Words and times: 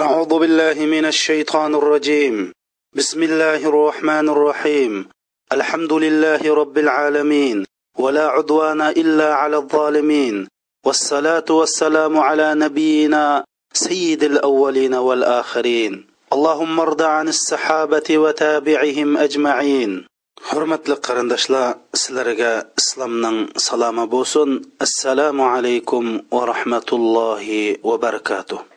أعوذ 0.00 0.38
بالله 0.38 0.86
من 0.86 1.04
الشيطان 1.04 1.74
الرجيم. 1.74 2.52
بسم 2.96 3.22
الله 3.22 3.66
الرحمن 3.66 4.28
الرحيم. 4.28 5.08
الحمد 5.52 5.92
لله 5.92 6.54
رب 6.54 6.78
العالمين 6.78 7.64
ولا 7.98 8.26
عدوان 8.28 8.80
إلا 8.80 9.34
على 9.34 9.56
الظالمين. 9.56 10.48
والصلاة 10.86 11.44
والسلام 11.50 12.18
على 12.18 12.54
نبينا 12.54 13.44
سيد 13.72 14.22
الأولين 14.22 14.94
والآخرين. 14.94 16.06
اللهم 16.32 16.80
ارض 16.80 17.02
عن 17.02 17.28
الصحابة 17.28 18.18
وتابعهم 18.18 19.16
أجمعين. 19.16 20.06
hurmatli 20.50 20.94
qarindoshlar 21.06 21.74
sizlarga 22.00 22.52
islomning 22.78 24.08
bo'lsin 24.14 24.50
assalomu 24.78 25.42
alaykum 25.54 26.22
va 26.30 26.42
rahmatullohi 26.52 27.82
va 27.88 27.96
barakatuh 28.04 28.67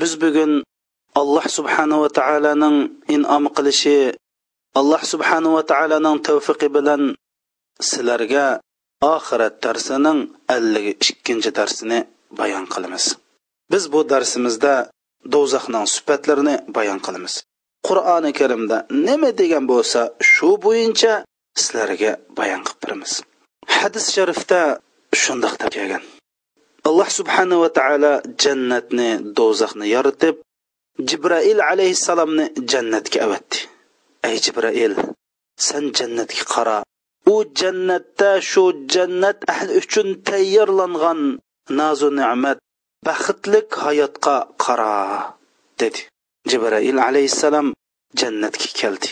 biz 0.00 0.12
bugun 0.22 0.52
alloh 1.20 1.46
subhanava 1.56 2.08
taoloning 2.18 2.76
inom 3.16 3.44
qilishi 3.56 3.98
alloh 4.80 5.02
subhanava 5.12 5.62
taoloning 5.72 6.16
tavfiqi 6.28 6.68
bilan 6.76 7.02
sizlarga 7.90 8.46
oxirat 9.14 9.54
darsining 9.64 10.18
ellik 10.56 10.86
ikkinchi 11.12 11.50
darsini 11.58 11.98
bayon 12.40 12.64
qilamiz. 12.72 13.04
Biz 13.72 13.84
bu 13.92 14.00
darsimizda 14.12 14.74
do'zaxning 15.34 15.86
sifatlarini 15.94 16.54
bayon 16.76 17.00
qilamiz. 17.06 17.34
Qur'oni 17.86 18.30
karimda 18.40 18.76
nima 19.06 19.30
degan 19.40 19.64
bo'lsa 19.72 20.00
shu 20.32 20.50
bo'yicha 20.64 21.14
sizlarga 21.60 22.12
bayon 22.38 22.60
qilib 22.66 22.80
beramiz 22.84 23.12
hadis 23.80 24.06
sharifda 24.16 24.60
shundoq 25.22 25.54
deb 25.60 25.70
kelgan. 25.76 26.02
Alloh 26.88 27.08
subhanava 27.18 27.68
taolo 27.78 28.12
jannatni 28.42 29.08
do'zaxni 29.36 29.86
yoritib 29.94 30.36
jibrail 31.08 31.60
alayhissalomni 31.70 32.44
jannatga 32.70 33.18
avatdi. 33.26 33.58
Ey 34.28 34.36
jibrail 34.44 34.94
san 35.66 35.84
jannatga 35.98 36.44
qara. 36.52 36.78
U 37.32 37.36
jannatda 37.60 38.30
shu 38.50 38.64
jannat 38.94 39.38
ahli 39.52 39.72
uchun 39.80 40.08
tayyorlangan 40.28 41.20
nozu 41.78 42.08
ne'mat 42.18 42.58
baxtlik 43.06 43.68
hayotga 43.84 44.36
qara 44.64 44.94
dedi 45.80 46.00
jibrail 46.50 46.98
alayhissalom 47.08 47.68
jannatga 48.20 48.68
keldi. 48.78 49.10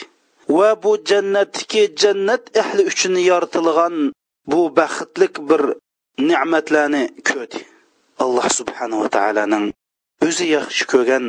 Va 0.57 0.71
bu 0.83 0.93
jannatdagi 1.11 1.83
jannat 2.03 2.45
ahli 2.63 2.83
uchun 2.91 3.15
yoritilgan 3.31 3.97
bu 4.51 4.61
baxtlik 4.79 5.35
bir 5.49 5.63
ne'matlarni 6.29 7.03
ko'rdi. 7.29 7.61
Alloh 8.23 8.47
subhanava 8.59 9.07
taoloning 9.17 9.67
o'zi 10.27 10.47
yaxshi 10.57 10.85
ko'rgan 10.93 11.25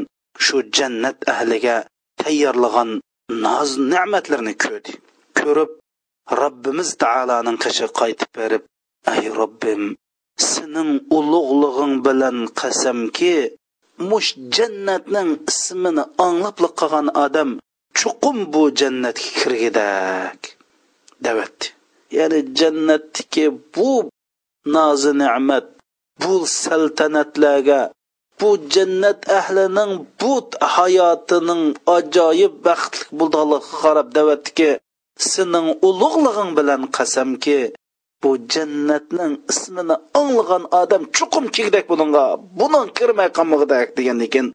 shu 0.45 0.57
jannat 0.77 1.17
ahliga 1.33 1.75
tayyorlagan 2.21 2.89
noz 3.45 3.69
ne'matlarni 3.91 4.53
ko'rdi. 4.65 4.93
Ko'rib 5.39 5.71
robbimiz 6.41 6.89
taoloning 7.03 7.57
qishi 7.63 7.87
qaytib 7.99 8.29
berib 8.37 8.63
ey 9.13 9.23
robbim 9.39 9.83
sening 10.51 10.91
ulug'lig'ing 11.17 11.95
bilan 12.05 12.37
qasamki 12.59 13.35
mush 14.09 14.29
jannatning 14.55 15.31
ismini 15.51 16.03
anglabli 16.25 16.69
qolgan 16.79 17.07
odam 17.25 17.49
chuqum 17.99 18.37
bu 18.53 18.61
jannatga 18.79 19.29
kirgidak 19.39 20.39
davat 21.25 21.57
ya'ni 22.17 22.39
jannatdagi 22.59 23.45
bu 23.73 23.91
nozi 24.65 25.11
ne'mat 25.21 25.65
bu 26.21 26.33
saltanatlarga 26.61 27.81
bu 28.41 28.49
jannat 28.73 29.19
ahlining 29.39 29.93
bu 30.21 30.33
hayotining 30.75 31.63
ajoyib 31.97 32.53
baxtli 32.67 33.03
bo'lganligiga 33.19 33.77
qarab 33.81 34.07
davatdiki 34.17 34.71
sening 35.31 35.67
ulug'lig'ing 35.87 36.51
bilan 36.57 36.81
qasamki 36.97 37.59
bu 38.23 38.29
jannatning 38.53 39.33
ismini 39.51 39.95
anglagan 40.19 40.63
odam 40.81 41.03
chuqum 41.15 41.45
kigdak 41.55 41.85
bunga 41.91 42.25
buning 42.59 42.87
kirmay 42.97 43.29
qolmag'idak 43.37 43.87
degan 43.97 44.19
ekan. 44.27 44.47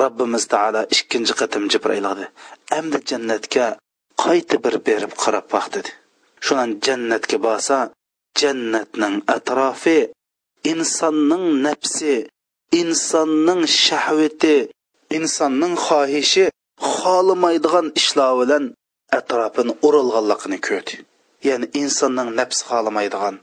Robbimiz 0.00 0.44
taolo 0.52 0.82
ikkinchi 0.94 1.34
qatim 1.40 1.64
jibrayladi 1.72 2.24
endi 2.78 2.98
jannatga 3.10 3.66
qayta 4.22 4.56
bir 4.64 4.74
berib 4.86 5.12
qarab 5.22 5.46
baq 5.54 5.66
dedi. 5.74 5.90
Shundan 6.44 6.70
jannatga 6.86 7.38
borsa 7.46 7.76
jannatning 8.38 9.16
atrofi 9.36 9.98
insonning 10.72 11.46
nafsi 11.66 12.14
insonning 12.80 13.62
shahvati 13.84 14.56
insonning 15.16 15.74
xohishi 15.86 16.44
xohlamaydigan 16.92 17.86
ishlar 18.00 18.32
bilan 18.40 18.64
atrofini 19.18 19.72
o'ralganligini 19.86 20.58
ko'rdi. 20.68 20.94
Ya'ni 21.48 21.66
insonning 21.82 22.30
nafsi 22.38 22.62
xohlamaydigan 22.70 23.36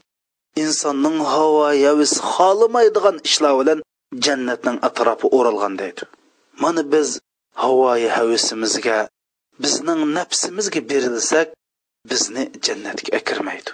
insonning 0.63 1.17
havo 1.33 1.67
yavisi 1.85 2.17
xohlamaydigan 2.33 3.17
ishlar 3.29 3.53
bilan 3.59 3.79
jannatning 4.25 4.77
atrofi 4.87 5.25
o'ralgan 5.37 5.73
deydi. 5.81 6.03
Mana 6.63 6.81
biz 6.93 7.09
havoyi 7.63 8.09
havisimizga 8.17 8.97
bizning 9.63 10.01
nafsimizga 10.17 10.81
berilsak 10.89 11.47
bizni 12.09 12.43
jannatga 12.65 13.09
akirmaydi 13.19 13.71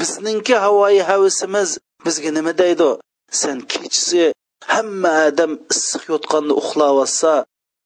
bizningki 0.00 0.54
havoyi 0.64 1.02
havisimiz 1.10 1.70
bizga 2.04 2.30
nima 2.36 2.52
deydi? 2.62 2.90
Sen 3.40 3.56
kechasi 3.72 4.24
hamma 4.74 5.12
odam 5.28 5.52
issiq 5.72 6.02
yotganda 6.12 6.52
uxlayotsa 6.60 7.32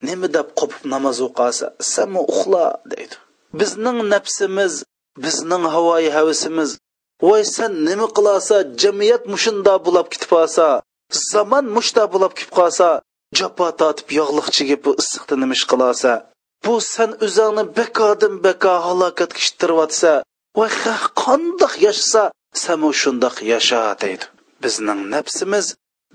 nima 0.09 0.27
deb 0.37 0.49
qopib 0.59 0.83
namoz 0.93 1.19
o'qasa 1.27 1.67
sanmi 1.93 2.21
uxla? 2.33 2.65
deydi. 2.93 3.17
Bizning 3.61 3.99
nafsimiz 4.13 4.75
bizning 5.25 5.65
havoyi 5.75 6.11
havisimiz 6.17 6.71
voy 7.23 7.43
sen 7.57 7.73
nima 7.89 8.07
qilasa 8.17 8.57
jamiyat 8.83 9.23
mushunda 9.33 9.75
bo'lib 9.87 10.07
ketib 10.13 10.31
qolsa 10.37 10.67
zamon 11.31 11.67
mushda 11.77 12.05
bo'lib 12.15 12.33
ketib 12.39 12.53
qolsa 12.59 12.89
jafo 13.39 13.67
tortib 13.81 14.09
yog'liqchiga 14.19 14.77
bu 14.85 14.91
issiqda 15.03 15.35
nima 15.43 15.55
ish 15.59 15.67
qilasa 15.73 16.13
bu 16.65 16.75
san 16.95 17.11
o'zingni 17.27 17.65
bekodim 17.79 18.35
beko 18.47 18.75
halokatga 18.87 19.41
ishtiryotsa 19.45 20.13
voy 20.57 20.71
qandoq 21.23 21.75
yashasa 21.87 22.23
samu 22.63 22.89
shundoq 23.01 23.37
yasha 23.53 23.81
deydi. 24.03 24.25
Bizning 24.63 25.01
nafsimiz 25.15 25.67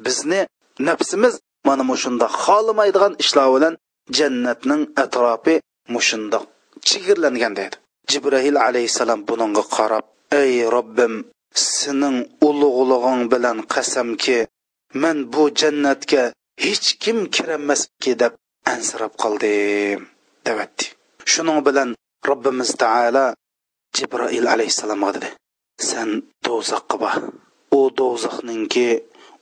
bizni 0.05 0.41
nafsimiz 0.87 1.33
mana 1.67 1.83
mushundoq 1.91 2.33
xohlamaydigan 2.45 3.13
ishlar 3.23 3.47
bilan 3.55 3.73
jannatning 4.17 4.83
atrofi 5.03 5.55
mushundoq 5.93 6.43
chigirlangan 6.87 7.53
deydi. 7.59 7.75
Jibrahil 8.11 8.57
alayhissalom 8.67 9.19
buningga 9.29 9.63
qarab 9.75 10.05
ey 10.41 10.53
robbim 10.75 11.13
sening 11.53 12.17
ulug'lig'ing 12.47 13.23
bilan 13.33 13.57
qasamki 13.73 14.39
man 15.01 15.17
bu 15.33 15.43
jannatga 15.59 16.23
hech 16.63 16.87
kim 17.03 17.17
kiramaski 17.35 18.13
deb 18.21 18.33
ansirab 18.73 19.13
qoldim 19.23 19.99
devatdi 20.45 20.85
shuning 21.31 21.59
bilan 21.67 21.89
robbimiz 22.29 22.71
taolo 22.81 23.25
jibroil 23.97 24.45
alayhissalomga 24.53 25.11
dedi. 25.15 25.29
San 25.89 26.09
do'zaxqa 26.45 26.95
bor 27.03 27.15
u 27.79 27.81
do'zaxninki 27.99 28.87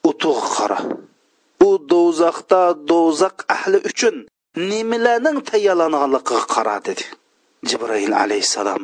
utug'i 0.10 0.48
qara 0.56 0.80
u 1.68 1.70
do'zaxda 1.92 2.62
do'zax 2.92 3.36
ahli 3.56 3.78
uchun 3.90 4.16
nimalarning 4.70 5.40
tayyorlanganligiga 5.50 6.40
qara 6.54 6.76
dedi. 6.88 7.06
Jibroil 7.70 8.14
alayhissalom 8.24 8.84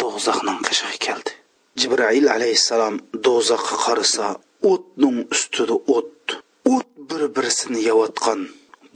do'zaxning 0.00 0.58
qishig'i 0.66 0.98
keldi. 1.06 1.32
Jibroil 1.80 2.26
alayhissalom 2.36 2.94
do'zaxqa 3.26 3.76
qarasa 3.84 4.26
o'tning 4.70 5.18
ustida 5.34 5.76
o't 5.96 6.26
o't 6.74 6.90
bir 7.08 7.22
birisini 7.36 7.80
yeyotgan 7.88 8.40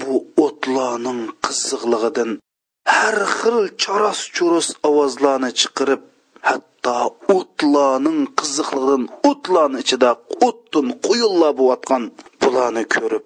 bu 0.00 0.12
o'tlarning 0.44 1.20
qiziqligidan 1.44 2.30
har 2.94 3.18
xil 3.38 3.58
charos 3.82 4.20
churos 4.34 4.68
ovozlarni 4.88 5.50
chiqarib 5.60 6.02
hatto 6.48 6.96
o'tlarning 7.36 8.20
qiziqligidan 8.38 9.04
o'tlarni 9.30 9.78
ichida 9.84 10.10
o'tdin 10.48 10.86
quyunlar 11.06 11.52
bo'layotgan 11.60 12.02
bularni 12.42 12.84
ko'rib 12.94 13.24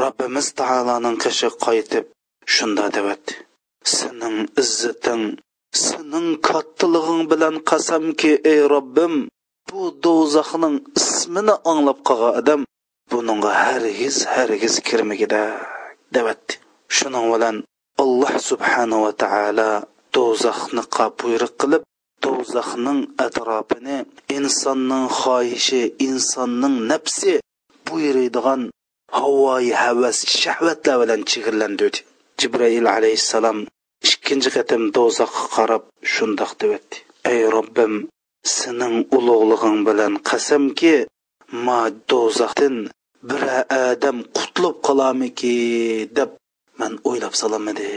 robbimiz 0.00 0.46
taoloning 0.58 1.16
qishi 1.24 1.48
qaytib 1.64 2.04
shunda 2.54 2.86
devatdi 2.96 3.32
sening 3.96 4.36
izzating 4.62 5.24
sening 5.84 6.28
kattalig'ing 6.48 7.22
bilan 7.32 7.56
qasamki 7.70 8.32
ey 8.52 8.60
robbim 8.74 9.14
bu 9.68 9.80
do'zaxning 10.04 10.76
ismini 11.00 11.54
anglab 11.70 11.98
qolgan 12.08 12.34
odam 12.40 12.60
buningga 13.10 13.50
hargiz 13.64 14.16
hargiz 14.34 14.74
kirmagida 14.86 15.42
devatdi 16.16 16.52
shuning 16.96 17.26
bilan 17.34 17.56
alloh 18.22 18.38
subhanava 18.50 19.10
taolo 19.22 19.70
do'zaxni 20.14 20.82
buyruq 21.20 21.54
qilib 21.60 21.82
do'zaxning 22.24 23.00
atrofini 23.26 23.96
insonning 24.36 25.06
xohishi 25.20 25.82
insonning 26.08 26.76
nafsi 26.90 27.32
buyuriydigan 27.86 28.62
havoyi 29.18 29.72
havas 29.82 30.18
shahvatlar 30.42 30.96
bilan 31.02 31.20
chigirlandi 31.30 31.86
jibrail 32.40 32.86
alayhissalom 32.96 33.58
ikkinchi 34.08 34.50
qatim 34.56 34.82
do'zaxga 34.96 35.44
qarab 35.56 35.82
shundoq 36.12 36.52
debdi 36.60 36.96
ey 37.32 37.40
robbim 37.54 37.94
sening 38.56 38.96
ulug'lig'ing 39.16 39.80
bilan 39.88 40.12
qasamki 40.28 40.94
ma 41.66 41.80
do'zaxdan 42.10 42.76
bir 43.28 43.42
odam 43.86 44.18
qutlib 44.36 44.74
qolamiki 44.86 45.56
deb 46.18 46.30
man 46.82 46.92
o'ylab 47.08 47.34
solamadi 47.42 47.88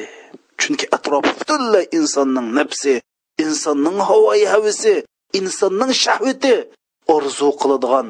chunki 0.62 0.86
atrof 0.98 1.24
butunlay 1.38 1.86
insonning 1.98 2.48
nafsi 2.60 2.94
insonning 3.46 3.98
havoi 4.10 4.44
havisi 4.54 4.94
insonning 5.40 5.92
shahvati 6.04 6.56
orzu 7.16 7.50
qiladigan 7.62 8.08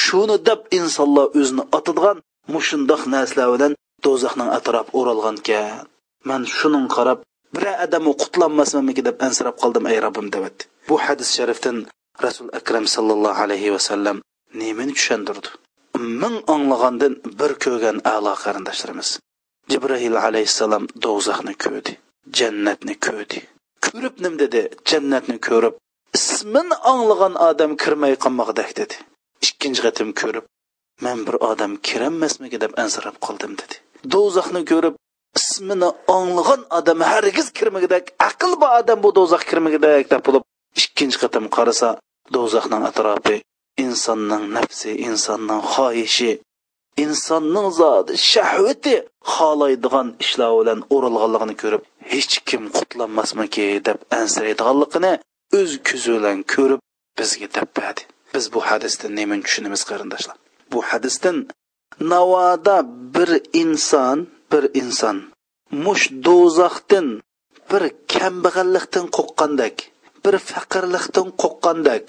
shuni 0.00 0.36
deb 0.48 0.60
insonlar 0.78 1.26
o'zini 1.38 1.64
otadigan 1.78 2.18
mushundoq 2.54 3.02
narsalar 3.14 3.48
bilan 3.54 3.72
do'zaxning 4.04 4.50
atrofi 4.58 4.90
o'ralgan 4.98 5.36
ekan. 5.42 5.84
Man 6.28 6.42
shuning 6.56 6.86
qarab 6.96 7.18
bir 7.54 7.64
odam 7.84 8.04
qutlanmasmanmiki 8.22 9.02
deb 9.08 9.16
ansirab 9.26 9.56
qoldim 9.62 9.84
ey 9.92 9.98
robbim 10.04 10.28
debatdi 10.34 10.62
bu 10.88 10.94
hadis 11.06 11.28
sharifdan 11.36 11.76
rasul 12.24 12.48
akram 12.58 12.84
sallallohu 12.94 13.40
alayhi 13.46 13.74
vasallam 13.76 14.16
nemani 14.60 14.92
tushundirdi 14.98 15.48
ming 16.22 16.36
anglagandan 16.54 17.14
bir 17.40 17.52
ko'rgan 17.64 17.96
a'lo 18.14 18.32
qarindoshlarimiz. 18.44 19.08
Jibril 19.70 20.16
alayhissalom 20.26 20.84
do'zaxni 21.04 21.54
ko'rdi 21.64 21.92
jannatni 22.38 22.94
ko'rdi. 23.06 23.38
Ko'rib 23.86 24.16
nim 24.24 24.34
dedi 24.42 24.60
jannatni 24.90 25.36
ko'rib 25.48 25.74
ismin 26.18 26.68
anglagan 26.92 27.34
odam 27.48 27.72
kirmay 27.82 28.14
qolmoqdak 28.24 28.70
dedi. 28.80 28.96
Ikkinchi 29.46 29.80
qatim 29.86 30.10
ko'rib 30.20 30.44
man 31.04 31.18
bir 31.26 31.36
odam 31.50 31.72
kiremasmiki 31.86 32.58
deb 32.64 32.72
ansirab 32.82 33.16
qoldim 33.26 33.52
dedi. 33.60 33.74
Do'zaxni 34.14 34.62
ko'rib 34.70 34.94
ismini 35.38 35.88
anglagan 36.16 36.62
odam 36.78 37.00
hargiz 37.12 37.48
kirmagidak 37.58 38.04
aql 38.28 38.52
bor 38.60 38.70
odam 38.80 38.98
bu 39.04 39.10
do'zax 39.18 39.42
kirmagidak 39.50 40.06
deb 40.12 40.22
bo'lib 40.26 40.44
ikkinchi 40.82 41.18
qatim 41.22 41.44
qarasa 41.56 41.88
do'zaxning 42.34 42.82
atrofi 42.90 43.36
insonning 43.84 44.44
nafsi 44.56 44.90
insonning 45.08 45.62
xohishi 45.74 46.30
insonning 47.04 47.68
zoti 47.80 48.12
shahvati 48.32 48.94
xohlaydigan 49.34 50.08
ishlar 50.24 50.50
bilan 50.60 50.80
o'rilganligini 50.94 51.54
ko'rib 51.62 51.82
hech 52.12 52.34
kim 52.48 52.62
qutlanmasmiki 52.76 53.66
deb 53.88 53.98
ansiraydiganligini 54.20 55.12
o'z 55.58 55.72
ko'zi 55.88 56.10
bilan 56.16 56.38
ko'rib 56.54 56.80
bizga 57.18 57.48
tappadi 57.56 58.02
biz 58.34 58.44
bu 58.54 58.60
hadisdan 58.70 59.10
nimani 59.18 59.42
tushunamiz 59.46 59.82
qarindoshlar? 59.90 60.36
Bu 60.72 60.80
hadisdan 60.90 61.36
navoda 62.12 62.76
bir 63.14 63.30
inson 63.62 64.18
bir 64.52 64.64
inson 64.82 65.16
mush 65.84 66.04
do'zaxdan 66.26 67.06
bir 67.70 67.82
kambag'allikdan 68.14 69.06
qo'rqqandak 69.16 69.76
bir 70.24 70.34
faqirlikdan 70.50 71.28
qo'rqqandak 71.42 72.04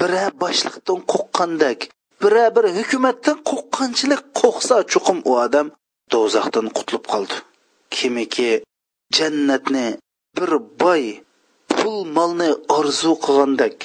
bir 0.00 0.12
boshliqdan 0.42 0.98
qo'rqqandak 1.12 1.80
bira 2.22 2.46
bir 2.56 2.64
hukumatdan 2.78 3.38
qo'rqqanchilik 3.50 4.22
qo'rqsa 4.40 4.76
chuqum 4.92 5.18
u 5.30 5.32
odam 5.44 5.66
do'zaxdan 6.12 6.66
qutulib 6.76 7.04
qoldi 7.12 7.36
kimiki 7.96 8.50
jannatni 9.18 9.86
bir 10.36 10.50
boy 10.82 11.04
pul 11.76 11.98
molni 12.16 12.50
orzu 12.78 13.12
qilgandak 13.24 13.76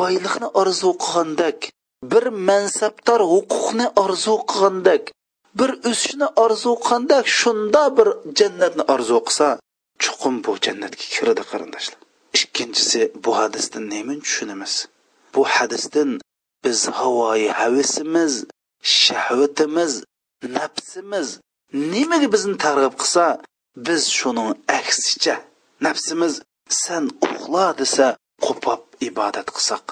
boylikni 0.00 0.48
orzu 0.60 0.90
qilgandak 1.04 1.58
bir 2.12 2.24
mansabdor 2.48 3.20
huquqni 3.32 3.86
orzu 4.04 4.34
qilgandak 4.50 5.02
bir 5.58 5.70
o'sishni 5.90 6.28
orzu 6.44 6.72
qilgandak 6.84 7.24
shunda 7.40 7.82
bir 7.98 8.08
jannatni 8.38 8.84
orzu 8.94 9.18
qilsa 9.26 9.48
chuqum 10.02 10.34
bu 10.44 10.52
jannatga 10.66 11.06
kiradi 11.14 11.42
qarindoshlar 11.50 12.00
ikkinchisi 12.38 13.00
bu 13.24 13.30
hadisdan 13.40 13.84
nemin 13.94 14.18
tushunamiz 14.26 14.74
bu 15.34 15.42
hadisdan 15.54 16.10
biz 16.64 16.88
havoyi 16.98 17.48
havisimiz 17.60 18.34
shahvatimiz 18.82 19.92
nafsimiz 20.58 21.28
nimaga 21.92 22.28
bizni 22.34 22.56
targ'ib 22.64 22.94
qilsa 23.02 23.26
biz 23.86 24.02
shuning 24.18 24.50
aksicha 24.78 25.36
nafsimiz 25.86 26.34
san 26.82 27.04
uxla 27.26 27.66
desa 27.80 28.06
qo'pab 28.44 28.80
ibodat 29.08 29.48
qilsak 29.56 29.84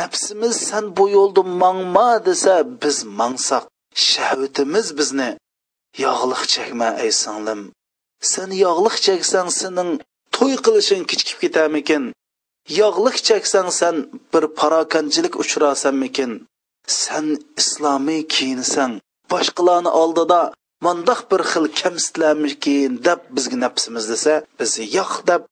nafsimiz 0.00 0.54
san 0.68 0.84
bu 0.96 1.04
yo'lda 1.16 1.42
mangma 1.62 2.10
desa 2.28 2.54
biz 2.82 2.96
mangsak 3.20 3.64
shahvatimiz 4.08 4.86
bizni 4.98 5.30
yog'liq 6.04 6.42
chekma 6.54 6.88
ey 7.04 7.12
singlim 7.22 7.60
sen 8.32 8.50
yog'liq 8.64 8.96
cheksang 9.06 9.48
sening 9.60 9.90
to'y 10.34 10.54
qilishing 10.64 11.02
kechikib 11.10 11.38
ketarmikin 11.44 12.02
yog'liq 12.78 13.16
cheksang 13.28 13.68
sen 13.80 13.96
bir 14.32 14.44
parokanchilik 14.58 15.34
uchrasanmikin 15.42 16.30
sen 17.02 17.26
islomiy 17.60 18.22
kiyinsang 18.34 18.92
boshqalarni 19.32 19.90
oldida 20.02 20.40
mandoq 20.86 21.20
bir 21.30 21.42
xil 21.50 21.66
kamsitlarmikin 21.80 22.92
deb 23.06 23.20
bizga 23.36 23.56
nafsimiz 23.64 24.04
desa 24.12 24.34
biz 24.60 24.72
yo'q 24.96 25.12
deb 25.30 25.42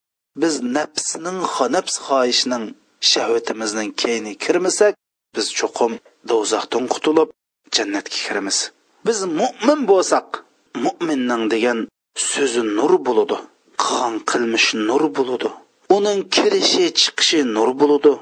biz 0.42 0.54
nafsning 0.76 1.40
nafs 1.74 1.94
xohishining 2.06 2.64
shahvatimizning 3.10 3.90
keyni 4.02 4.32
kirmasak 4.44 4.92
biz 5.36 5.46
cho'qim 5.58 5.92
do'zaxdan 6.30 6.84
qutulib 6.94 7.28
jannatga 7.76 8.18
kiramiz. 8.24 8.58
Biz 9.06 9.18
mo'min 9.40 9.80
bo'lsak 9.90 10.26
mo'minning 10.84 11.44
degan 11.54 11.78
so'zi 12.30 12.62
nur 12.78 12.92
bo'ladi 13.06 13.36
qilgan 13.82 14.14
qilmish 14.30 14.68
nur 14.88 15.02
bo'ladi 15.16 15.50
uning 15.96 16.20
kirishi 16.34 16.84
chiqishi 17.00 17.40
nur 17.54 17.70
bo'ludi 17.80 18.12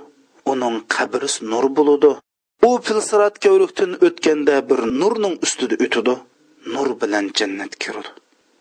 uning 0.52 0.76
qabri 0.94 1.28
nur 1.52 1.66
bo'ludi 1.76 2.10
u 2.68 2.70
filsirat 2.86 3.34
ko'rikdan 3.44 3.92
o'tganda 4.06 4.56
bir 4.68 4.80
nurning 5.00 5.34
ustida 5.44 5.76
o'tidi. 5.84 6.14
Nur 6.74 6.88
bilan 7.00 7.24
jannatga 7.38 7.78
kiradi 7.82 8.10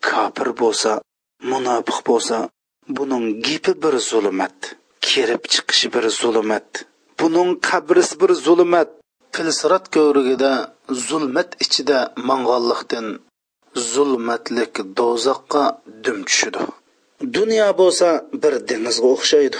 kofir 0.08 0.48
bo'lsa 0.60 0.90
munofiq 1.50 1.98
bo'lsa 2.08 2.36
buning 2.96 3.24
gipi 3.46 3.72
bir 3.82 3.94
zulmat 4.10 4.58
kirib 5.06 5.42
chiqishi 5.52 5.86
bir 5.94 6.04
zulmat 6.20 6.68
buning 7.20 7.50
qabrisi 7.68 8.14
bir 8.20 8.32
zulmat. 8.46 8.88
Filsirat 9.34 9.84
ko'rigida 9.96 10.52
zulmat 11.08 11.50
ichida 11.64 11.98
mang'onliqdan 12.28 13.06
zulmatlik 13.92 14.74
do'zaxqa 14.98 15.64
dum 16.04 16.18
tushidi. 16.28 16.64
Dunyo 17.20 17.68
bo'lsa 17.80 18.08
bir 18.42 18.54
dengizga 18.68 19.08
o'xshaydi. 19.16 19.58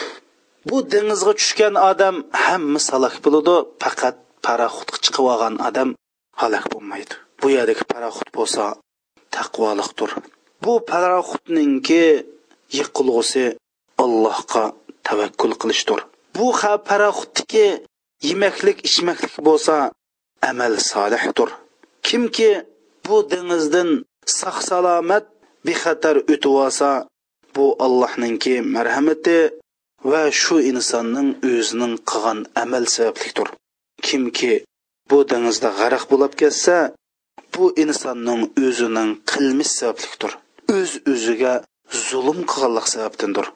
Bu 0.68 0.76
dengizga 0.92 1.32
tushgan 1.40 1.75
odam 1.90 2.16
hamma 2.44 2.80
halok 2.92 3.16
bo'ladi 3.25 3.54
faqat 3.82 4.16
paraxutga 4.46 4.98
chiqib 5.04 5.25
olgan 5.32 5.54
odam 5.68 5.88
halok 6.40 6.64
bo'lmaydi. 6.72 7.14
Bu 7.40 7.46
yerdagi 7.56 7.84
paraxut 7.92 8.28
bo'lsa 8.38 8.64
taqvoliqdir. 9.36 10.10
Bu 10.64 10.72
paraxutninki 10.90 12.04
yiqilg'usi 12.78 13.44
allohga 14.04 14.64
tavakkul 15.06 15.52
qilishdir. 15.60 16.00
Bu 16.36 16.46
paraxutniki 16.90 17.66
yemaklik 18.28 18.78
ichmaklik 18.88 19.34
bo'lsa 19.48 19.75
amal 20.50 20.75
solihdir. 20.90 21.50
Kimki 22.06 22.50
bu 23.06 23.16
dengizdan 23.32 23.90
sog' 24.40 24.60
salomat 24.68 25.25
bexatar 25.66 26.16
o'tib 26.32 26.54
olsa 26.64 26.88
bu 27.56 27.66
allohninki 27.86 28.54
marhamati 28.76 29.38
va 30.10 30.22
shu 30.42 30.56
insonning 30.70 31.28
o'zining 31.52 31.94
qilgan 32.10 32.40
amal 32.62 32.84
sabablikdir 32.96 33.48
kimki 34.06 34.54
bu 35.10 35.18
dengizda 35.30 35.70
g'arq 35.80 36.04
bo'lib 36.12 36.32
ketsa 36.40 36.76
bu 37.54 37.64
insonning 37.84 38.42
o'zining 38.64 39.10
qilmish 39.30 39.72
sabablikdir 39.78 40.32
o'z 40.76 40.80
öz 40.80 40.92
o'ziga 41.12 41.54
zulm 42.08 42.38
qilganlik 42.50 42.86
sababdandir 42.94 43.46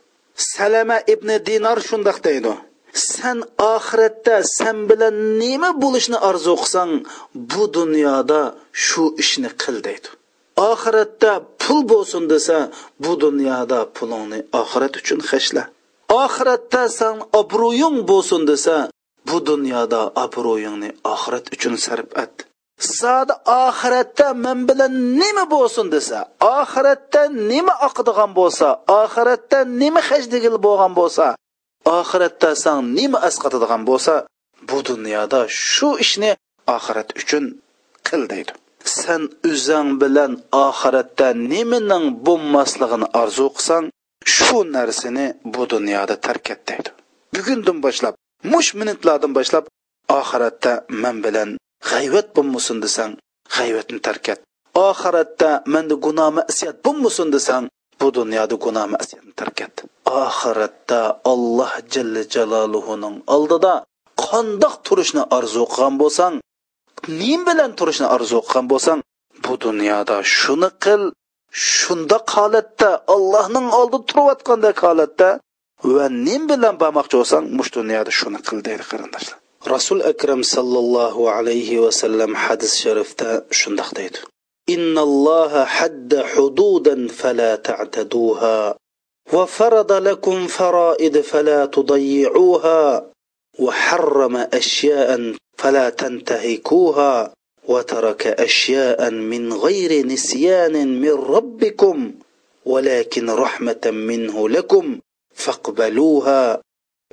salama 0.41 0.99
ibn 1.13 1.29
dinor 1.47 1.79
shundoq 1.89 2.19
deydi. 2.27 2.53
Sen 2.93 3.39
oxiratda 3.75 4.37
sen 4.59 4.77
bilan 4.91 5.17
nima 5.43 5.71
bo'lishni 5.83 6.19
orzu 6.29 6.55
qilsang 6.63 6.93
bu 7.51 7.63
dunyoda 7.79 8.41
shu 8.87 9.05
ishni 9.23 9.51
qil 9.63 9.77
deydi. 9.87 10.09
Oxiratda 10.69 11.33
pul 11.63 11.81
bo'lsin 11.93 12.25
desa 12.33 12.59
bu 13.05 13.13
dunyoda 13.25 13.81
pulingni 13.97 14.39
oxirat 14.61 14.95
uchun 15.01 15.21
xashla 15.31 15.63
oxiratda 16.25 16.83
san 16.99 17.17
obro'ying 17.41 17.99
bo'lsin 18.11 18.43
desa 18.51 18.77
bu 19.29 19.37
dunyoda 19.51 20.03
obro'yingni 20.25 20.91
oxirat 21.13 21.45
uchun 21.55 21.75
sarf 21.85 22.09
et. 22.23 22.35
Zodi 23.01 23.35
oxiratda 23.67 24.27
men 24.45 24.59
bilan 24.69 24.93
nima 25.21 25.45
bo'lsin 25.55 25.87
desa 25.95 26.19
oxiratda 26.59 27.23
nima 27.51 27.75
oqadigan 27.89 28.31
bo'lsa 28.39 28.69
oxiratda 29.01 29.59
nima 29.83 30.01
hajdigil 30.09 30.57
bo'lgan 30.67 30.93
bo'lsa 31.01 31.27
oxiratda 31.99 32.51
san 32.63 32.81
nima 32.99 33.19
asqatadigan 33.29 33.83
bo'lsa 33.91 34.15
bu 34.69 34.79
dunyoda 34.91 35.41
shu 35.73 35.91
ishni 36.05 36.31
oxirat 36.77 37.09
uchun 37.21 37.45
qil 38.09 38.23
deydi. 38.33 38.53
Sen 38.85 39.23
o'zing 39.51 39.89
bilan 40.03 40.33
oxiratda 40.67 41.29
nimaning 41.53 42.05
bo'lmasligini 42.27 43.07
orzu 43.23 43.47
qilsang 43.57 43.85
shu 44.35 44.59
narsani 44.77 45.27
bu 45.55 45.63
dunyoda 45.73 46.17
tark 46.27 46.51
et 46.55 46.61
deydi. 46.69 46.91
Bugundan 47.35 47.79
boshlab 47.85 48.15
mush 48.53 48.71
minutlardan 48.81 49.33
boshlab 49.39 49.65
oxiratda 50.19 50.73
men 51.03 51.17
bilan 51.25 51.49
g'ayvat 51.91 52.29
bo'lmasin 52.37 52.79
desang 52.85 53.13
g'ayvatni 53.57 54.01
tark 54.07 54.27
et. 54.33 54.41
Oxiratda 54.89 55.51
manda 55.73 55.95
gunoh 56.05 56.31
masiyat 56.39 56.77
bo'lmasin 56.87 57.29
desang 57.37 57.65
bu 58.01 58.07
dunyoda 58.19 58.57
gunoh 58.65 58.87
masiyatni 58.95 59.33
tark 59.41 59.59
et. 59.67 59.75
Oxiratda 60.25 61.01
alloh 61.33 61.73
jalla 61.93 62.23
jaloluhuning 62.35 63.17
oldida 63.37 63.75
qandoq 64.25 64.75
turishni 64.87 65.23
orzu 65.37 65.63
qilgan 65.73 65.95
bo'lsang 66.03 66.35
nim 67.22 67.42
bilan 67.48 67.72
turishni 67.80 68.08
orzu 68.16 68.38
qilgan 68.46 68.66
bo'lsang 68.72 69.00
bu 69.46 69.54
dunyoda 69.66 70.18
shuni 70.40 70.70
qil 70.84 71.02
shundoq 71.78 72.26
holatda 72.38 72.90
allohning 73.16 73.68
oldida 73.80 74.08
turayotgandek 74.10 74.78
holatda 74.86 75.30
va 75.96 76.06
nim 76.28 76.42
bilan 76.52 76.74
bormoqchi 76.82 77.16
bo'lsang 77.22 77.44
mush 77.58 77.72
dunyoda 77.78 78.12
shuni 78.20 78.40
qil 78.48 78.58
deydi 78.68 78.84
qarindoshlar 78.92 79.38
rasul 79.74 80.00
akram 80.12 80.42
sallallohu 80.56 81.22
alayhi 81.38 81.82
vasallam 81.86 82.32
hadis 82.44 82.74
sharifda 82.84 83.30
shundoq 83.60 83.92
deydi 84.00 84.22
إن 84.70 84.98
الله 84.98 85.66
حد 85.66 86.12
حدودا 86.32 87.08
فلا 87.08 87.56
تعتدوها 87.56 88.76
وفرض 89.34 89.92
لكم 89.92 90.48
فرائد 90.48 91.22
فلا 91.22 91.66
تضيعوها 91.66 93.12
وحرم 93.60 94.36
أشياء 94.38 95.10
فلا 95.60 95.90
تنتهكوها 95.90 97.34
وترك 97.68 98.28
أشياء 98.28 99.10
من 99.12 99.54
غير 99.54 100.06
نسيان 100.06 101.02
من 101.02 101.12
ربكم 101.12 102.14
ولكن 102.66 103.30
رحمة 103.30 103.82
منه 103.86 104.50
لكم 104.50 105.00
فاقبلوها 105.36 106.62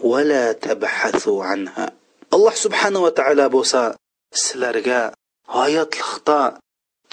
ولا 0.02 0.52
تبحثوا 0.52 1.44
عنها 1.44 1.90
الله 2.34 2.54
سبحانه 2.54 3.00
وتعالى 3.00 3.48
بوسا 3.48 3.96
سلرغا 4.34 5.12
hayotliqda 5.56 6.40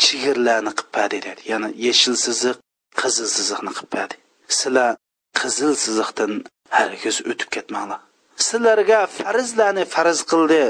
chigirlarni 0.02 0.72
qilib 0.78 0.90
berdi 0.96 1.20
dedi 1.28 1.42
ya'ni 1.52 1.70
yeshil 1.86 2.16
siziq 2.26 2.58
qizil 3.02 3.28
siziqni 3.38 3.72
qilib 3.78 3.92
berdi 3.96 4.16
sizlar 4.60 4.92
qizil 5.40 5.74
siziqdan 5.86 6.32
hargiz 6.78 7.18
o'tib 7.32 7.50
ketmanglar 7.56 8.00
sizlarga 8.48 9.00
farzlarni 9.18 9.84
farz 9.94 10.20
qildi 10.32 10.64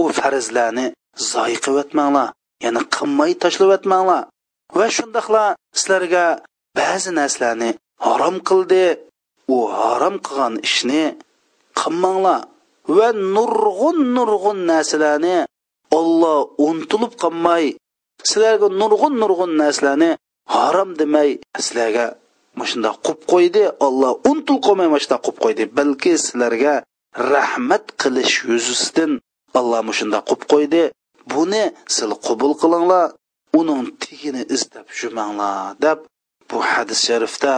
u 0.00 0.02
farzlarni 0.18 0.86
zoy 1.30 1.54
qilyotmanglar 1.64 2.28
ya'ni 2.64 2.80
qilmay 2.94 3.32
tashlayotmanglar 3.42 4.22
va 4.78 4.86
shundoqla 4.96 5.44
sizlarga 5.78 6.24
ba'zi 6.78 7.10
narsalarni 7.18 7.70
harom 8.06 8.36
qildi 8.48 8.84
u 9.54 9.56
harom 9.80 10.16
qilgan 10.26 10.54
ishni 10.68 11.02
qilmanglar. 11.80 12.40
Va 12.96 13.08
nurg'un 13.36 13.98
nurg'un 14.16 14.58
narsalarni 14.70 15.36
olloh 15.98 16.40
unutilib 16.66 17.12
qolmay 17.22 17.64
sizlarga 18.28 18.68
nurg'un 18.80 19.14
nurg'un 19.22 19.52
narsalarni 19.62 20.10
harom 20.54 20.90
demay 21.00 21.30
sizlarga 21.64 22.06
shundoq 22.70 22.96
qilib 23.04 23.20
qo'ydi. 23.32 23.62
Olloh 23.86 24.12
unutilib 24.30 24.62
qolmay 24.66 24.88
mana 24.90 25.02
shundoq 25.04 25.22
qilib 25.24 25.38
qo'ydi 25.44 25.64
balki 25.78 26.12
sizlarga 26.24 26.74
rahmat 27.32 27.84
qilish 28.00 28.34
yuzisidan 28.50 29.12
alloh 29.60 29.80
shundoq 29.98 30.24
qilib 30.28 30.42
qo'ydi 30.52 30.82
buni 31.34 31.64
sil 31.96 32.12
qabul 32.26 32.52
qilinglar 32.62 33.04
uning 33.60 33.84
tigini 34.02 34.42
izlab 34.56 34.86
shumanglar 34.98 35.76
deb 35.84 35.98
bu 36.50 36.56
hadis 36.72 37.00
sharifda 37.08 37.52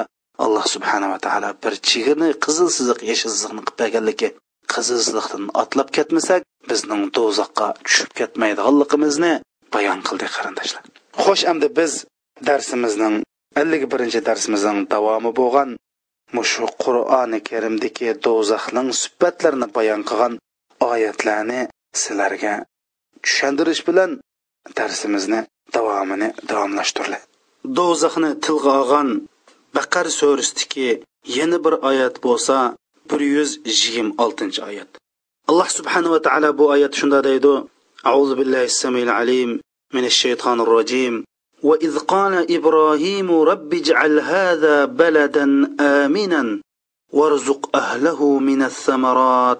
alloh 0.45 0.65
subhanava 0.75 1.19
taolo 1.27 1.51
bir 1.63 1.75
chigirni 1.89 2.29
qizil 2.45 2.69
siziq 2.79 2.99
yashil 3.11 3.31
siziqni 3.37 3.63
qilib 3.67 3.79
berganligi 3.83 4.29
qizil 4.73 4.99
siziqdan 5.07 5.45
otlab 5.63 5.89
ketmasak 5.97 6.43
bizning 6.71 7.03
do'zaxqa 7.17 7.67
tushib 7.87 8.11
ketmaydiganligimizni 8.19 9.33
bayon 9.75 9.99
qildi 10.09 10.27
qarindoshlar 10.37 10.83
xo'sh 11.25 11.45
endi 11.53 11.69
biz 11.79 11.93
darsimizning 12.49 13.17
ellik 13.63 13.83
birinchi 13.93 14.21
darsimizning 14.29 14.79
davomi 14.95 15.33
bo'lgan 15.41 15.71
mushu 16.37 16.67
qur'oni 16.85 17.41
karimdagi 17.51 18.09
do'zaxning 18.27 18.89
sifatlarini 19.03 19.69
bayon 19.77 20.03
qilgan 20.09 20.35
oyatlarni 20.91 21.61
sizlarga 22.02 22.54
tushuntirish 23.24 23.82
bilan 23.88 24.12
darsimizni 24.78 25.40
davomini 25.76 26.30
davomlashtirdi 26.50 27.20
do'zaxni 27.78 28.32
tilga 28.46 28.72
olgan 28.82 29.10
baqar 29.78 30.06
surasidagi 30.20 30.90
yana 31.38 31.58
bir 31.66 31.74
oyat 31.90 32.16
bo'lsa 32.26 32.56
bir 33.10 33.22
yuz 33.36 33.52
yigirma 33.70 34.14
oltinchi 34.24 34.62
oyat 34.70 34.90
alloh 35.50 35.70
subhanava 35.78 36.20
taolo 36.28 36.50
bu 36.60 36.66
oyat 36.76 36.94
shunda 37.00 37.22
deydi 37.30 37.56
أعوذ 38.10 38.32
بالله 38.40 38.64
السميع 38.64 39.04
العليم 39.04 39.50
من 39.94 40.06
الشيطان 40.06 40.58
الرجيم 40.66 41.14
وإذ 41.64 41.94
قال 42.00 42.34
إبراهيم 42.58 43.28
رب 43.52 43.74
اجعل 43.74 44.20
هذا 44.20 44.86
بلدا 44.86 45.46
آمنا 45.80 46.62
وارزق 47.18 47.76
أهله 47.76 48.40
من 48.40 48.62
الثمرات 48.62 49.60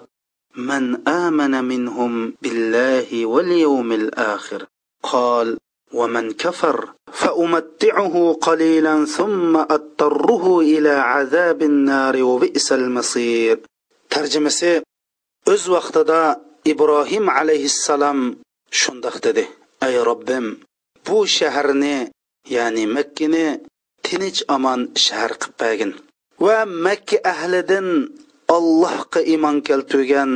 من 0.55 1.07
آمن 1.07 1.63
منهم 1.63 2.33
بالله 2.41 3.25
واليوم 3.25 3.91
الآخر 3.91 4.65
قال 5.03 5.57
ومن 5.93 6.31
كفر 6.31 6.93
فأمتعه 7.13 8.37
قليلا 8.41 9.05
ثم 9.05 9.57
أضطره 9.57 10.59
إلى 10.59 10.89
عذاب 10.89 11.61
النار 11.61 12.23
وبئس 12.23 12.71
المصير 12.71 13.59
ترجمة 14.09 14.81
o'z 15.49 15.63
vaqtida 15.73 16.37
ibrohim 16.71 17.25
alayhissalom 17.29 18.19
shundoq 18.79 19.15
dedi 19.25 19.43
ey 19.87 19.95
robbim 20.09 20.45
bu 21.05 21.17
shaharni 21.37 21.95
ya'ni 22.55 22.83
makkani 22.95 23.45
tinch 24.05 24.39
omon 24.55 24.81
shahar 25.05 25.31
qilib 25.41 25.55
bergin 25.61 25.91
va 26.45 26.57
makka 26.85 27.17
ahlidan 27.33 27.87
allohga 28.55 29.21
iymon 29.33 29.57
keltirgan 29.67 30.31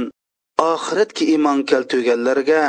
oxiratga 0.71 1.23
iymon 1.33 1.59
keltirganlarga 1.69 2.61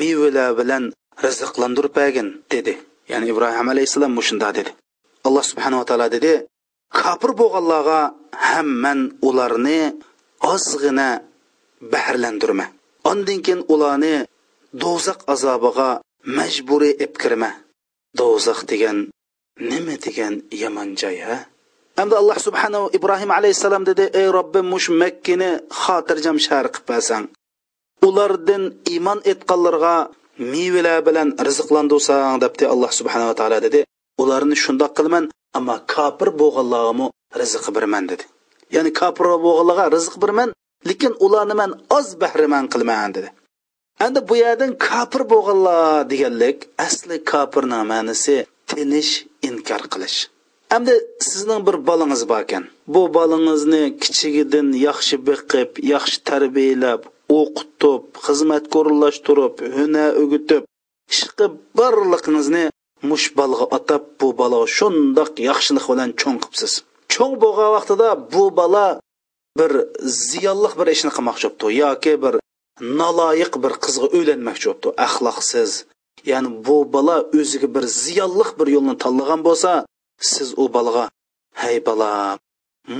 mevalar 0.00 0.50
bilan 0.58 0.84
rizqlantirib 1.24 1.92
bergin 2.00 2.28
dedi. 2.52 2.74
Ya'ni 3.10 3.26
ibrohim 3.32 3.66
alayhissalom 3.72 4.12
mushunda 4.18 4.48
dedi. 4.58 4.70
Alloh 5.26 5.44
subhanava 5.50 5.84
taolo 5.88 6.06
dedi 6.16 6.32
kofir 7.00 7.30
bo'lganlarga 7.40 8.00
hamman 8.48 9.00
ularni 9.28 9.80
ozg'ina 10.52 11.08
bahrlantirma 11.92 12.66
ondan 13.10 13.38
keyin 13.44 13.62
ularni 13.74 14.14
do'zax 14.82 15.18
azobiga 15.34 15.88
majburiy 16.38 16.94
ib 17.04 17.12
kirma 17.22 17.50
do'zax 18.18 18.58
degan 18.70 18.98
nima 19.70 19.94
degan 20.06 20.34
yomon 20.62 20.88
joy 21.00 21.16
ha 21.26 21.36
hamda 21.98 22.14
alloh 22.22 22.38
subhanahu 22.46 22.86
ibrohim 22.98 23.30
alayhissalom 23.38 23.82
dedi 23.90 24.04
ey 24.20 24.26
robbim 24.38 24.66
mush 24.74 24.88
makkani 25.02 25.50
xotirjam 25.82 26.36
shahar 26.44 26.66
qilib 26.74 26.86
bersang 26.90 27.24
ulardan 28.08 28.62
iymon 28.92 29.18
etganlarga 29.32 29.96
mevalar 30.38 30.98
bilan 31.06 31.28
rizqlandursang 31.46 32.40
debdi 32.44 32.64
alloh 32.72 32.90
subhanava 32.98 33.34
taolo 33.38 33.58
dedi. 33.66 33.80
Ularni 34.22 34.56
shundoq 34.64 34.92
qilman 34.98 35.24
ammo 35.58 35.76
kofir 35.94 36.28
bo'lganlarga 36.40 37.06
rizq 37.40 37.64
berman 37.76 38.04
dedi. 38.10 38.24
Ya'ni 38.74 38.90
kofir 39.00 39.26
bo'lganlarga 39.44 39.84
rizq 39.96 40.14
berman 40.22 40.48
lekin 40.88 41.12
ularni 41.26 41.54
man 41.60 41.70
oz 41.98 42.08
bahriman 42.22 42.64
qilman 42.72 43.10
dedi. 43.16 43.28
Endi 44.04 44.20
bu 44.28 44.34
yerdan 44.44 44.72
kofir 44.86 45.22
bo'lganlar 45.32 46.08
deganlik 46.12 46.58
asli 46.86 47.16
kofirning 47.30 47.84
ma'nosi 47.92 48.36
tinish 48.70 49.12
inkor 49.48 49.82
qilish. 49.92 50.18
Әмді 50.72 50.94
sizning 51.20 51.64
бір 51.66 51.76
bolangiz 51.88 52.24
bor 52.28 52.44
ekan 52.44 52.68
Бұл 52.88 53.10
bolangizni 53.16 53.82
kichigidan 54.02 54.72
yaxshi 54.78 55.18
biqib 55.28 55.80
yaxshi 55.92 56.22
tarbiyalab 56.30 57.10
o'qitib 57.38 58.22
xizmat 58.26 58.70
ko'rinlashtirib 58.74 59.60
hunar 59.76 60.16
o'gitib 60.22 60.64
ishqib 61.12 61.52
barligingizni 61.78 62.64
mush 63.10 63.26
bolaga 63.38 63.66
atab 63.76 64.02
bu 64.20 64.28
бала 64.40 64.58
shundoq 64.76 65.32
yaxshilik 65.48 65.84
bilan 65.90 66.10
cho'ng 66.20 66.38
qilibsiz. 66.42 66.72
Cho'ng 67.12 67.34
bo'lgan 67.42 67.70
vaqtida 67.76 68.08
bu 68.32 68.44
бала 68.58 68.86
bir 69.58 69.72
ziyonliq 70.28 70.72
bir 70.80 70.86
ishni 70.94 71.10
qilmoqchi 71.16 71.48
bo'libdi 71.48 71.68
yoki 71.82 72.14
bir 72.24 72.34
naloyiq 73.00 73.52
bir 73.64 73.72
qizga 73.84 74.06
uylanmoqchi 74.16 74.66
bo'libdi 74.68 74.90
axloqsiz. 75.06 75.70
Ya'ni 76.30 76.50
bu 76.66 76.76
bola 76.94 77.16
o'ziga 77.38 77.68
bir 77.76 77.84
ziyonliq 78.02 78.50
bir 78.58 78.68
yo'lni 78.76 78.94
tanlagan 79.02 79.40
bo'lsa 79.48 79.72
siz 80.30 80.48
u 80.62 80.64
bolaga 80.74 81.04
hey 81.62 81.76
bola 81.86 82.38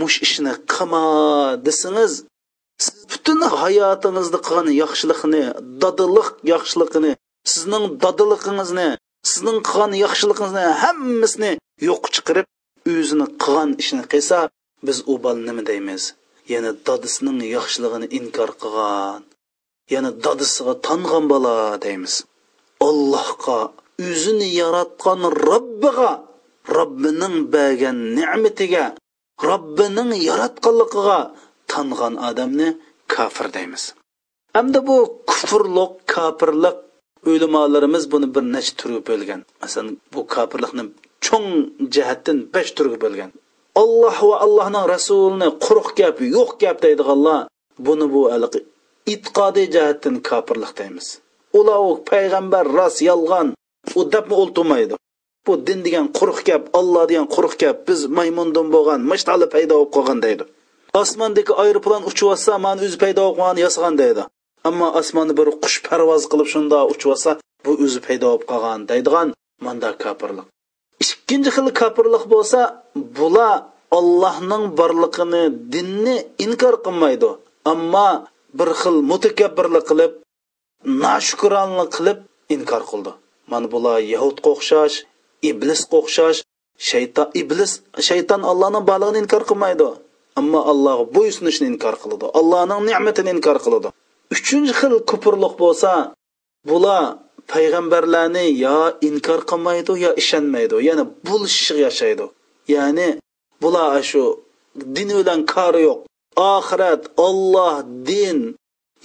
mush 0.00 0.18
ishni 0.26 0.52
qilma 0.72 1.02
desangiz 1.66 2.12
siz 2.84 2.96
butun 3.10 3.40
hayotingizda 3.62 4.38
qilgan 4.46 4.68
yaxshilikni 4.82 5.42
dodiliq 5.82 6.28
yaxshiligini 6.52 7.12
sizning 7.52 7.84
dadiligingizni 8.04 8.88
sizning 9.30 9.58
qilgan 9.68 9.92
yaxshiligingizni 10.04 10.64
hammasini 10.82 11.52
yo'q 11.88 12.04
chiqarib 12.14 12.46
o'zini 12.92 13.26
qilgan 13.42 13.70
ishini 13.82 14.04
qilsa 14.12 14.38
biz 14.86 14.98
u 15.12 15.14
bola 15.24 15.40
nima 15.48 15.62
deymiz? 15.70 16.02
Yana 16.52 16.70
dadisining 16.86 17.38
yaxshiligini 17.56 18.06
inkor 18.18 18.50
qilgan 18.62 19.22
yana 19.94 20.10
dadisiga 20.24 20.74
tong'an 20.86 21.24
bola 21.32 21.56
deymiz. 21.84 22.14
Allohga 22.88 23.60
o'zini 24.08 24.48
yaratgan 24.60 25.20
robbiga 25.48 26.10
robbining 26.76 27.36
bergan 27.54 27.98
ne'matiga 28.16 28.84
robbining 29.48 30.10
yaratganligiga 30.28 31.20
tangan 31.70 32.14
odamni 32.28 32.68
kofir 33.14 33.46
deymiz. 33.56 33.84
Hamda 34.56 34.80
bu 34.88 34.96
kufrliq 35.30 35.92
kofirlik 36.14 36.76
o'limolarimiz 37.30 38.04
buni 38.12 38.26
bir 38.34 38.44
necha 38.54 38.72
turga 38.80 39.00
bo'lgan. 39.10 39.40
Masalan 39.62 39.88
bu 40.14 40.20
kofirlikni 40.34 40.84
cho'ng 41.26 41.48
jihatdan 41.94 42.38
besh 42.54 42.70
turga 42.76 42.98
bo'lgan. 43.04 43.30
Olloh 43.82 44.16
va 44.28 44.36
allohning 44.44 44.84
rasulini 44.94 45.48
quruq 45.64 45.88
gap 45.98 46.16
yo'q 46.36 46.50
gap 46.62 46.76
deydiganlar 46.84 47.40
buni 47.86 48.06
bu 48.14 48.22
itqodiy 49.14 49.66
jihatdan 49.74 50.16
kofirlik 50.28 50.72
deymiz. 50.78 51.06
Ular 51.58 51.78
u 51.88 51.90
payg'ambar 52.10 52.64
rost 52.76 52.98
yolg'on 53.10 53.48
u 53.98 54.00
debmi 54.12 54.34
o'ltirmaydi. 54.42 54.94
Bu 55.46 55.52
din 55.66 55.80
degan 55.86 56.06
quruq 56.18 56.40
gap 56.48 56.62
olloh 56.78 57.04
degan 57.10 57.26
quruq 57.34 57.54
gap 57.62 57.76
biz 57.88 58.00
maymundan 58.18 58.66
bo'lgan 58.74 59.00
mishtali 59.10 59.46
paydo 59.54 59.74
bo'lib 59.78 59.92
qolgan 59.96 60.18
deydi. 60.26 60.44
Osmondagi 61.02 61.52
aeroplan 61.62 62.02
uchyotsa 62.10 62.52
mani 62.64 62.80
o'zi 62.86 62.98
paydo 63.04 63.22
bo'lib 63.24 63.36
qolgan 63.38 63.58
yasagan 63.64 63.94
deydi. 64.02 64.22
Ammo 64.68 64.88
osmonni 65.00 65.34
bir 65.40 65.48
qush 65.62 65.78
parvoz 65.88 66.22
qilib 66.30 66.48
shunda 66.54 66.78
uchyotsa 66.92 67.30
bu 67.64 67.72
o'zi 67.84 68.00
paydo 68.06 68.26
bo'lib 68.30 68.44
qolgan 68.50 68.80
deydigan 68.90 69.28
manda 69.66 69.88
kofirlik 70.04 70.46
ikkinchi 71.02 71.50
xil 71.56 71.66
kofirlik 71.80 72.24
bo'lsa 72.34 72.60
bular 73.18 73.54
ollohning 73.98 74.64
borlig'ini 74.78 75.42
dinni 75.74 76.16
inkor 76.44 76.74
qilmaydi. 76.84 77.30
Ammo 77.72 78.08
bir 78.58 78.68
xil 78.80 78.96
mutakabbirlik 79.10 79.84
qilib 79.90 80.12
noshukronlik 81.04 81.90
qilib 81.96 82.18
inkor 82.54 82.82
qildi. 82.90 83.12
Mana 83.50 83.66
bular 83.74 83.98
yahudga 84.12 84.48
o'xshash 84.54 84.96
iblisga 85.50 85.96
o'xshash 86.02 86.40
shayton 86.90 87.28
iblis 87.40 87.72
shayton 88.08 88.40
allohning 88.50 88.84
borlig'ini 88.90 89.18
inkor 89.24 89.42
qilmaydi. 89.50 89.88
Ammo 90.40 90.60
allohga 90.72 91.04
bo'ysunishni 91.16 91.66
inkor 91.72 91.94
qiladi. 92.02 92.26
Allohning 92.38 92.80
ne'matini 92.88 93.30
inkor 93.36 93.58
qiladi. 93.64 93.88
Uchinchi 94.34 94.72
xil 94.80 94.94
kufrliq 95.10 95.54
bo'lsa 95.62 95.92
bular 96.68 97.02
payg'ambarlarni 97.52 98.46
yo 98.64 98.78
inkor 99.08 99.40
qilmaydi 99.50 99.92
yo 100.04 100.10
ishonmaydi. 100.22 100.76
Ya'ni 100.88 101.04
bo'lishib 101.26 101.78
yashaydi. 101.86 102.26
Ya'ni 102.74 103.08
bular 103.62 104.02
shu 104.10 104.22
din 104.96 105.08
bilan 105.18 105.40
kori 105.54 105.82
yo'q. 105.88 106.00
Oxirat 106.54 107.02
olloh 107.26 107.76
din 108.08 108.38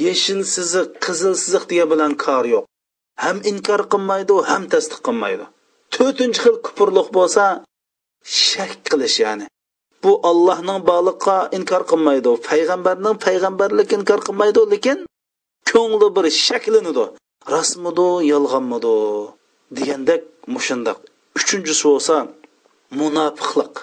yeshil 0.05 0.41
siziq 0.55 0.87
qizil 1.05 1.33
siziq 1.43 1.63
degan 1.71 1.87
bilan 1.93 2.11
kori 2.25 2.49
yo'q. 2.55 2.65
Ham 3.23 3.37
inkor 3.51 3.81
qilmaydi 3.91 4.35
ham 4.51 4.63
tasdiq 4.73 5.01
qilmaydi. 5.07 5.45
To'rtinchi 5.99 6.39
xil 6.43 6.55
kufrlik 6.65 7.07
bo'lsa 7.17 7.43
shak 8.49 8.71
qilish 8.87 9.17
ya'ni. 9.23 9.45
Bu 10.03 10.11
allohning 10.29 10.79
borliqqa 10.89 11.37
inkor 11.57 11.83
qilmaydi 11.91 12.31
payg'ambarning 12.49 13.15
payg'ambarlik 13.25 13.89
inkor 13.97 14.19
qilmaydi 14.27 14.61
lekin 14.73 14.97
ko'ngli 15.71 16.07
bir 16.17 16.25
shaklinidi 16.45 17.05
rostmidi 17.53 18.09
yolg'onmidi 18.33 18.95
degandek 19.77 20.21
mushundoq. 20.53 20.97
Uchinchisi 21.39 21.83
bo'lsa 21.91 22.15
munofiqlik. 22.99 23.73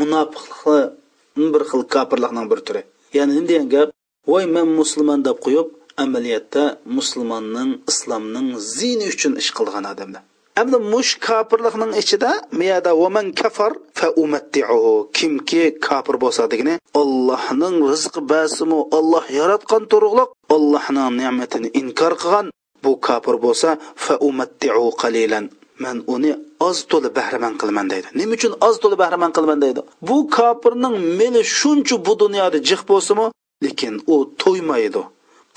Munofiqlikni 0.00 1.46
bir 1.54 1.62
xil 1.70 1.82
kofirlikning 1.94 2.46
bir 2.52 2.60
turi. 2.66 2.82
Ya'ni 3.16 3.32
nima 3.36 3.48
degan 3.50 3.68
gap 3.74 3.88
voy 4.30 4.44
men 4.54 4.66
musulmon 4.78 5.20
deb 5.26 5.36
qo'yib 5.44 5.68
amaliyotda 6.04 6.62
musulmonning 6.96 7.70
islomning 7.90 8.48
zini 8.76 9.06
uchun 9.14 9.32
ish 9.42 9.50
qilgan 9.58 9.84
odamlar 9.92 10.24
endi 10.60 10.78
mush 10.92 11.12
kofirlikning 11.26 11.92
ichida 12.02 12.30
miyada 12.58 12.92
vaman 13.02 13.26
kafar 13.40 13.72
fa 13.98 14.08
umatti'uhu 14.22 14.94
kimki 15.16 15.62
kofir 15.86 16.16
bo'lsa 16.24 16.42
degani 16.52 16.74
allohning 17.02 17.76
rizqi 17.92 18.20
basimu 18.32 18.78
olloh 18.98 19.24
yaratgan 19.38 19.82
turug'liq 19.92 20.28
allohning 20.56 21.10
ne'matini 21.20 21.68
inkor 21.80 22.12
qilgan. 22.22 22.46
Bu 22.84 22.92
kofir 23.06 23.36
bo'lsa 23.44 23.68
fa 24.04 24.14
umatti'u 24.28 24.88
qalilan 25.02 25.44
man 25.84 25.96
uni 26.14 26.32
oz 26.68 26.78
to'la 26.90 27.08
bahramand 27.18 27.56
qilaman 27.60 27.86
deydi. 27.92 28.08
Nima 28.18 28.32
uchun 28.38 28.52
oz 28.68 28.76
to'la 28.82 28.96
bahramand 29.02 29.32
qilaman 29.36 29.58
deydi? 29.64 29.80
Bu 30.08 30.16
kofirning 30.36 30.96
meni 31.20 31.42
shuncha 31.58 31.96
bu 32.06 32.12
dunyoda 32.22 32.58
jiq 32.68 32.82
bo'lsimi? 32.90 33.26
Lekin 33.64 33.94
u 34.14 34.16
to'ymaydi 34.42 35.02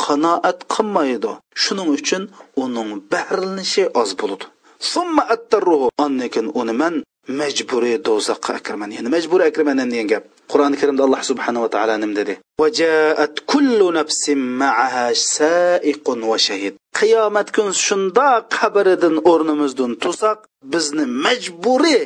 qanoat 0.04 0.60
qilmaydi. 0.74 1.32
Shuning 1.64 1.90
uchun 1.98 2.24
uning 2.64 2.90
bahrlanishi 3.12 3.84
oz 4.02 4.12
bo'ladi. 4.22 4.46
Summa 4.80 5.24
attarruhu. 5.36 5.88
Annekin 6.06 6.46
uni 6.60 6.74
man 6.82 6.96
majburiy 7.39 7.98
do'zaxqa 8.08 8.52
akirman 8.60 8.89
ya'ni 8.96 9.10
majburiy 9.15 9.48
akirman 9.52 9.78
degan 9.94 10.08
gap. 10.13 10.24
Qur'oni 10.52 10.76
karimda 10.82 11.04
alloh 11.08 11.22
subhanava 11.30 11.68
taolo 11.76 11.96
nim 12.04 12.12
dedi? 12.20 12.34
Vajaat 12.62 13.36
kullu 13.52 13.88
nafsin 14.00 14.39
ma'aha 14.62 15.08
sa'iqun 15.36 16.20
va 16.30 16.38
shahid. 16.48 16.74
Qiyomat 17.00 17.48
kun 17.56 17.70
shundoq 17.86 18.42
qabridan 18.58 19.15
o'rnimizdan 19.32 19.92
tursak 20.04 20.39
bizni 20.74 21.06
majburiy 21.26 22.04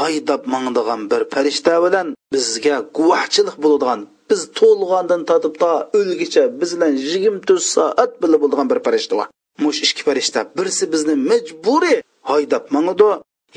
haydab 0.00 0.42
mangdigan 0.54 1.00
bir 1.10 1.22
farishta 1.32 1.74
bilan 1.84 2.06
bizga 2.34 2.76
guvohchilik 2.96 3.56
bo'ladigan 3.64 4.00
biz 4.30 4.40
tug'ilgandan 4.58 5.22
tatib 5.30 5.54
to 5.62 5.72
o'lgicha 5.98 6.42
biz 6.60 6.70
bilan 6.76 6.92
yigirma 7.08 7.40
to'rt 7.48 7.64
soat 7.74 8.10
birga 8.22 8.38
bo'ladigan 8.42 8.66
bir 8.72 8.78
farishta 8.86 9.14
bor. 9.18 9.28
Mush 9.64 9.80
ikki 9.86 10.02
farishta 10.06 10.40
birisi 10.56 10.84
bizni 10.92 11.14
majburiy 11.30 11.98
haydab 12.30 12.64
mangidi 12.74 13.10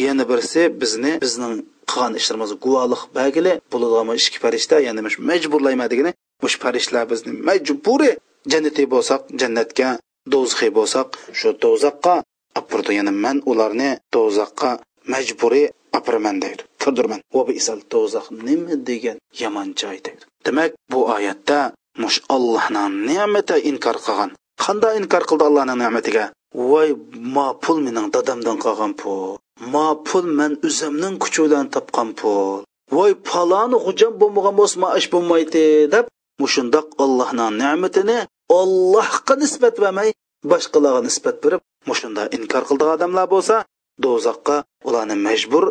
yana 0.05 0.23
birisi 0.29 0.62
bizni 0.81 1.12
bizning 1.23 1.55
qilgan 1.89 2.13
ishlarimizni 2.19 2.57
guvohlik 2.65 3.01
bagili 3.17 3.53
bo'ladigan 3.71 4.17
ikki 4.21 4.39
farishta 4.43 4.75
ya'ni 4.88 5.01
majburlayman 5.31 5.88
degani 5.91 6.12
mush 6.43 6.55
farishtalar 6.63 7.05
bizni 7.12 7.31
majburiy 7.49 8.13
jannatiy 8.51 8.88
bo'lsak 8.93 9.21
jannatga 9.41 9.89
do'zaxiy 10.33 10.71
bo'lsak 10.77 11.07
shu 11.39 11.49
do'zaxqa 11.63 12.15
apurdi 12.59 12.91
ya'ni 12.99 13.13
man 13.23 13.38
ularni 13.51 13.89
do'zaxqa 14.15 14.71
majburiy 15.13 15.67
apiraman 15.97 16.38
deydi. 16.43 16.62
Kirdirman 16.81 17.21
va 17.35 17.43
isal 17.59 17.79
do'zax 17.93 18.25
nima 18.47 18.75
degan 18.89 19.17
yomon 19.41 19.69
joy 19.79 19.97
deydi. 20.05 20.23
Demak 20.45 20.71
bu 20.91 20.99
oyatda 21.15 21.59
mush 22.01 22.17
allohning 22.35 22.93
ne'mati 23.09 23.55
inkor 23.69 23.97
qilgan. 24.05 24.31
Qanday 24.63 24.93
inkor 25.02 25.24
qildi 25.30 25.43
allohning 25.50 25.80
ne'matiga? 25.84 26.26
Voy 26.69 26.89
ma 27.36 27.48
pul 27.63 27.78
mening 27.86 28.08
dadamdan 28.15 28.58
qolgan 28.63 28.93
pul. 29.02 29.38
Ma 29.74 29.88
pul 30.08 30.26
man 30.38 30.54
o'zimning 30.67 31.15
kuchi 31.24 31.39
bilan 31.45 31.65
topgan 31.76 32.10
pul. 32.19 32.56
Voy 32.95 33.12
paloni 33.30 33.78
xo'jam 33.86 34.13
bo'lmagan 34.22 34.56
bo'lsa 34.60 34.76
ma 34.84 34.89
ish 35.00 35.10
bo'lmaydi 35.13 35.63
deb 35.93 36.06
mushundoq 36.41 36.88
allohning 37.04 37.52
ne'matini 37.62 38.19
ollohga 38.60 39.34
nisbat 39.43 39.76
bermay 39.84 40.10
boshqalarga 40.52 41.02
nisbat 41.08 41.36
berib 41.43 41.62
mushunda 41.89 42.24
inkor 42.38 42.63
qildigan 42.67 42.95
odamlar 42.98 43.28
bo'lsa 43.34 43.56
do'zaxqa 44.04 44.56
ularni 44.88 45.15
majbur 45.28 45.65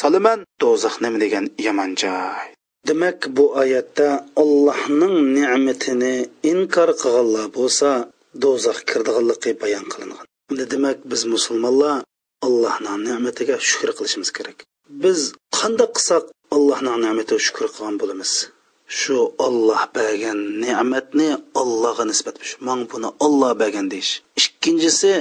solaman. 0.00 0.38
Do'zax 0.62 0.94
nima 1.02 1.18
degan 1.24 1.44
yomon 1.66 1.90
joy? 2.02 2.46
Demak 2.88 3.18
bu 3.36 3.44
oyatda 3.62 4.08
allohning 4.42 5.16
ne'matini 5.36 6.14
inkor 6.52 6.90
qilganlar 7.00 7.46
bo'lsa 7.56 7.88
do'zax 8.42 8.78
kirdiganligi 8.90 9.50
bayon 9.62 9.86
qilingan. 9.92 10.26
Demak 10.72 10.98
biz 11.10 11.22
musulmonlar 11.34 11.96
allohning 12.46 12.98
ne'matiga 13.08 13.56
shukur 13.68 13.90
qilishimiz 13.98 14.30
kerak. 14.36 14.58
Biz 15.04 15.20
qanday 15.58 15.88
qilsak 15.96 16.24
allohning 16.56 16.98
ne'matiga 17.04 17.40
shukur 17.46 17.66
qilgan 17.74 17.96
bo'lamiz? 18.02 18.32
Shu 19.00 19.18
olloh 19.46 19.82
bergan 19.96 20.38
ne'matni 20.64 21.30
allohga 21.60 22.04
nisbat 22.10 22.36
man 22.66 22.80
buni 22.90 23.08
olloh 23.26 23.52
bergan 23.62 23.86
deyish. 23.92 24.12
Ikkinchisi 24.40 25.12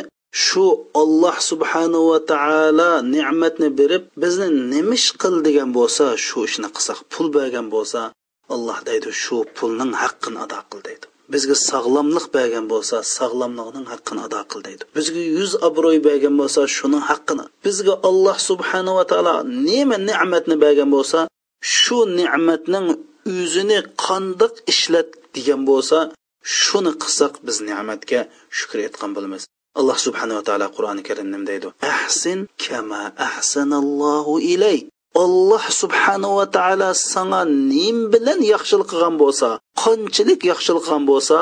shu 0.45 0.65
olloh 1.01 1.35
subhanahu 1.49 2.05
va 2.11 2.19
taolo 2.31 2.91
ne'matni 3.15 3.69
berib 3.79 4.03
bizni 4.23 4.47
nimish 4.73 5.07
qil 5.21 5.35
degan 5.47 5.69
bo'lsa 5.77 6.05
shu 6.25 6.37
ishni 6.49 6.69
qilsak 6.75 6.99
pul 7.11 7.27
bergan 7.37 7.67
bo'lsa 7.75 8.01
alloh 8.55 8.77
deydi 8.89 9.09
shu 9.23 9.37
pulning 9.57 9.91
haqqini 10.01 10.39
ado 10.45 10.59
qil 10.69 10.81
deydi. 10.87 11.05
Bizga 11.33 11.55
sog'lomlik 11.69 12.25
bergan 12.37 12.65
bo'lsa 12.73 12.95
sog'lomlikning 13.17 13.85
haqqini 13.93 14.21
ado 14.27 14.41
qil 14.51 14.61
deydi. 14.67 14.83
Bizga 14.97 15.21
yuz 15.37 15.51
obro'y 15.67 15.99
bergan 16.07 16.35
bo'lsa 16.41 16.61
shuning 16.77 17.03
haqqini 17.09 17.45
bizga 17.65 17.93
alloh 18.09 18.37
subhanava 18.49 19.03
taolo 19.11 19.35
nima 19.67 19.97
ne'matni 20.09 20.55
bergan 20.63 20.89
bo'lsa 20.95 21.19
shu 21.77 21.97
ne'matning 22.19 22.87
o'zini 23.37 23.79
qandoq 24.05 24.53
ishlat 24.73 25.09
degan 25.35 25.61
bo'lsa 25.69 25.97
shuni 26.61 26.91
qilsak 27.01 27.33
biz 27.47 27.57
ne'matga 27.69 28.19
shukr 28.57 28.77
etgan 28.87 29.11
bo'lamiz. 29.15 29.43
Alloh 29.79 29.97
subhanava 30.05 30.41
taolo 30.47 30.67
qur'oni 30.75 31.01
karimda 31.07 31.37
nima 31.37 31.47
deydi. 31.51 31.67
Ahsin 31.95 32.39
kama 32.65 33.03
ahsanallohu 33.27 34.33
ilayk 34.53 34.85
alloh 35.15 35.63
subhanava 35.81 36.45
taolo 36.57 36.89
sanga 37.13 37.41
nim 37.71 37.97
bilan 38.13 38.39
yaxshilik 38.53 38.87
qilgan 38.91 39.15
bo'lsa 39.23 39.49
qanchalik 39.83 40.41
yaxshilik 40.51 40.83
qilgan 40.85 41.03
bo'lsa 41.11 41.37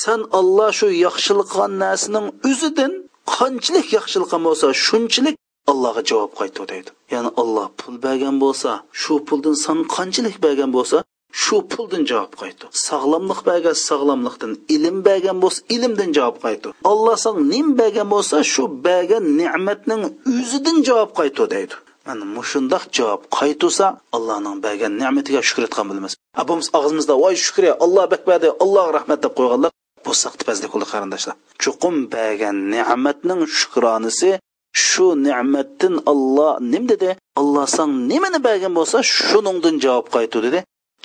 san 0.00 0.20
olloh 0.38 0.70
shu 0.78 0.88
yaxshilik 1.06 1.48
qilgan 1.52 1.72
narsaning 1.84 2.26
o'zidan 2.50 2.92
qanchalik 3.36 3.88
yaxshilik 3.96 4.28
qilgan 4.28 4.42
bo'lsa 4.48 4.66
shunchalik 4.86 5.34
allohga 5.72 6.02
javob 6.10 6.32
qaytu 6.40 6.62
deydi. 6.72 6.90
Ya'ni 7.14 7.30
olloh 7.42 7.68
pul 7.78 7.94
bergan 8.06 8.36
bo'lsa 8.44 8.70
shu 9.02 9.14
puldan 9.28 9.56
san 9.64 9.78
qanchalik 9.96 10.36
bergan 10.44 10.70
bo'lsa 10.76 10.98
shu 11.42 11.56
puldan 11.72 12.02
javob 12.10 12.32
qaytu 12.42 12.64
sog'lomlik 12.88 13.40
bergan 13.48 13.76
sog'lomlikdan 13.88 14.52
ilm 14.74 14.96
bergan 15.08 15.36
bo'lsa 15.42 15.60
ilmdan 15.74 16.10
javob 16.16 16.36
qaytu 16.44 16.68
olloh 16.92 17.16
san 17.24 17.36
nim 17.52 17.66
bergan 17.80 18.08
bo'lsa 18.14 18.36
shu 18.52 18.64
bergan 18.86 19.24
ne'matning 19.40 20.02
o'zidan 20.38 20.76
javob 20.88 21.10
qaytu 21.20 21.42
deydi. 21.54 21.74
Mana 22.06 22.24
mushundoq 22.36 22.84
javob 22.96 23.22
qaytusa 23.38 23.86
allohning 24.16 24.58
bergan 24.66 24.92
ne'matiga 25.02 25.40
shukur 25.48 25.64
etgan 25.68 25.86
bo'lamiz. 25.90 26.12
Abamiz 26.42 26.66
og'zimizda 26.78 27.14
voy 27.24 27.34
shukriya 27.46 27.74
alloh 27.84 28.04
bakbadi 28.12 28.48
alloh 28.64 28.86
rahmat 28.96 29.18
deb 29.24 29.32
qo'yganlar 29.38 29.70
bu 30.04 30.12
saqtipazlik 30.24 30.70
qildi 30.72 30.86
qarindoshlar. 30.92 31.34
Chuqum 31.62 31.94
bergan 32.14 32.56
ne'matning 32.74 33.40
shukronisi 33.58 34.30
shu 34.86 35.06
ne'matdan 35.26 35.94
olloh 36.12 36.52
nim 36.72 36.84
dedi? 36.92 37.10
Olloh 37.40 37.66
san 37.76 37.90
nimani 38.10 38.38
bergan 38.48 38.72
bo'lsa 38.78 38.98
shuningdan 39.16 39.74
javob 39.84 40.06
qaytu 40.16 40.38
dedi 40.46 40.58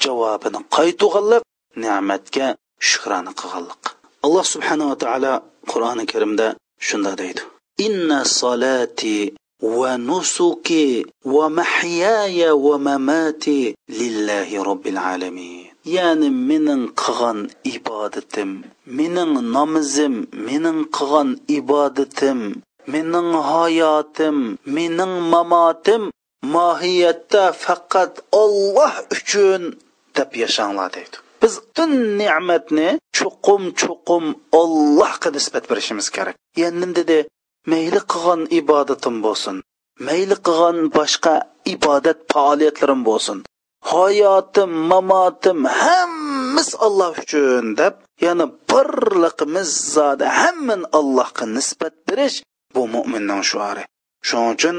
javobini 0.03 0.59
qaytug'anliq 0.77 1.43
ne'matga 1.83 2.47
shukrona 2.89 3.31
qilganlik 3.39 3.83
alloh 4.25 4.45
subhanava 4.53 4.95
taolo 5.03 5.33
qur'oni 5.71 6.05
karimda 6.11 6.47
shunda 6.87 7.11
deydi. 7.21 7.41
Inna 7.87 8.19
solati 8.39 9.15
va 9.61 9.97
nusuki 9.97 11.05
va 11.25 11.49
mahyaya 11.49 12.55
va 12.55 12.75
mamati 12.87 13.75
lillahi 13.99 14.63
robbil 14.67 14.97
alamin 14.97 15.67
ya'ni 15.95 16.29
mening 16.29 16.83
qilgan 17.01 17.39
ibodatim 17.75 18.63
mening 18.85 19.33
namozim 19.55 20.15
mening 20.47 20.79
qilgan 20.95 21.29
ibodatim 21.57 22.39
mening 22.87 23.31
hayotim 23.51 24.37
mening 24.75 25.15
mamotim 25.31 26.03
mohiyatda 26.55 27.43
faqat 27.63 28.13
Alloh 28.43 28.93
uchun 29.15 29.61
deb 30.15 30.29
yashanglar 30.43 30.89
deydi 30.95 31.17
biz 31.41 31.53
butun 31.63 31.91
ne'matni 32.21 32.89
chuqum 33.17 33.63
chuqum 33.81 34.23
ollohga 34.61 35.29
nisbat 35.35 35.63
berishimiz 35.69 36.07
kerak 36.15 36.35
yana 36.61 36.87
dedi 36.99 37.17
mayli 37.71 38.01
qilgan 38.11 38.41
ibodatim 38.59 39.15
bo'lsin. 39.25 39.55
Mayli 40.07 40.35
qilgan 40.47 40.77
boshqa 40.97 41.33
ibodat 41.73 42.19
faoliyatlarim 42.33 43.01
bo'lsin. 43.09 43.37
Hayotim 43.91 44.71
mamotim 44.91 45.59
hammasi 45.81 46.75
olloh 46.85 47.13
uchun 47.23 47.65
deb 47.79 47.93
ya'ni 48.25 48.45
birliqimiz 48.71 49.69
zodi 49.95 50.25
hamman 50.39 50.81
allohga 50.99 51.45
nisbat 51.57 51.95
berish 52.07 52.37
bu 52.75 52.81
mo'minning 52.95 53.43
shuari. 53.51 53.83
Shuning 54.27 54.51
uchun 54.55 54.75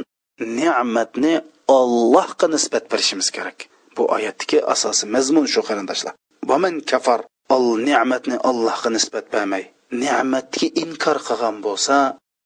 ne'matni 0.58 1.34
allohga 1.78 2.46
nisbat 2.54 2.84
berishimiz 2.92 3.28
kerak. 3.36 3.58
Bu 3.96 4.02
oyatdagi 4.16 4.58
asosiy 4.74 5.08
mazmun 5.14 5.46
shu 5.52 5.60
qarindoshlar. 5.68 6.14
Vaman 6.50 6.74
kafar 6.90 7.20
ol 7.54 7.66
ne'matni 7.88 8.36
allohga 8.50 8.90
nisbat 8.96 9.26
bermay 9.34 9.64
ne'matga 10.02 10.66
inkor 10.82 11.18
qilgan 11.26 11.56
bo'lsa 11.66 11.96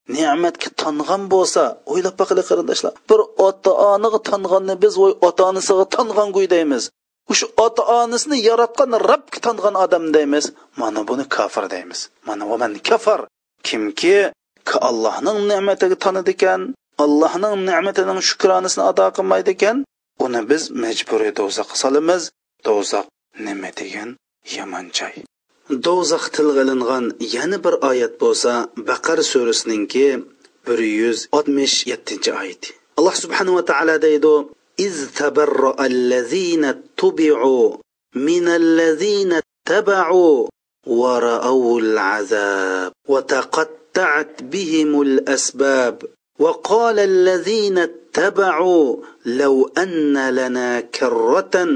ne'matga 0.08 0.68
tong'an 0.82 1.22
bo'lsa 1.34 1.62
o'ylab 1.92 2.14
boqaylik 2.20 2.46
qarindoshlar 2.50 2.92
bir 3.10 3.20
ota 3.46 3.72
onaga 3.92 4.18
tong'anni 4.30 4.74
biz 4.84 4.94
voy 5.02 5.12
ota 5.28 5.42
onasiga 5.50 5.84
tanganguy 5.96 6.46
deymiz. 6.54 6.84
Shu 7.38 7.46
ota 7.64 7.82
onasini 8.00 8.36
yaratgan 8.48 8.92
robbga 9.10 9.38
tong'an 9.46 9.74
odam 9.84 10.04
deymiz. 10.16 10.44
Mana 10.80 11.00
buni 11.08 11.24
kofir 11.36 11.64
deymiz. 11.74 12.00
Mana 12.28 12.44
vaman 12.50 12.72
kafar 12.88 13.20
kimki 13.66 14.16
allohning 14.88 15.38
ne'matiga 15.50 15.96
tanidi 16.04 16.32
ekan 16.36 16.60
allohning 17.04 17.54
ne'matining 17.68 18.20
shukronasini 18.28 18.84
ado 18.90 19.06
qilmaydi 19.16 19.50
ekan 19.56 19.76
uni 20.24 20.40
biz 20.50 20.62
majburiy 20.82 21.32
do'zaxga 21.38 21.76
solamiz. 21.84 22.22
Do'zax 22.66 23.06
nima 23.46 23.70
degan? 23.80 24.08
Yomon 24.54 24.86
joy. 24.98 25.14
Do'zax 25.86 26.24
tilga 26.34 26.62
ilingan 26.64 27.04
yana 27.34 27.58
bir 27.64 27.74
oyat 27.90 28.12
bo'lsa 28.22 28.52
baqar 28.88 29.18
surasininki 29.30 30.06
bir 30.66 30.78
yuz 31.00 31.18
oltmish 31.36 31.76
yettinchi 31.90 32.30
oyat 32.40 32.62
alloh 32.98 33.14
subhanava 33.22 33.62
taolo 33.70 33.96
deydi 34.06 34.34
إذ 34.78 34.94
تبرأ 35.14 35.86
الذين 35.86 36.64
اتبعوا 36.64 37.76
من 38.14 38.48
الذين 38.48 39.40
اتبعوا 39.42 40.48
ورأوا 40.86 41.80
العذاب 41.80 42.92
وتقطعت 43.08 44.42
بهم 44.42 45.02
الأسباب 45.02 46.02
وقال 46.38 46.98
الذين 46.98 47.78
اتبعوا 47.78 48.96
لو 49.26 49.70
أن 49.78 50.30
لنا 50.30 50.80
كرة 50.80 51.66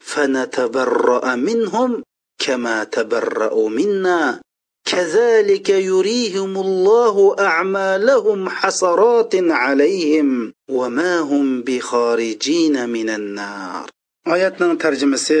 فنتبرأ 0.00 1.34
منهم 1.34 2.02
كما 2.39 2.83
تبرأوا 2.83 3.69
منا 3.69 4.41
كذلك 4.85 5.69
يريهم 5.69 6.57
الله 6.57 7.35
أعمالهم 7.39 8.49
حسرات 8.49 9.35
عليهم 9.35 10.53
وما 10.69 11.19
هم 11.19 11.61
بخارجين 11.61 12.89
من 12.89 13.09
النار 13.09 13.89
oyatning 14.33 14.73
tarjimasi 14.83 15.37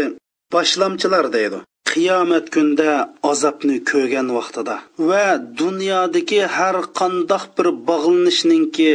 boshlamchilar 0.53 1.25
deydi 1.35 1.59
qiyomat 1.91 2.45
kunda 2.55 2.91
azobni 3.31 3.77
ko'rgan 3.91 4.27
vaqtida 4.37 4.75
va 5.09 5.27
dunyodagi 5.61 6.41
har 6.55 6.75
qandoq 6.99 7.43
bir 7.57 7.67
bog'lanishninki 7.89 8.93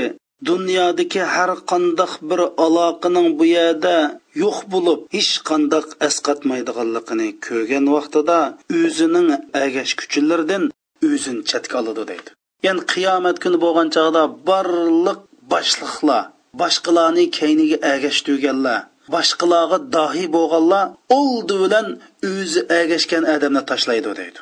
dunyodagi 0.50 1.22
har 1.34 1.50
qandoq 1.70 2.12
bir 2.28 2.40
aloqaning 2.64 3.28
bu 3.38 3.44
yerda 3.56 3.96
yo'q 4.39 4.59
bo'lib 4.73 4.99
hech 5.15 5.33
qandoq 5.49 5.87
asqatmaydiganligini 6.07 7.29
ko'rgan 7.47 7.85
vaqtida 7.95 8.39
o'zining 8.79 9.29
agash 9.65 9.93
kuchilardan 9.99 10.63
o'zini 11.09 11.43
chetga 11.49 11.75
oladi 11.81 12.03
deydi. 12.11 12.29
Ya'ni 12.65 12.81
qiyomat 12.93 13.37
kuni 13.43 13.57
bo'lgan 13.65 13.87
chog'da 13.95 14.23
barliq 14.49 15.19
boshliqlar 15.53 16.23
boshqalarni 16.61 17.25
kayniga 17.39 17.77
agashtirganlar 17.93 18.79
boshqalarga 19.15 19.77
dohiy 19.97 20.27
bo'lganlar 20.37 20.85
oldi 21.19 21.55
bilan 21.63 21.87
o'zi 22.31 22.61
agashgan 22.81 23.23
odamni 23.35 23.61
tashlaydi 23.71 24.11
deydi. 24.19 24.39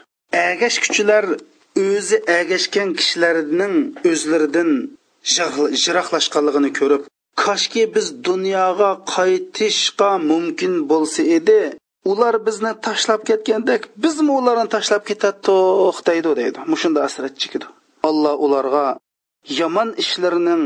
Agash 0.50 0.78
kuchilar 0.84 1.24
o'zi 1.88 2.18
agashgan 2.40 2.90
kishilarning 3.00 3.76
o'zlaridan 4.12 4.70
jiroqlashganligini 5.84 6.72
ko'rib 6.80 7.04
koshki 7.42 7.84
biz 7.96 8.08
dunyoga 8.28 8.92
qaytishga 9.16 10.12
mumkin 10.32 10.74
bo'lsa 10.92 11.22
edi 11.38 11.62
ular 12.12 12.36
bizni 12.48 12.72
tashlab 12.88 13.22
ketgandek 13.30 13.82
bizmi 14.04 14.32
ularni 14.40 14.68
tashlab 14.76 15.04
ketadiq 15.10 15.98
deydi 16.08 16.30
deydi. 16.40 16.60
Mushunda 16.72 17.00
asrat 17.08 17.34
chekidi 17.42 17.68
alloh 18.10 18.36
ularga 18.46 18.86
yomon 19.60 19.90
ishlarining 20.04 20.64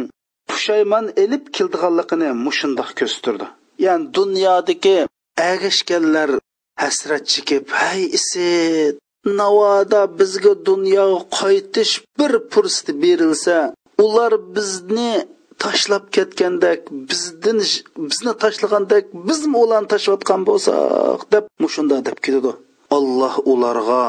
pushaymon 0.49 1.05
ilib 1.23 1.45
keldiganligini 1.55 2.29
mushundoq 2.45 2.89
ko'rsatdi 2.99 3.47
ya'ni 3.86 4.05
dunyodagi 4.17 4.97
ag'ishganlar 5.51 6.29
hasrat 6.83 7.23
chekib 7.33 7.63
hay 7.81 8.01
isit 8.17 8.95
navoda 9.39 10.01
bizga 10.19 10.53
dunyoga 10.69 11.19
qaytish 11.39 11.93
bir 12.19 12.33
fursat 12.51 12.88
berilsa 13.03 13.57
ular 14.05 14.33
bizni 14.55 15.12
tashlab 15.63 16.06
ketgandek 16.15 16.80
bizdan 17.10 17.60
bizni 18.10 18.34
tashlagandek 18.43 19.06
bizmi 19.28 19.58
ularni 19.63 19.88
tashlayotgan 19.93 20.41
bo'lsak 20.49 21.21
deb 21.34 21.45
mushunda 21.63 21.95
deb 22.08 22.17
ketadi. 22.26 22.52
Alloh 22.97 23.36
ularga 23.54 24.04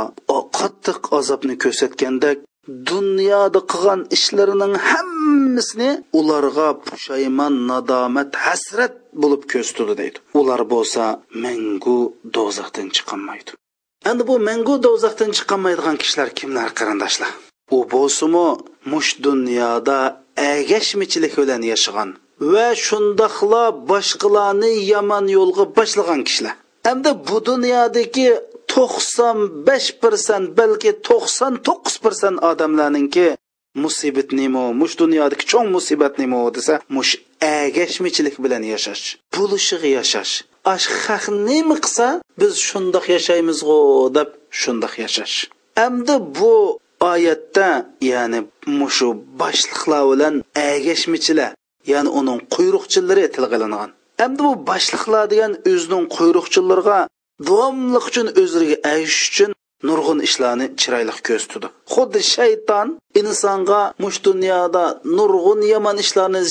qattiq 0.58 1.00
azobni 1.18 1.54
ko'rsatgandek 1.64 2.38
dunyoda 2.90 3.60
qilgan 3.72 4.00
ishlarining 4.16 4.74
hammasini 4.88 5.90
ularga 6.20 6.68
pushaymon 6.86 7.54
nadomat 7.70 8.30
hasrat 8.44 8.94
bo'lib 9.22 9.42
ko'rsatdi 9.52 9.94
deydi. 10.00 10.18
Ular 10.40 10.60
bo'lsa 10.74 11.02
mangu 11.44 12.00
do'zaxdan 12.36 12.88
chiqolmaydi. 12.96 13.50
Endi 14.10 14.22
bu 14.30 14.34
mangu 14.48 14.74
do'zaxdan 14.86 15.30
chiqolmaydigan 15.38 15.96
kishilar 16.02 16.28
kimlar 16.38 16.68
qarindoshlar? 16.78 17.32
U 17.76 17.78
bo'lsimi 17.94 18.46
mush 18.92 19.10
dunyoda 19.26 19.98
agashmichilik 20.36 21.34
bilan 21.40 21.62
yashagan 21.72 22.10
va 22.52 22.68
shundoqla 22.86 23.64
boshqalarni 23.90 24.72
yomon 24.92 25.26
yo'lga 25.36 25.64
boshlagan 25.76 26.20
kishilar. 26.28 26.54
Endi 26.90 27.10
bu 27.28 27.36
dunyodagi 27.50 28.28
to'qson 28.72 29.38
besh 29.66 29.88
persent 30.02 30.46
balki 30.58 30.90
to'qson 31.08 31.52
to'qqiz 31.66 31.96
persent 32.04 32.38
odamlarninki 32.50 33.26
musibat 33.82 34.28
nima 34.40 34.64
mush 34.80 34.94
dunyodagi 35.02 35.44
cho'ng 35.52 35.68
musibat 35.76 36.14
nima 36.22 36.38
desa 36.56 36.74
mush 36.96 37.12
agashmichilik 37.62 38.36
bilan 38.44 38.62
yashash 38.72 39.04
bulishig' 39.34 39.86
yashash. 39.98 40.34
Ash 40.74 40.86
haq 41.04 41.24
nima 41.48 41.76
qilsa 41.84 42.06
biz 42.40 42.52
shundoq 42.68 43.04
yashaymizg'u 43.14 43.78
deb 44.16 44.28
shundoq 44.60 44.94
yashash. 45.04 45.36
Endi 45.86 46.14
bu 46.36 46.54
oyatda 47.10 47.68
ya'ni 48.12 48.40
mushu 48.78 49.08
boshliqlar 49.40 50.02
bilan 50.10 50.34
agashmichilar 50.70 51.52
ya'ni 51.92 52.10
uning 52.20 52.40
quyruqchilari 52.54 53.24
tilga 53.34 53.56
ilingan 53.58 53.90
endi 54.24 54.40
bu 54.46 54.52
boshliqlar 54.70 55.24
degan 55.32 55.52
o'zining 55.72 56.04
quyruqchilariga 56.16 57.00
davomliq 57.48 58.04
uchun 58.10 58.26
o'zlariga 58.42 58.76
ayish 58.92 59.20
uchun 59.30 59.50
nurg'un 59.88 60.20
ishlarni 60.28 60.66
chiroyli 60.80 61.14
ko'z 61.28 61.44
tutdi 61.52 61.68
xuddi 61.94 62.20
shayton 62.34 62.88
insonga 63.20 63.82
mush 64.04 64.18
dunyoda 64.28 64.84
nurg'un 65.18 65.60
yomon 65.72 65.96
ishlarni 66.04 66.42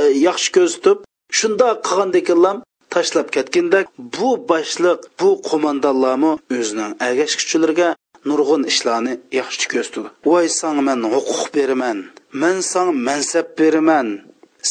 e, 0.00 0.02
yaxshi 0.28 0.48
ko'z 0.56 0.72
tutib 0.76 0.98
shundoq 1.38 1.76
qilgandekilam 1.88 2.56
tashlab 2.94 3.28
ketgandek 3.36 3.86
bu 4.16 4.30
boshliq 4.50 5.00
bu 5.20 5.30
qo'mondonlarmi 5.48 6.32
o'zining 6.56 6.92
agash 6.92 7.10
agashkuchilariga 7.10 7.88
nurg'un 8.28 8.62
ishlarni 8.72 9.12
yaxshi 9.38 9.66
ko'rsatdi 9.72 10.08
voy 10.26 10.46
san 10.58 10.76
man 10.86 11.00
huquq 11.12 11.42
beraman. 11.54 11.98
Man 12.40 12.56
san 12.70 12.88
mansab 13.06 13.46
beraman. 13.58 14.08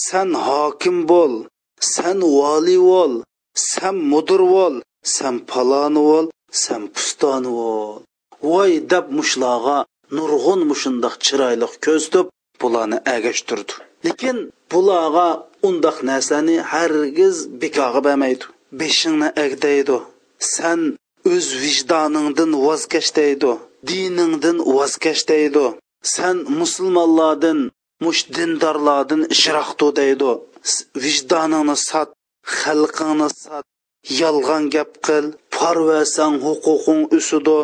San 0.05 0.29
hokim 0.45 0.97
bo'l. 1.11 1.33
San 1.93 2.19
vali 2.37 2.77
bo'l. 2.89 3.13
San 3.69 3.95
mudir 4.11 4.41
bo'l. 4.53 4.75
San 5.15 5.35
paloni 5.49 6.01
bo'l. 6.09 6.25
San 6.63 6.83
pustoni 6.93 7.51
bo'l. 7.59 8.01
Voy 8.51 8.71
deb 8.91 9.05
mushlog'a 9.17 9.77
nurg'un 10.15 10.61
mushundoq 10.69 11.15
chiroyli 11.25 11.67
ko'rsatib 11.85 12.27
bularni 12.61 12.97
agashtirdi. 13.15 13.73
Lekin 14.05 14.37
bularga 14.71 15.27
undoq 15.67 15.97
narsani 16.09 16.55
hargiz 16.71 17.37
bekorga 17.61 18.01
bermaydi. 18.07 18.45
Beshingni 18.79 19.29
agdaydi 19.45 19.97
san 20.55 20.79
o'z 21.33 21.47
vijdoningdan 21.63 22.51
voz 22.65 22.81
kech 22.93 23.09
deydi 23.19 23.51
diningdan 23.89 24.57
voz 24.75 24.93
kech 25.03 25.21
deydi 25.31 25.65
san 26.13 26.37
musulmonlardan 26.59 27.59
mush 28.03 28.21
dindorlardan 28.35 29.21
ishroqdi 29.35 29.87
deydi 29.99 30.31
vijdoningni 31.03 31.77
sot 31.89 32.09
xalqingni 32.57 33.29
sot. 33.43 33.65
Yolg'on 34.21 34.63
gap 34.73 34.91
qil 35.07 35.25
parvasang 35.55 36.35
huquqing 36.45 37.01
o'sidi 37.17 37.59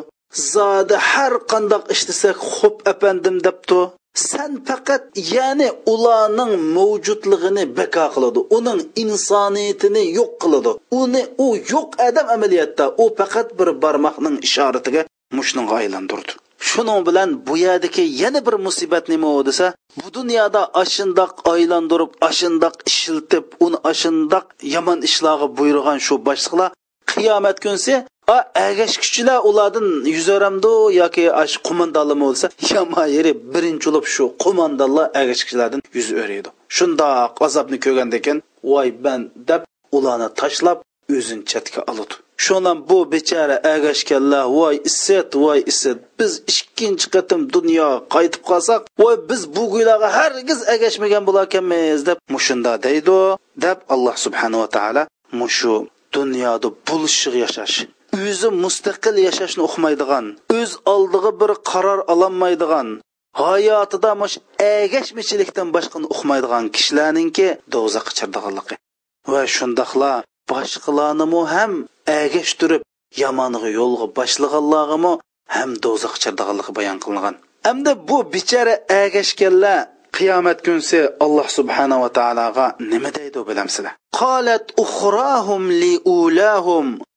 zodi 0.51 0.95
har 1.09 1.33
qandoq 1.51 1.83
ishlasak 1.95 2.37
xo'p 2.55 2.75
apandim 2.91 3.37
debdi. 3.45 3.81
Sen 4.15 4.51
faqat 4.67 5.03
ya'ni 5.33 5.69
ularning 5.93 6.53
mavjudligini 6.75 7.63
beko 7.77 8.05
qiladi. 8.13 8.39
Uning 8.57 8.79
insoniyatini 9.03 10.03
yo'q 10.17 10.31
qiladi. 10.41 10.71
Uni 11.01 11.21
u 11.45 11.47
yo'q 11.73 11.89
adam 12.07 12.27
amaliyotda 12.35 12.85
u 13.03 13.05
faqat 13.19 13.47
bir 13.59 13.69
barmoqning 13.83 14.35
ishoratiga 14.47 15.01
mushningga 15.37 15.75
aylantirdi. 15.81 16.33
Shuning 16.69 17.01
bilan 17.07 17.29
bu 17.47 17.53
yerdagi 17.65 18.03
yana 18.21 18.39
bir 18.47 18.55
musibat 18.65 19.05
nima 19.13 19.31
desa 19.47 19.67
bu 19.99 20.07
dunyoda 20.17 20.61
ashundoq 20.81 21.31
aylantirib 21.53 22.11
ashundoq 22.29 22.75
ishiltib 22.91 23.45
uni 23.65 23.77
ashundoq 23.91 24.45
yomon 24.75 24.99
ishlarga 25.07 25.47
buyurgan 25.57 25.99
shu 26.05 26.15
boshliqlar 26.27 26.69
qiyomat 27.11 27.57
kunsi 27.65 27.93
agashkuchilar 28.27 29.39
ulardan 29.49 29.87
yuzaramdi 30.15 30.73
yoki 31.01 31.25
ash 31.43 31.55
qo'mondonlar 31.67 32.17
bo'lsa 32.25 32.45
yama 32.73 33.03
yeri 33.15 33.31
birinchi 33.53 33.87
bo'lib 33.89 34.05
shu 34.15 34.23
qo'mondonlar 34.43 35.05
agashkuchilardan 35.21 35.81
yuz 35.97 36.09
o'raydi 36.21 36.49
shundoq 36.77 37.33
azobni 37.47 37.77
ko'rgandan 37.85 38.21
keyin 38.25 38.39
voy 38.71 38.89
ban 39.03 39.21
deb 39.49 39.61
ularni 39.97 40.29
tashlab 40.41 40.77
o'zini 41.17 41.43
chetga 41.51 41.81
oladi 41.91 42.15
shundan 42.45 42.77
bu 42.89 42.97
bechara 43.13 43.55
agashganlar 43.75 44.45
voy 44.57 44.75
isset 44.89 45.29
voy 45.43 45.59
isset 45.71 45.97
biz 46.19 46.31
ikkinchi 46.53 47.07
qatim 47.15 47.41
dunyo 47.55 47.89
qaytib 48.15 48.43
qolsak 48.49 48.81
voy 49.01 49.15
biz 49.29 49.41
bu 49.55 49.63
guylarga 49.73 50.09
hargiz 50.17 50.59
agashmagan 50.75 51.23
bo'larkanmiz 51.27 51.99
deb 52.09 52.17
mushunda 52.35 52.71
deydi 52.85 53.19
deb 53.65 53.77
alloh 53.93 54.15
subhanava 54.25 54.67
taolo 54.75 55.03
mushu 55.39 55.75
dunyoda 56.17 56.67
bulishib 56.87 57.35
yashash 57.43 57.77
o'zi 58.15 58.49
mustaqil 58.63 59.15
yashashni 59.27 59.61
uqmaydigan 59.69 60.25
o'z 60.59 60.71
oldiga 60.93 61.31
bir 61.41 61.51
qaror 61.71 61.99
ololmaydigan 62.13 62.87
hayotida 63.41 64.11
mush 64.21 64.35
agashmichilikdan 64.73 65.67
boshqani 65.75 66.07
uqmaydigan 66.15 66.65
kishilarninki 66.75 67.47
do'zaxga 67.73 68.13
chirdiganligi 68.19 68.75
va 69.31 69.41
shundoqla 69.55 70.11
boshqalarnimi 70.51 71.41
ham 71.53 71.71
agashtirib 72.21 72.81
yomoniga 73.23 73.69
yo'lga 73.79 74.07
boshlaganlargami 74.17 75.13
ham 75.55 75.69
do'zaxga 75.85 76.19
chirdiganligi 76.23 76.71
bayon 76.79 76.97
qilingan. 77.05 77.35
Hamda 77.67 77.91
bu 78.09 78.17
bechara 78.33 78.75
agashganlar 79.03 79.79
qiyomat 80.17 80.59
kunsi 80.67 80.99
alloh 81.25 81.47
subhanava 81.57 82.09
taologa 82.17 82.65
nima 82.91 83.09
deydi 83.17 83.39
bilamsizlar? 83.49 83.93
Qolat 84.19 84.65
uxrohum 84.83 85.63
li 85.81 85.93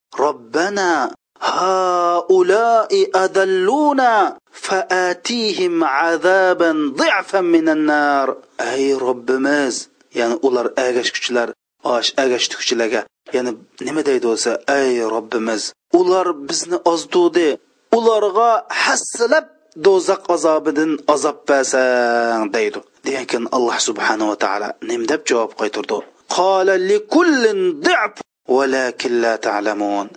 ulahum 0.07 0.19
robbana 0.19 1.11
هؤلاء 1.43 3.09
أدلونا 3.15 4.37
فآتيهم 4.51 5.83
عذابا 5.83 6.93
ضعفا 6.95 7.41
من 7.41 7.69
النار 7.69 8.37
أي 8.61 8.93
ربimiz 8.93 9.93
ya'ni 10.19 10.35
ular 10.47 10.67
agashkuchilar 10.87 11.49
osh 11.83 12.09
agashtukchilarga 12.23 13.01
ya'ni 13.35 13.51
nima 13.87 14.01
deydi 14.09 14.25
bo'lsa 14.31 14.51
ey 14.79 14.93
robbimiz 15.15 15.63
ular 15.99 16.27
bizni 16.49 16.77
ozdudi 16.93 17.49
ularga 17.97 18.49
hassilab 18.83 19.45
do'zax 19.85 20.21
azobidan 20.35 20.91
azob 21.13 21.37
bersang 21.49 22.45
deydi 22.55 22.79
degan 23.07 23.43
alloh 23.55 23.77
subhanava 23.87 24.35
taolo 24.43 24.69
nim 24.89 25.01
deb 25.11 25.21
javob 25.29 25.51
qaytirdi 25.61 25.97
ولكن 28.48 29.20
لا 29.20 29.36
تعلمون 29.36 30.08
valakin 30.08 30.08
la 30.08 30.14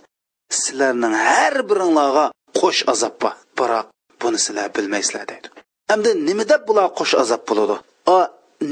Sizlarning 0.58 1.14
har 1.26 1.54
biringlarga 1.68 2.26
qo'sh 2.60 2.82
azob 2.92 3.14
bor. 3.22 3.34
Biroq 3.58 3.86
buni 4.22 4.38
sizlar 4.44 4.68
bilmaysizlar 4.76 5.24
deydi. 5.30 5.48
Endi 5.94 6.10
nima 6.28 6.44
deb 6.52 6.62
bular 6.68 6.86
qo'sh 6.98 7.14
azob 7.22 7.42
bo'ladi? 7.48 7.76
A 8.16 8.18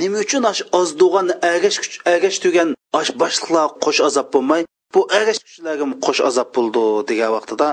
nima 0.01 0.19
uchun 0.25 0.43
osh 0.51 0.63
ozdug'an 0.81 1.27
agash 1.55 1.79
agash 2.15 2.39
tugan 2.45 2.69
osh 2.99 3.11
boshliqlar 3.21 3.67
qo'sh 3.85 4.01
azob 4.09 4.29
bo'lmay 4.35 4.63
bu 4.95 5.01
agash 5.21 5.41
kishilarga 5.47 5.85
qo'sh 6.07 6.21
azob 6.29 6.49
bo'ldi 6.57 6.83
degan 7.11 7.31
vaqtida 7.37 7.69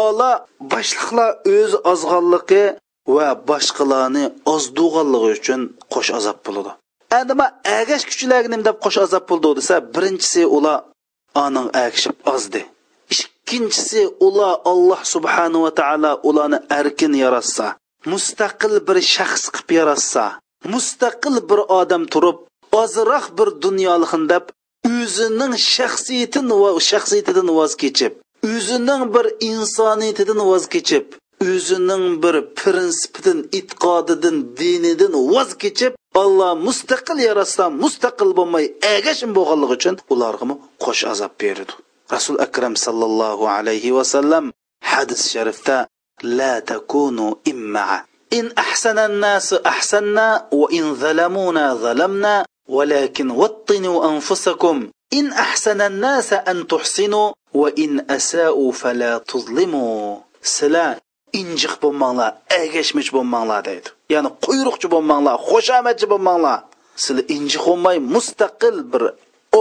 ola 0.00 0.30
boshliqlar 0.72 1.30
o'z 1.56 1.72
ozg'onligi 1.92 2.64
va 3.14 3.28
boshqalarni 3.50 4.24
ozdug'anligi 4.54 5.28
uchun 5.38 5.60
qo'sh 5.94 6.10
azob 6.18 6.38
bo'ladi. 6.46 6.72
Endi 7.18 7.34
ma 7.40 7.46
agash 7.80 8.04
kuchilarga 8.10 8.48
nima 8.52 8.64
deb 8.68 8.76
qo'sh 8.84 8.98
azob 9.06 9.24
bo'ldi 9.30 9.48
desa 9.58 9.74
birinchisi 9.94 10.42
ular 10.56 10.78
aning 11.44 11.68
agishib 11.84 12.16
ozdi 12.34 12.62
ikkinchisi 13.14 14.02
ular 14.26 14.54
alloh 14.72 15.00
subhanava 15.14 15.70
taolo 15.80 16.12
ularni 16.28 16.58
erkin 16.78 17.14
yaratsa 17.24 17.66
mustaqil 18.12 18.74
bir 18.86 18.96
shaxs 19.14 19.44
qilib 19.54 19.70
yaratsa 19.78 20.24
mustaqil 20.74 21.36
bir 21.50 21.60
odam 21.80 22.02
turib 22.12 22.38
ozroq 22.82 23.26
bir 23.38 23.48
dunyolikni 23.64 24.26
deb 24.32 24.44
o'zining 24.94 25.54
shaxsiyatini 25.74 26.54
va 26.62 26.70
shaxsiyatidan 26.90 27.48
voz 27.58 27.72
kechib 27.82 28.12
o'zining 28.52 29.02
bir 29.14 29.26
insoniyatidan 29.50 30.40
voz 30.50 30.64
kechib 30.74 31.06
o'zining 31.51 32.05
bir 32.23 32.35
prinsipidan 32.59 33.39
e'tiqodidan 33.57 34.37
dinidan 34.59 35.13
voz 35.33 35.49
kechib 35.61 35.93
olloh 36.21 36.51
mustaqil 36.67 37.19
yaratsa 37.29 37.63
mustaqil 37.83 38.29
bo'lmay 38.39 38.65
agashim 38.95 39.31
bo'lganligi 39.37 39.73
uchun 39.77 39.95
ularga 40.13 40.45
qo'sh 40.83 41.03
azob 41.13 41.33
berdi 41.41 41.73
rasul 42.15 42.37
akram 42.47 42.73
sallallohu 42.85 43.43
alayhi 43.57 43.95
vasallam 43.97 44.45
hadis 44.91 45.21
sharifda 45.33 45.77
la 46.39 46.53
takunu 46.71 47.25
immaa 47.51 47.97
in 48.39 48.45
ahsana 48.65 49.03
an-nas 49.09 49.47
ahsanna 49.73 50.27
wa 50.59 50.67
in 50.79 50.85
zalamuna 51.03 51.63
zalamna 51.85 52.35
ولكن 52.67 53.31
وطنوا 53.31 54.11
أنفسكم 54.11 54.91
إن 55.13 55.27
أحسن 55.31 55.81
الناس 55.81 56.33
أن 56.33 56.67
تحسنوا 56.67 57.31
وإن 57.53 58.11
أساءوا 58.11 58.71
فلا 58.71 59.17
تظلموا 59.17 60.17
سلا 60.41 60.99
injiq 61.40 61.74
bo'lmanglar 61.84 62.30
agashmich 62.62 63.10
bo'lmanglar 63.16 63.60
deydi. 63.68 63.88
Ya'ni 64.14 64.30
quyruqchi 64.46 64.88
bo'lmanglar 64.94 65.34
xushomadchi 65.48 66.06
bo'lmanglar. 66.12 66.58
Sizlar 67.04 67.24
injiq 67.36 67.62
bo'lmay 67.70 67.96
mustaqil 68.14 68.76
bir 68.92 69.02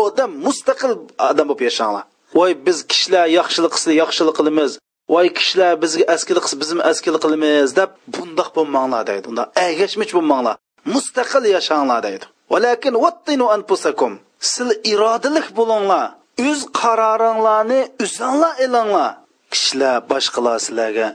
odam 0.01 0.31
mustaqil 0.45 0.91
odam 1.29 1.45
bo'lib 1.49 1.62
yashanglar. 1.69 2.03
Voy 2.38 2.51
biz 2.65 2.77
kishilar 2.91 3.25
yaxshilik 3.39 3.71
qilsa 3.75 3.91
yaxshilik 4.01 4.36
qilamiz. 4.39 4.71
Voy 5.13 5.27
kishilar 5.38 5.71
bizga 5.84 6.03
askilik 6.15 6.43
qilsa 6.45 6.57
biz 6.62 6.69
askilik 6.91 7.21
qilamiz 7.25 7.69
deb 7.79 7.89
bundoq 8.15 8.49
bo'lmanglar 8.57 9.01
deydi. 9.12 9.25
Unda 9.31 9.43
agashmich 9.67 10.12
bo'lmanglar 10.17 10.55
mustaqil 10.93 11.43
yashanglar 11.55 11.99
deydi. 12.07 12.25
Valakin 12.53 12.93
vattinu 13.03 13.45
anfusakum. 13.55 14.12
Sil 14.51 14.69
irodalik 14.91 15.47
bo'linglar 15.60 16.05
o'z 16.49 16.62
qaroringlarni 16.81 17.81
o'zinglar 18.03 18.53
ilinglar 18.65 19.10
kishilar 19.53 19.95
boshqalar 20.12 20.57
sizlarga 20.65 21.07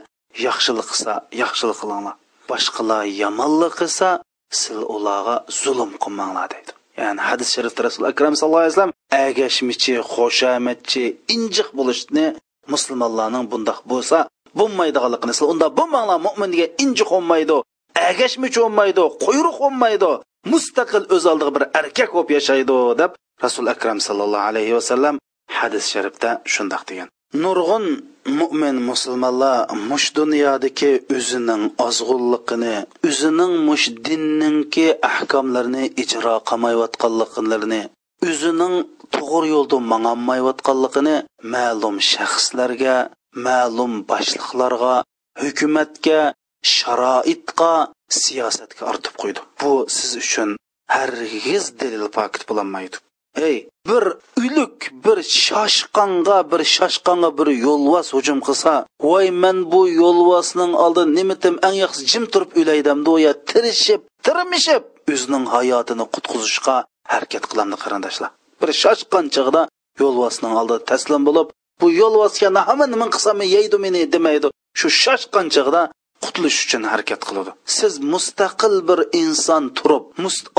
yaxshilik 0.45 0.87
qilsa 0.91 1.13
yaxshilik 1.43 1.77
qilinglar 1.81 2.15
boshqalar 2.51 3.03
yomonlik 3.23 3.73
qilsa 3.81 4.09
siz 4.61 4.79
ularga 4.95 5.35
zulm 5.61 5.91
qilmanglar 6.03 6.47
deydi. 6.53 6.71
Ya'ni 7.01 7.21
hadis 7.29 7.49
sharifda 7.55 7.81
rasul 7.87 8.03
akram 8.11 8.33
sallallohu 8.39 8.63
alayhi 8.63 8.75
vasallam 8.75 8.93
agashmichi 9.25 9.93
xoshamatchi 10.13 11.03
injiq 11.35 11.67
bo'lishni 11.79 12.25
musulmonlarning 12.73 13.45
bundoq 13.51 13.79
bo'lsa 13.91 14.17
bo'lmaydiganligini 14.59 15.33
sizlar 15.35 15.49
unda 15.55 15.67
bo'lmanglar 15.79 16.17
mo'min 16.27 16.49
degan 16.53 16.69
injiq 16.83 17.09
bo'lmaydi 17.15 17.57
agashmichi 18.11 18.59
bo'lmaydi 18.63 19.03
quyruq 19.25 19.57
bo'lmaydi 19.63 20.11
mustaqil 20.53 21.03
o'z 21.15 21.23
oldiga 21.31 21.51
bir 21.57 21.63
erkak 21.79 22.09
bo'lib 22.15 22.29
yashaydi 22.37 22.77
deb 23.01 23.11
rasul 23.45 23.67
akram 23.73 23.99
sallallohu 24.07 24.45
alayhi 24.51 24.73
vasallam 24.79 25.15
hadis 25.59 25.85
sharifda 25.93 26.29
shundoq 26.53 26.83
degan. 26.89 27.07
Nurg'un 27.43 27.85
mo'min 28.27 28.77
musulmonlar 28.89 29.57
mush 29.89 30.07
dunyodagi 30.19 30.91
o'zining 31.15 31.63
ozg'unligini 31.87 32.75
o'zining 33.09 33.53
mush 33.67 33.85
dinninki 34.07 34.87
ahkomlarini 35.09 35.83
ijro 36.03 36.35
qilmayotganliklarini 36.49 37.81
o'zining 38.29 38.75
to'g'ri 39.15 39.47
yo'lda 39.55 39.77
mangolmayotganligini 39.91 41.15
ma'lum 41.53 41.95
shaxslarga 42.11 42.97
ma'lum 43.47 43.93
boshliqlarga 44.11 44.95
hukumatga 45.43 46.19
sharoitga 46.75 47.73
siyosatga 48.21 48.83
ortib 48.91 49.13
qo'ydi. 49.21 49.41
Bu 49.59 49.73
siz 49.97 50.11
uchun 50.23 50.49
hargiz 50.95 51.63
dalil 51.79 52.07
pokit 52.17 52.43
bo'lolmaydi 52.49 52.97
ey 53.37 53.57
bir 53.87 54.03
uluk 54.43 54.77
bir 55.05 55.17
shoshqonga 55.45 56.37
bir 56.51 56.61
shoshqonga 56.75 57.29
bir 57.39 57.47
yo'lvos 57.65 58.07
hujum 58.15 58.39
qilsa 58.47 58.73
voy 59.07 59.27
man 59.43 59.57
bu 59.71 59.81
yo'lvosning 60.01 60.73
oldi 60.85 61.03
nimitim 61.17 61.55
ang 61.67 61.75
yaxshi 61.83 62.03
jim 62.11 62.25
turib 62.33 62.51
o'laydamdi 62.61 63.13
ya 63.25 63.33
tirishib 63.49 64.01
tirmishib 64.25 64.83
o'zining 65.13 65.45
hayotini 65.55 66.05
qutqizishga 66.15 66.75
harakat 67.13 67.43
qilamdi 67.51 67.77
qarindoshlar. 67.83 68.29
Bir 68.61 68.69
shoshqon 68.81 69.25
chig'ida 69.35 69.61
yo'lvosning 70.01 70.53
oldida 70.59 70.79
taslim 70.91 71.21
bo'lib 71.27 71.47
bu 71.81 71.87
yo'lvosga 72.01 72.49
nima 72.59 72.85
nima 72.93 73.07
qilsam 73.15 73.37
yeydi 73.55 73.77
meni 73.85 74.01
demaydi. 74.15 74.47
Shu 74.79 74.87
shoshqon 75.03 75.47
chig'ida 75.55 75.81
qutulish 76.23 76.59
uchun 76.65 76.83
harakat 76.91 77.21
qiladi. 77.27 77.51
Siz 77.77 77.93
mustaqil 78.13 78.75
bir 78.89 78.99
inson 79.23 79.63
turib 79.77 80.03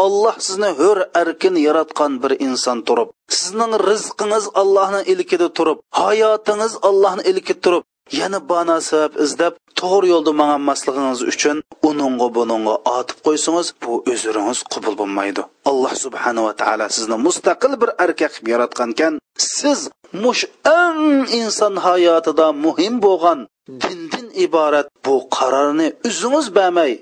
alloh 0.05 0.35
sizni 0.47 0.71
hur 0.81 0.99
erkin 1.21 1.55
yaratgan 1.67 2.13
bir 2.23 2.33
inson 2.49 2.79
turib 2.89 3.09
sizning 3.39 3.73
rizqingiz 3.91 4.45
allohni 4.61 5.01
ilkida 5.13 5.49
turib 5.59 5.79
hayotingiz 6.01 6.73
allohni 6.89 7.23
ilkida 7.31 7.61
turib 7.65 7.83
yana 8.21 8.39
bana 8.53 8.77
sabab 8.91 9.13
izlab 9.25 9.55
to'g'ri 9.81 10.09
yo'lda 10.15 10.33
manganmasligingiz 10.41 11.21
uchun 11.33 11.57
uningga 11.89 12.29
buningga 12.37 12.75
otib 12.97 13.19
qo'ysangiz 13.27 13.69
bu 13.83 13.93
o'ziringiz 14.13 14.61
qabul 14.73 14.95
bo'lmaydi. 15.01 15.43
Alloh 15.71 15.93
subhanava 16.05 16.53
taolo 16.63 16.87
sizni 16.97 17.17
mustaqil 17.27 17.73
bir 17.83 17.91
erkak 18.05 18.31
qilib 18.35 18.49
yaratgan 18.55 18.91
ekan. 18.95 19.15
Siz 19.59 19.81
mush 20.25 20.43
eng 20.83 21.03
inson 21.41 21.75
hayotida 21.87 22.47
muhim 22.65 22.95
bo'lgan 23.07 23.39
dindan 23.83 24.29
iborat 24.45 24.89
bu 25.05 25.15
qarorni 25.37 25.89
o'zingiz 26.09 26.47
bermay 26.59 26.93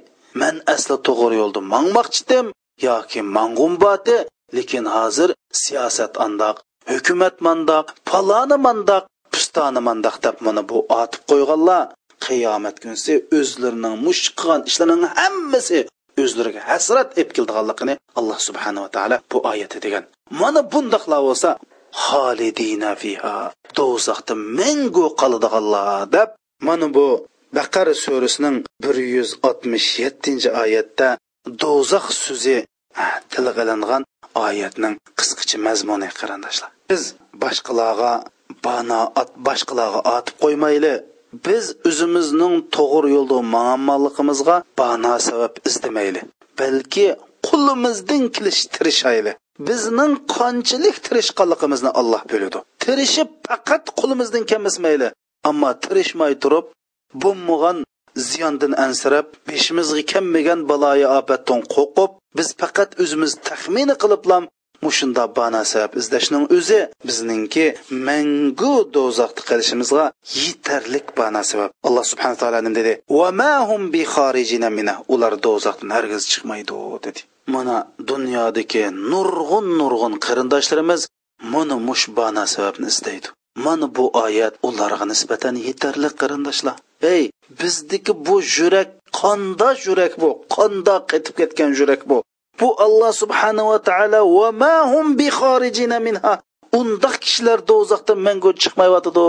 man 0.40 0.56
asli 0.74 0.96
to'g'ri 1.06 1.36
yo'lda 1.42 1.60
mangmoqchidim 1.74 2.46
yoki 2.88 3.20
mang'umbati 3.36 4.16
lekin 4.56 4.84
hozir 4.96 5.30
siyosat 5.62 6.12
andoq 6.26 6.56
hukumat 6.92 7.36
mandoq 7.46 7.86
paloni 8.10 8.56
mandoq 8.66 9.04
pustoni 9.32 9.80
mandoq 9.88 10.16
deb 10.24 10.36
mana 10.46 10.62
bu 10.70 10.78
otib 11.02 11.22
qo'yganlar. 11.30 11.82
Qiyomat 12.26 12.76
kunsi 12.82 13.12
o'zlarining 13.38 13.94
mush 14.06 14.24
qilgan 14.38 14.62
ishlarining 14.70 15.12
hammasi 15.20 15.78
o'zlariga 16.22 16.62
hasrat 16.70 17.08
ep 17.22 17.28
keldiganligini 17.36 17.94
alloh 18.18 18.38
subhanava 18.46 18.88
taolo 18.96 19.16
bu 19.30 19.38
oyati 19.50 19.78
degan. 19.84 20.04
Mana 20.40 20.60
bundoqlar 20.72 21.20
bo'lsa 21.28 21.50
xolidina 22.06 22.90
fiha 23.02 23.36
do'zaxda 23.78 24.34
mangu 24.58 25.06
qoladiganlar 25.20 26.02
deb 26.16 26.28
mana 26.60 26.94
bu 26.94 27.06
baqara 27.56 27.94
surasining 28.04 28.56
bir 28.82 28.96
yuz 29.14 29.30
oltmish 29.48 29.88
yettinchi 30.04 30.50
oyatda 30.62 31.08
do'zax 31.62 32.06
so'zi 32.26 32.58
til 33.32 33.46
qilingan 33.58 34.02
oyatning 34.46 34.94
qisqacha 35.18 35.58
mazmuni 35.66 36.08
qarindoshlar. 36.20 36.70
Biz 36.90 37.02
boshqalarga 37.42 38.12
bano 38.66 39.00
at 39.20 39.30
boshqalarga 39.48 40.00
otib 40.16 40.36
qo'ymayli. 40.44 40.94
Biz 41.46 41.64
o'zimizning 41.88 42.54
to'g'ri 42.76 43.08
yo'lda 43.16 43.38
muammoligimizga 43.54 44.56
bano 44.80 45.14
sabab 45.28 45.54
izlamayli 45.68 46.22
balki 46.60 47.06
qo'limizdan 47.48 48.22
kelish 48.36 48.60
tirishayli. 48.74 49.32
Bizning 49.68 50.12
qanchalik 50.36 50.96
tirishqanligimizni 51.06 51.90
alloh 52.00 52.22
biladi. 52.32 52.58
Tirishib 52.84 53.28
faqat 53.48 53.84
qo'limizdan 54.00 54.44
kelmasmayli. 54.50 55.08
Ammo 55.48 55.70
tirishmay 55.84 56.32
turib 56.42 56.66
bo'lmagan 57.22 57.78
ziyondan 58.28 58.72
ansirab 58.86 59.26
beshimizga 59.48 60.02
kelmagan 60.12 60.60
baloyi 60.70 61.06
ofatdan 61.18 61.60
qo'rqib 61.74 62.10
biz 62.38 62.48
faqat 62.60 62.90
o'zimiz 63.02 63.32
taxmini 63.48 63.94
qiliblam 64.02 64.44
mushunda 64.86 65.22
bana 65.38 65.62
sabab 65.72 65.92
izlashning 66.00 66.44
o'zi 66.56 66.80
bizningki 67.08 67.66
mangu 68.08 68.74
do'zaxda 68.96 69.42
qolishimizga 69.50 70.04
yetarlik 70.42 71.06
bana 71.20 71.42
sabab 71.50 71.70
alloh 71.86 72.04
subhanahu 72.10 72.38
taolo 72.42 72.58
nima 72.66 72.76
dedi? 72.80 72.92
Va 73.18 73.28
ma 73.40 73.52
hum 73.68 73.82
bi 73.92 74.02
xorijina 74.14 74.68
mina 74.78 74.94
ular 75.14 75.32
do'zaxdan 75.46 75.90
hargiz 75.96 76.22
chiqmaydi 76.32 76.78
dedi. 77.06 77.20
Mana 77.54 77.76
dunyodagi 78.10 78.84
nurg'un 79.12 79.66
nurg'un 79.80 80.14
qarindoshlarimiz 80.26 81.00
buni 81.52 81.76
mush 81.88 82.04
bana 82.18 82.42
sababni 82.54 82.86
izlaydi. 82.94 83.28
Mana 83.64 83.86
bu 83.96 84.04
oyat 84.24 84.54
ularga 84.68 85.04
nisbatan 85.12 85.54
yetarli 85.66 86.08
qarindoshlar. 86.20 86.76
Ey 87.12 87.22
bizniki 87.60 88.12
bu 88.26 88.36
yurak 88.56 88.88
qonda 89.18 89.68
yurak 89.84 90.12
bu 90.22 90.30
qonda 90.54 90.94
qetib 91.10 91.34
ketgan 91.40 91.70
yurak 91.78 92.02
bu. 92.10 92.18
Bu 92.60 92.68
alloh 92.84 93.12
subhanava 93.22 93.76
taolo 93.88 94.20
va 94.38 94.48
ma 94.62 94.74
hum 94.92 95.06
bi 95.18 95.28
minha. 96.08 96.34
Undaq 96.80 97.14
kishilar 97.24 97.58
do'zaxdan 97.70 98.18
mangu 98.26 98.50
chiqmayotidi 98.62 99.26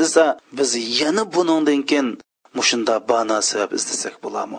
desa 0.00 0.24
biz 0.58 0.70
yana 1.00 1.22
buningdan 1.34 1.80
keyin 1.88 2.08
mushunda 2.56 2.94
bano 3.08 3.38
sabab 3.50 3.70
izlasak 3.78 4.14
bo'ladimi 4.24 4.58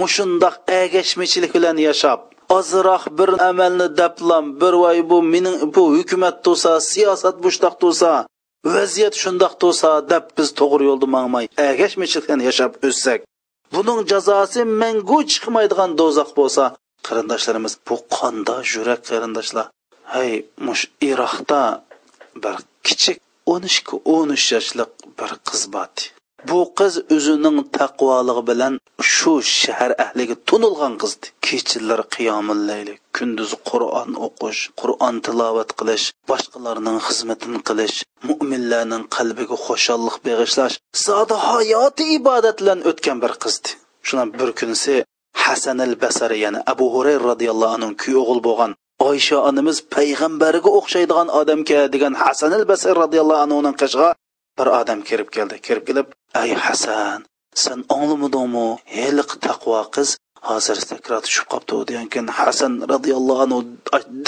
mushundoq 0.00 0.54
agashmichilik 0.82 1.52
bilan 1.56 1.76
yashab 1.88 2.20
ozroq 2.58 3.02
bir 3.18 3.30
amalni 3.50 3.86
daplam 4.00 4.44
bir 4.60 4.74
voy 4.82 4.98
bu 5.10 5.18
mening 5.32 5.56
bu 5.74 5.82
hukumat 5.96 6.36
to'sa 6.46 6.72
siyosat 6.90 7.36
bushdoq 7.44 7.74
to'sa 7.82 8.12
vaziyat 8.64 9.14
shundoq 9.22 9.54
to'sa 9.62 9.90
deb 10.12 10.24
biz 10.38 10.48
to'g'ri 10.60 10.84
yo'lda 10.90 11.06
mangmay 11.16 11.44
agashmichilikdan 11.70 12.40
yashab 12.48 12.72
o'ssak 12.88 13.20
buning 13.74 14.00
jazosi 14.12 14.60
mangu 14.82 15.18
chiqmaydigan 15.32 15.90
do'zax 16.00 16.30
bo'lsa 16.40 16.64
qarindoshlarimiz 17.06 17.74
bu 17.88 17.96
qonda 18.16 18.56
yurak 18.72 19.00
qarindoshlar. 19.10 19.66
Hay 20.12 20.30
mush 20.66 20.84
iroqda 21.10 21.62
bir 22.42 22.56
kichik 22.86 23.18
o'n 23.52 23.62
ikki 23.70 23.94
o'n 24.14 24.28
uch 24.36 24.46
yoshlik 24.54 24.90
bir 25.18 25.30
qiz 25.48 25.62
bor 25.74 25.88
bu 26.50 26.60
qiz 26.78 26.94
o'zining 27.16 27.58
taqvoligi 27.78 28.42
bilan 28.50 28.74
shu 29.14 29.32
shahar 29.60 29.92
ahliga 30.04 30.36
tunilgan 30.48 30.94
qizdi 31.02 31.26
kechalar 31.46 32.00
qiyomillayli 32.14 32.94
kunduzi 33.16 33.56
qur'on 33.70 34.10
o'qish 34.26 34.60
qur'on 34.80 35.14
tilovat 35.26 35.70
qilish 35.78 36.06
boshqalarning 36.30 36.98
xizmatini 37.06 37.60
qilish 37.68 37.96
mo'minlarning 38.28 39.04
qalbiga 39.16 39.56
xushallik 39.66 40.16
bag'ishlash 40.26 40.76
zodi 41.06 41.36
hayoti 41.48 42.04
ibodat 42.18 42.56
bilan 42.60 42.78
o'tgan 42.90 43.18
bir 43.24 43.32
qizdi 43.44 43.68
shuna 44.08 44.24
bir 44.40 44.50
kunisi 44.60 44.94
hasan 45.44 45.78
al 45.88 45.94
basari 46.02 46.38
ya'ni 46.44 46.60
abu 46.72 46.86
hurayra 46.94 47.24
roziyallohu 47.30 47.74
anhu 47.76 47.90
kuy 48.02 48.14
o'g'il 48.22 48.40
bo'lgan 48.48 48.72
oysha 49.10 49.36
onamiz 49.48 49.78
payg'ambarga 49.94 50.70
o'xshaydigan 50.78 51.28
odamga 51.40 51.80
degan 51.94 52.14
hasan 52.22 52.52
al 52.58 52.64
basari 52.70 52.96
roziyallohu 53.04 53.42
anhuning 53.46 53.76
qishg'a 53.82 54.10
bir 54.58 54.66
odam 54.80 55.00
kirib 55.08 55.28
keldi. 55.36 55.54
Kirib 55.66 55.84
kelib 55.88 56.08
ay 56.42 56.50
hasan 56.66 57.20
sen 57.54 57.78
anglamadingmi 57.96 58.66
heliq 58.96 59.30
taqvo 59.46 59.80
qiz 59.94 60.08
hozir 60.48 60.78
sakrat 60.88 61.22
tushib 61.26 61.46
qolibdi 61.52 61.84
degan 61.88 62.08
keyin 62.12 62.28
hasan 62.38 62.72
roziyallohu 62.92 63.42
anhu 63.46 63.60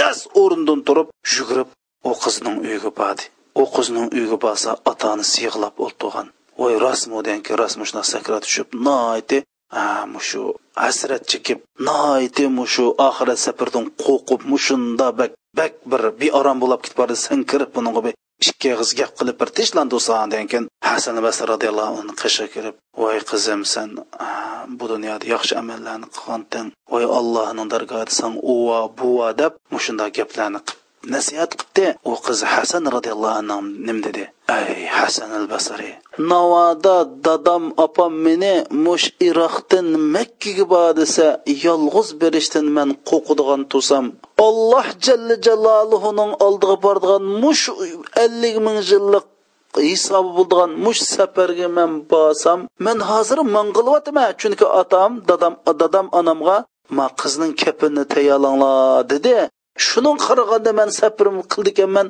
das 0.01 0.19
o'rnidan 0.43 0.81
turib 0.89 1.09
yugurib 1.37 1.69
u 2.11 2.13
qizning 2.25 2.57
uyiga 2.67 2.91
bordi 3.01 3.25
u 3.63 3.65
qizning 3.77 4.07
uyiga 4.17 4.39
borsa 4.45 4.71
ota 4.91 5.07
onasi 5.15 5.37
yig'lab 5.47 5.75
o'tirgan 5.87 6.27
voy 6.61 6.75
rostmi? 6.85 7.17
degan 7.27 7.43
keyin 7.45 7.59
rostmi 7.63 7.85
shunaqa 7.89 8.09
sakrat 8.15 8.43
tushib 8.47 8.69
noiti 8.87 9.39
mushu 10.15 10.43
hasrat 10.83 11.23
chekib 11.31 11.59
noiti 11.89 12.45
mushu 12.59 12.87
oxirat 13.09 13.39
safardan 13.47 13.85
qo'rqib 14.05 14.41
mushunda 14.53 15.07
bak 15.19 15.31
bak 15.59 15.73
bir 15.91 16.03
beorom 16.21 16.57
bo'lib 16.63 16.81
ketib 16.85 16.99
bordi. 17.01 17.15
San 17.27 17.41
kirib 17.51 17.71
bunga 17.75 18.01
ikki 18.51 18.75
og'iz 18.75 18.91
gap 19.01 19.13
qilib 19.19 19.37
bir 19.41 19.51
tinchlandi 19.59 19.97
degan 20.33 20.49
keyin 20.53 20.67
hasan 20.91 21.17
basr 21.27 21.47
roziyallohu 21.53 22.01
anhu 22.03 22.15
qishiga 22.23 22.49
kirib 22.55 22.77
voy 23.03 23.19
qizim 23.31 23.61
san 23.75 23.91
bu 24.79 24.85
dunyoda 24.93 25.25
yaxshi 25.35 25.55
amallarni 25.63 26.07
qilganding 26.15 26.69
voy 26.93 27.05
allohning 27.19 27.69
dargohida 27.75 28.17
san 28.21 28.33
uva 28.55 28.81
buva 28.99 29.29
deb 29.41 29.53
mushunday 29.75 30.11
gaplarni 30.19 30.61
qilib 30.67 30.84
nasihat 31.13 31.51
qildi 31.61 31.87
u 32.11 32.13
qiz 32.25 32.39
hasan 32.55 32.85
roziyallohu 32.97 33.37
anhu 33.41 33.59
nim 33.87 33.99
dedi? 34.07 34.25
Ay 34.57 34.87
hasan 34.97 35.31
al 35.41 35.47
basri 35.53 35.91
navoda 36.19 36.97
dadam 37.27 37.65
opam 37.77 38.13
meni 38.27 38.55
mush 38.85 39.07
iroqdan 39.29 39.87
makkaga 40.15 40.65
bor 40.73 40.89
desa 41.01 41.27
yolg'iz 41.67 42.09
berishdan 42.21 42.67
man 42.77 42.89
qo'rqadigan 43.09 43.63
tursam 43.71 44.05
alloh 44.49 44.87
jalla 45.07 45.35
jaloluhuning 45.47 46.33
oldiga 46.47 46.77
boradigan 46.85 47.25
mush 47.43 47.65
ellik 48.25 48.57
ming 48.67 48.79
yillik 48.91 49.27
hisobi 49.89 50.31
bo'ldigan 50.37 50.71
mush 50.85 51.01
safarga 51.15 51.69
man 51.77 51.91
borsam 52.11 52.59
man 52.85 52.99
hozir 53.11 53.39
man 53.53 53.67
chunki 54.41 54.67
otam 54.81 55.11
dadam 55.29 55.55
dadam 55.81 56.07
onamga 56.19 56.57
ma 56.97 57.07
qizning 57.21 57.53
kapini 57.63 58.05
tayyorlanglar 58.13 59.09
dedi. 59.13 59.37
Shuning 59.77 60.19
qaraganda 60.27 60.73
man 60.81 60.91
safarim 61.01 61.39
qildi 61.53 61.71
ekanman 61.75 62.07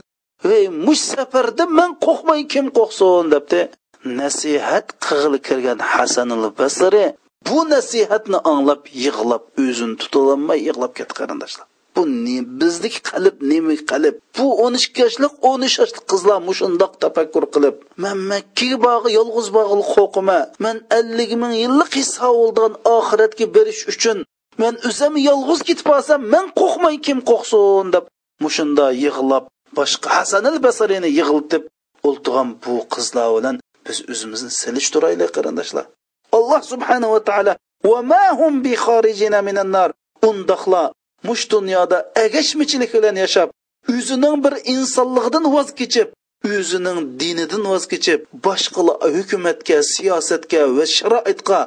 ey 0.57 0.65
mush 0.87 1.05
safarda 1.15 1.65
man 1.79 1.91
qo'rqmay 2.05 2.41
kim 2.53 2.67
qo'rqsin 2.77 3.25
debdi. 3.35 3.61
Nasihat 4.21 4.87
qig'ili 5.07 5.39
kirgan 5.47 5.79
hasanul 5.93 6.47
basri 6.59 7.05
bu 7.49 7.59
nasihatni 7.73 8.39
anglab 8.53 8.83
yig'lab 9.05 9.45
o'zini 9.65 9.97
tutolmay 10.03 10.59
yig'lab 10.69 10.93
ketdi 10.99 11.15
qarindoshlar. 11.21 11.67
Bu 11.97 12.03
ne 12.25 12.39
bizniki 12.61 13.01
qalb 13.11 13.37
nemi 13.51 13.77
qalb? 13.91 14.15
Bu 14.37 14.47
o'n 14.65 14.75
ikki 14.81 15.01
yoshlik 15.05 15.33
o'n 15.51 15.61
uch 15.67 15.77
yoshlik 15.81 16.05
qizlar 16.13 16.39
mushundoq 16.49 16.93
tafakkur 17.03 17.45
qilib. 17.55 17.77
Man 18.05 18.19
makkaga 18.33 18.77
bog'i 18.87 19.11
yolg'iz 19.19 19.49
bog'il 19.57 19.83
qo'rqima 19.95 20.39
man 20.65 20.77
ellik 20.99 21.31
ming 21.43 21.55
yillik 21.63 21.91
hisob 22.01 22.35
bo'lgan 22.41 22.73
oxiratga 22.97 23.47
berish 23.57 23.83
uchun 23.93 24.19
man 24.63 24.75
o'zim 24.89 25.15
yolg'iz 25.29 25.61
ketib 25.69 25.87
qolsam 25.91 26.21
man 26.35 26.47
qo'rqmay 26.61 26.97
kim 27.07 27.19
qo'rqsin 27.31 27.87
deb 27.95 28.05
mushunda 28.45 28.87
yig'lab 29.05 29.45
boshqa 29.79 30.09
hasanil 30.19 30.57
basarini 30.67 31.11
yig'iltib 31.19 31.63
o'ltirgan 32.09 32.49
bu 32.65 32.75
qizlar 32.95 33.29
bilan 33.37 33.57
biz 33.87 33.99
o'zimizni 34.13 34.51
silish 34.61 34.89
turaylik 34.95 35.31
qarindoshlar. 35.37 35.85
Alloh 36.37 36.61
subhanava 36.73 37.19
taolo 37.29 37.53
va 37.91 37.99
ma 38.11 38.25
bi 38.65 38.73
xorijina 38.85 39.41
minan 39.49 39.71
nar. 39.77 39.91
Undoqla 40.29 40.83
mush 41.29 41.45
dunyoda 41.55 41.99
agashmichilik 42.25 42.91
bilan 42.97 43.17
yashab 43.25 43.49
o'zining 43.95 44.37
bir 44.45 44.55
insonligidan 44.75 45.45
voz 45.55 45.69
kechib 45.81 46.09
o'zining 46.57 46.99
dinidan 47.21 47.63
voz 47.73 47.85
kechib 47.93 48.21
boshqa 48.47 48.83
hukumatga 49.17 49.79
siyosatga 49.93 50.63
va 50.77 50.85
sharoitga 50.97 51.61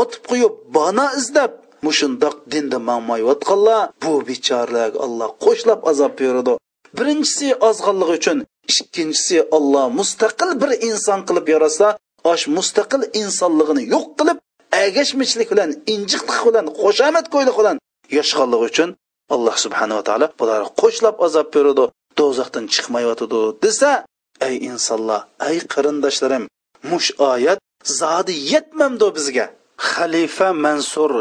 otib 0.00 0.22
qo'yib 0.30 0.54
bana 0.76 1.06
izlab 1.20 1.52
mushundoq 1.86 2.36
dinda 2.52 2.78
mangmayotganlar 2.88 3.82
bu 4.02 4.12
bechoralarga 4.28 4.98
alloh 5.06 5.30
qo'shlab 5.44 5.80
azob 5.90 6.12
beradi. 6.20 6.52
Birinchisi 6.98 7.48
ozg'anligi 7.68 8.12
uchun 8.20 8.38
ikkinchisi 8.72 9.36
olloh 9.56 9.86
mustaqil 9.98 10.50
bir 10.62 10.70
inson 10.88 11.20
qilib 11.28 11.46
yarasa 11.54 11.86
osh 12.32 12.44
mustaqil 12.56 13.02
insonligini 13.22 13.82
yo'q 13.94 14.06
qilib 14.18 14.38
agashmichlik 14.84 15.48
bilan 15.52 15.70
injiqlik 15.94 16.40
bilan 16.48 16.66
qo'shamat 16.80 17.26
ko'ylik 17.34 17.56
bilan 17.60 17.76
yashganligi 18.18 18.64
uchun 18.70 18.88
alloh 19.34 19.56
subhanava 19.64 20.02
taolo 20.08 20.26
bularni 20.40 20.68
qo'shlab 20.80 21.16
azob 21.26 21.46
beradi 21.54 21.84
do'zaxdan 22.18 22.64
chiqmayotidi 22.74 23.40
desa 23.64 23.90
ey 24.48 24.54
insonlar 24.70 25.20
ey 25.48 25.58
qarindoshlarim 25.72 26.44
mush 26.90 27.08
oyat 27.32 27.58
zodi 28.00 28.34
yetmamdi 28.52 29.08
bizga. 29.16 29.46
Xalifa 29.90 30.48
mansur 30.64 31.12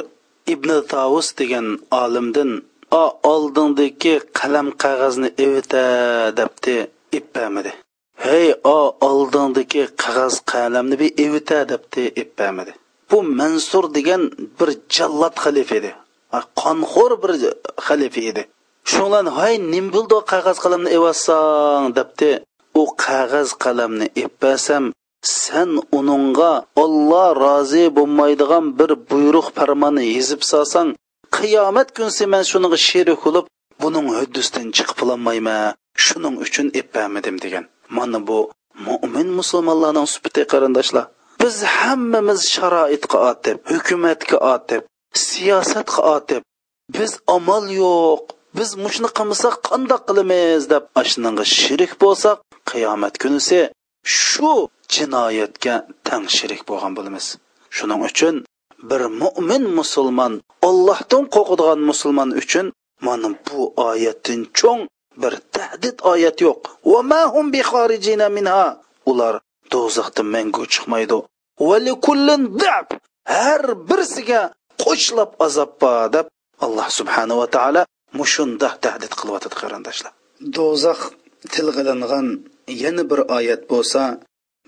ibn 0.53 0.69
tavus 0.91 1.27
degan 1.39 1.67
olimdan 2.03 2.51
o 3.01 3.03
oldingdagi 3.33 4.15
qalam 4.39 4.67
qog'ozni 4.83 5.29
evita 5.45 5.83
debdi 6.39 6.75
ippamidi 7.19 7.71
hey 8.25 8.47
o 8.75 8.79
oldingdagi 9.09 9.83
qog'oz 10.03 10.35
qalamni 10.51 10.95
bi 11.01 11.07
evita 11.25 11.57
debdi 11.71 12.03
ippamidi 12.23 12.73
bu 13.11 13.23
mansur 13.23 13.85
degan 13.97 14.21
bir 14.59 14.69
jallat 14.95 15.35
xalifa 15.43 15.75
edi. 15.79 15.91
Qonxo'r 16.61 17.13
bir 17.23 17.31
xalifa 17.87 18.21
edi. 18.31 18.43
Shunlan 18.91 19.27
hay 19.37 19.53
nim 19.73 19.85
bo'ldi 19.95 20.17
qog'oz 20.31 20.57
qalamni 20.63 20.89
evassang 20.97 21.85
debdi 21.97 22.29
u 22.81 22.83
qog'oz 23.03 23.49
qalamni 23.63 24.07
eppasam 24.23 24.83
sen 25.22 25.69
uningga 25.99 26.51
Alloh 26.84 27.30
rozi 27.43 27.86
bo'lmaydigan 27.97 28.65
bir 28.80 28.91
buyruq 29.09 29.47
farmonni 29.57 30.05
yezib 30.15 30.41
solsang 30.51 30.89
qiyomat 31.38 31.89
kunsi 31.97 32.24
man 32.34 32.43
shuniga 32.51 32.78
sherik 32.88 33.19
bo'lib 33.26 33.45
buning 33.84 34.07
huddisidan 34.17 34.67
chiqib 34.78 34.97
ololmayman 35.03 35.76
shuning 36.05 36.36
uchun 36.45 36.67
eppamidim 36.82 37.38
degan. 37.43 37.65
Mana 37.97 38.19
bu 38.28 38.39
mo'min 38.88 39.28
musulmonlarning 39.39 40.07
sufati 40.13 40.41
qarindoshlar. 40.53 41.05
Biz 41.41 41.55
hammamiz 41.78 42.41
sharoitga 42.55 43.17
otib 43.32 43.57
hukumatga 43.74 44.38
otib 44.55 44.82
siyosatga 45.28 46.01
otib 46.15 46.41
biz 46.97 47.11
amal 47.36 47.63
yo'q 47.82 48.22
biz 48.57 48.69
mushni 48.84 49.09
qilmasak 49.17 49.55
qandoq 49.69 50.01
qilamiz 50.09 50.61
deb 50.74 50.84
ashunga 51.01 51.45
shirik 51.57 51.91
bo'lsak 52.03 52.38
qiyomat 52.72 53.13
kunisi 53.24 53.59
shu 54.19 54.53
jinoyatga 54.93 55.75
tang 56.07 56.25
shirik 56.35 56.61
bo'lgan 56.69 56.91
bo'lamiz. 56.97 57.25
Shuning 57.75 58.01
uchun 58.09 58.35
bir 58.89 59.01
mo'min 59.21 59.63
musulmon 59.79 60.33
ollohdan 60.69 61.23
qo'rqadigan 61.35 61.79
musulmon 61.89 62.29
uchun 62.41 62.65
mana 63.05 63.29
bu 63.47 63.59
oyatdan 63.89 64.41
cho'ng 64.59 64.81
bir 65.21 65.33
tahdid 65.55 65.97
oyat 66.13 66.37
yo'q. 66.45 66.59
Ma 67.11 67.21
hum 67.33 67.45
bi 67.53 67.61
minha. 68.37 68.65
Ular 69.11 69.35
do'zaxdan 69.73 70.27
mangu 70.35 70.63
chiqmaydi. 70.73 71.17
Va 71.69 71.77
har 73.37 73.63
birsiga 73.89 74.41
qo'shlab 74.83 75.31
azob 75.45 75.71
bor 75.81 76.05
deb 76.15 76.25
alloh 76.65 76.87
subhanahu 76.99 77.39
va 77.41 77.47
taolo 77.55 77.81
mushunda 78.19 78.69
tahdid 78.85 79.13
qilyotdi 79.19 79.55
qarindoshlar. 79.61 80.11
Do'zax 80.57 80.99
tilg'ilingan 81.53 82.27
yana 82.83 83.03
bir 83.11 83.19
oyat 83.37 83.61
bo'lsa 83.71 84.01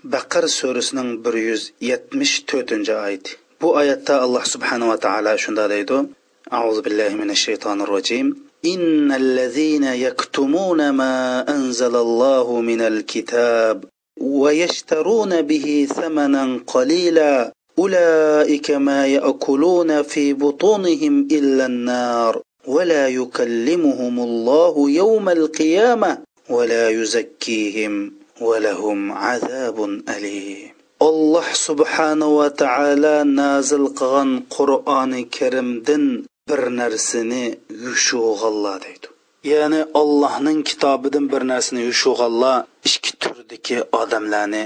Бақар 0.04 0.44
сүресінің 0.52 1.22
174-нче 1.24 2.92
аяты. 2.92 3.38
Бу 3.60 3.70
аятта 3.80 4.18
Аллаһ 4.20 4.44
субхана 4.50 4.90
ва 4.90 4.96
тааля 5.00 5.32
шунда 5.38 5.64
дейді: 5.72 6.10
"Аузу 6.50 6.82
биллахи 6.82 7.14
минаш 7.14 7.40
шайтанир 7.46 7.88
раджим. 7.88 8.36
Иннал 8.62 9.24
лазина 9.38 9.96
яктумуна 9.96 10.92
ма 10.92 11.44
анзалаллаху 11.48 12.60
минал 12.60 13.00
китаб 13.02 13.86
ва 14.20 14.50
яштаруна 14.52 15.42
бихи 15.42 15.86
саманан 15.86 16.60
қалила. 16.72 17.52
أولئك 17.78 18.70
ما 18.70 19.06
يأكلون 19.06 20.02
في 20.02 20.32
بطونهم 20.32 21.28
إلا 21.32 21.66
النار 21.66 22.42
ولا 22.66 23.08
يكلمهم 23.08 24.20
الله 24.20 24.90
يوم 24.90 25.28
القيامة 25.28 26.18
ولا 26.48 26.88
يزكيهم 26.88 28.12
ولهم 28.41 29.11
عذاب 29.11 29.77
أليم 30.09 30.79
alloh 30.99 31.47
subhanava 31.67 32.47
taolo 32.61 33.17
nazil 33.41 33.85
qilgan 33.99 34.29
qur'oni 34.55 35.21
karimdan 35.37 36.03
bir 36.49 36.61
narsani 36.79 37.45
yushug'alla 37.85 38.73
deydi 38.85 39.07
ya'ni 39.51 39.81
allohning 40.01 40.59
kitobidan 40.69 41.25
bir 41.33 41.41
narsani 41.51 41.81
yushug'alla 41.89 42.53
ikki 42.89 43.11
turdagi 43.23 43.77
odamlarni 44.01 44.63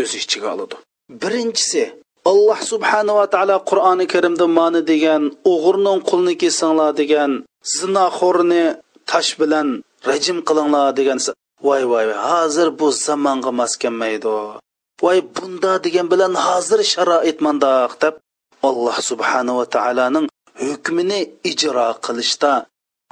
o'z 0.00 0.10
ichiga 0.22 0.48
oladi 0.54 0.76
birinchisi 1.22 1.82
alloh 2.30 2.58
subhanava 2.72 3.24
taolo 3.34 3.56
qur'oni 3.70 4.06
karimda 4.14 4.46
mani 4.58 4.80
degan 4.92 5.22
o'g'irning 5.52 6.00
qulni 6.10 6.34
kesinglar 6.42 6.90
degan 7.00 7.30
zinoxo'rni 7.76 8.64
tosh 9.10 9.32
bilan 9.40 9.68
rajim 10.10 10.38
qilinglar 10.48 10.88
degan 10.98 11.18
voy 11.65 11.83
voy 11.91 12.07
hozir 12.27 12.67
bu 12.79 12.87
zamonga 13.05 13.51
mos 13.59 13.73
kelmaydi 13.81 14.35
voy 15.01 15.19
bunda 15.35 15.71
degan 15.85 16.07
bilan 16.11 16.33
hozir 16.45 16.79
sharoit 16.91 17.37
mandoq 17.45 17.91
deb 18.01 18.15
alloh 18.67 18.97
subhanava 19.09 19.65
taoloning 19.75 20.27
hukmini 20.65 21.19
ijro 21.51 21.87
qilishda 22.05 22.51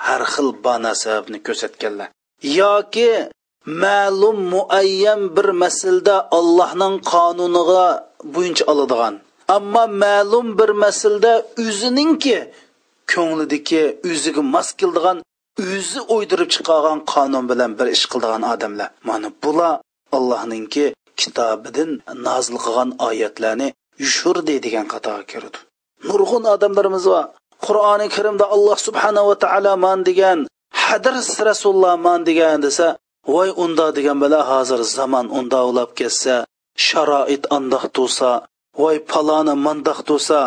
har 0.05 0.21
xil 0.33 0.49
banasabni 0.65 1.37
ko'rsatganlar. 1.45 2.07
Yoki 2.59 3.09
ma'lum 3.83 4.37
muayyan 4.53 5.21
bir 5.35 5.47
maslda 5.63 6.15
allohning 6.37 6.95
qonuniga 7.11 7.85
bo'yincha 8.33 8.63
oladigan. 8.71 9.13
Ammo 9.57 9.83
ma'lum 10.03 10.47
bir 10.59 10.71
maslda 10.83 11.33
o'ziningki 11.63 12.37
ko'nglidagi 13.11 13.83
o'ziga 14.09 14.41
mos 14.53 14.69
keldigan 14.79 15.17
o'zi 15.63 15.99
o'ydirib 16.15 16.49
chiqargan 16.55 16.99
qonun 17.13 17.45
bilan 17.51 17.71
bir 17.79 17.87
ish 17.95 18.05
qildigan 18.11 18.43
odamlar. 18.53 18.89
Mana 19.09 19.29
bular 19.43 19.73
allohninki 20.17 20.85
kitobidan 21.21 21.91
nozil 22.27 22.57
qilgan 22.65 22.89
oyatlarni 23.07 23.67
yushurdi 24.03 24.55
degan 24.65 24.85
qatorga 24.93 25.25
kirdi. 25.31 25.57
Nurg'un 26.09 26.43
odamlarimiz 26.55 27.05
bor 27.13 27.25
qur'oni 27.65 28.07
karimda 28.15 28.45
alloh 28.55 28.77
subhanava 28.87 29.33
taolo 29.43 29.73
man 29.85 29.99
degan 30.09 30.39
hadrs 30.83 31.29
rasululloh 31.49 31.95
man 32.07 32.19
degan 32.29 32.57
desa 32.65 32.87
voy 33.33 33.49
unda 33.63 33.87
degan 33.97 34.17
bilan 34.23 34.43
hozir 34.51 34.79
zamon 34.97 35.25
unda 35.39 35.59
ulab 35.69 35.89
ketsa 35.99 36.35
sharoit 36.87 37.43
andoq 37.57 37.83
tursa 37.95 38.31
voy 38.81 38.97
paloni 39.11 39.55
mandoq 39.65 39.99
tursa 40.07 40.39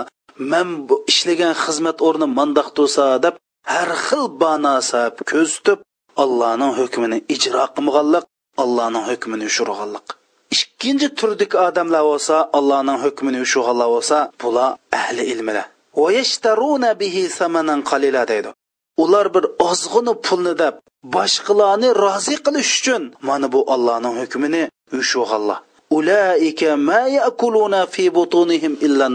man 0.52 0.68
ishlagan 1.12 1.54
xizmat 1.62 1.96
o'rni 2.06 2.26
mandoq 2.38 2.68
tursa 2.76 3.06
deb 3.24 3.34
har 3.72 3.90
xil 4.06 4.24
banosab 4.42 5.14
ko'z 5.30 5.50
tutib 5.56 5.78
allohning 6.22 6.72
hukmini 6.78 7.18
ijro 7.34 7.64
qilmaganlik 7.74 8.24
allohning 8.62 9.04
hukmini 9.11 9.44
ushirganlik. 9.50 10.06
Ikkinchi 10.54 11.09
turdagi 11.18 11.56
odamlar 11.68 12.02
bo'lsa 12.11 12.36
allohning 12.59 12.98
hukmini 13.04 13.38
yushirganlar 13.44 13.88
bo'lsa 13.94 14.16
bular 14.42 14.68
ahli 15.00 15.22
ilmilar. 15.32 15.66
Deydi. 18.32 18.50
Ular 19.02 19.26
bir 19.34 19.44
ozg'ini 19.70 20.14
pulni 20.26 20.54
deb 20.62 20.74
boshqalarni 21.14 21.88
rozi 22.04 22.36
qilish 22.44 22.72
uchun 22.80 23.02
mana 23.28 23.46
bu 23.54 23.61
allohning 23.74 24.14
hukmini 24.20 24.62
yushug'allah 24.96 25.59
ma 26.88 27.02
yakuluna 27.18 27.80
fi 27.94 28.04
butunihim 28.18 28.72
illa 28.86 29.09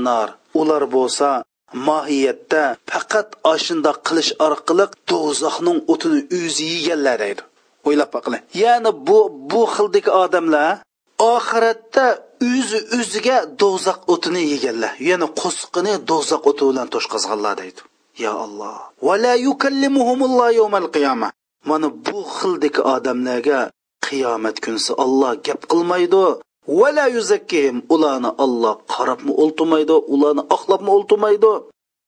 ular 0.54 0.84
bo'lsa 0.96 1.44
mohiyatda 1.88 2.64
faqat 2.92 3.28
ashunda 3.54 3.92
qilish 4.08 4.32
orqali 4.48 4.86
do'zaxning 5.12 5.80
o'tini 5.94 6.20
o'zi 6.40 6.66
yeganlar 6.74 7.18
deydi 7.24 7.42
o'ylab 7.88 8.10
boqinglar 8.16 8.42
ya'ni 8.64 8.92
bu 9.08 9.20
bu 9.52 9.62
xildagi 9.76 10.12
odamlar 10.24 10.72
oxiratda 11.20 12.06
o'zi 12.52 12.80
o'ziga 12.98 13.38
do'zax 13.62 14.00
o'tini 14.14 14.42
yeganlar. 14.54 14.94
Ya'ni 15.10 15.28
qo'sqini 15.42 15.94
do'zax 16.10 16.42
o'ti 16.50 16.64
bilan 16.70 16.88
to'shqazganlar 16.94 17.54
deydi 17.62 17.82
ya 18.24 18.32
alloh. 18.46 18.78
Vala 19.08 19.34
yukallimuhumulloh 19.48 20.50
yawmal 20.60 20.88
qiyamah 20.96 21.32
mana 21.70 21.88
bu 22.06 22.20
xildagi 22.38 22.82
odamlarga 22.96 23.60
qiyomat 24.06 24.58
kunsi 24.66 24.92
olloh 25.04 25.32
gap 25.46 25.62
qilmaydi. 25.72 26.24
Vala 26.68 27.06
yuzakkihim 27.16 27.78
ularni 27.96 28.32
olloh 28.44 28.76
qarabmi 28.94 29.32
o'ltirmaydi 29.42 29.96
ularni 30.14 30.44
oqlabmi 30.56 30.92
o'ltirmaydi 30.98 31.52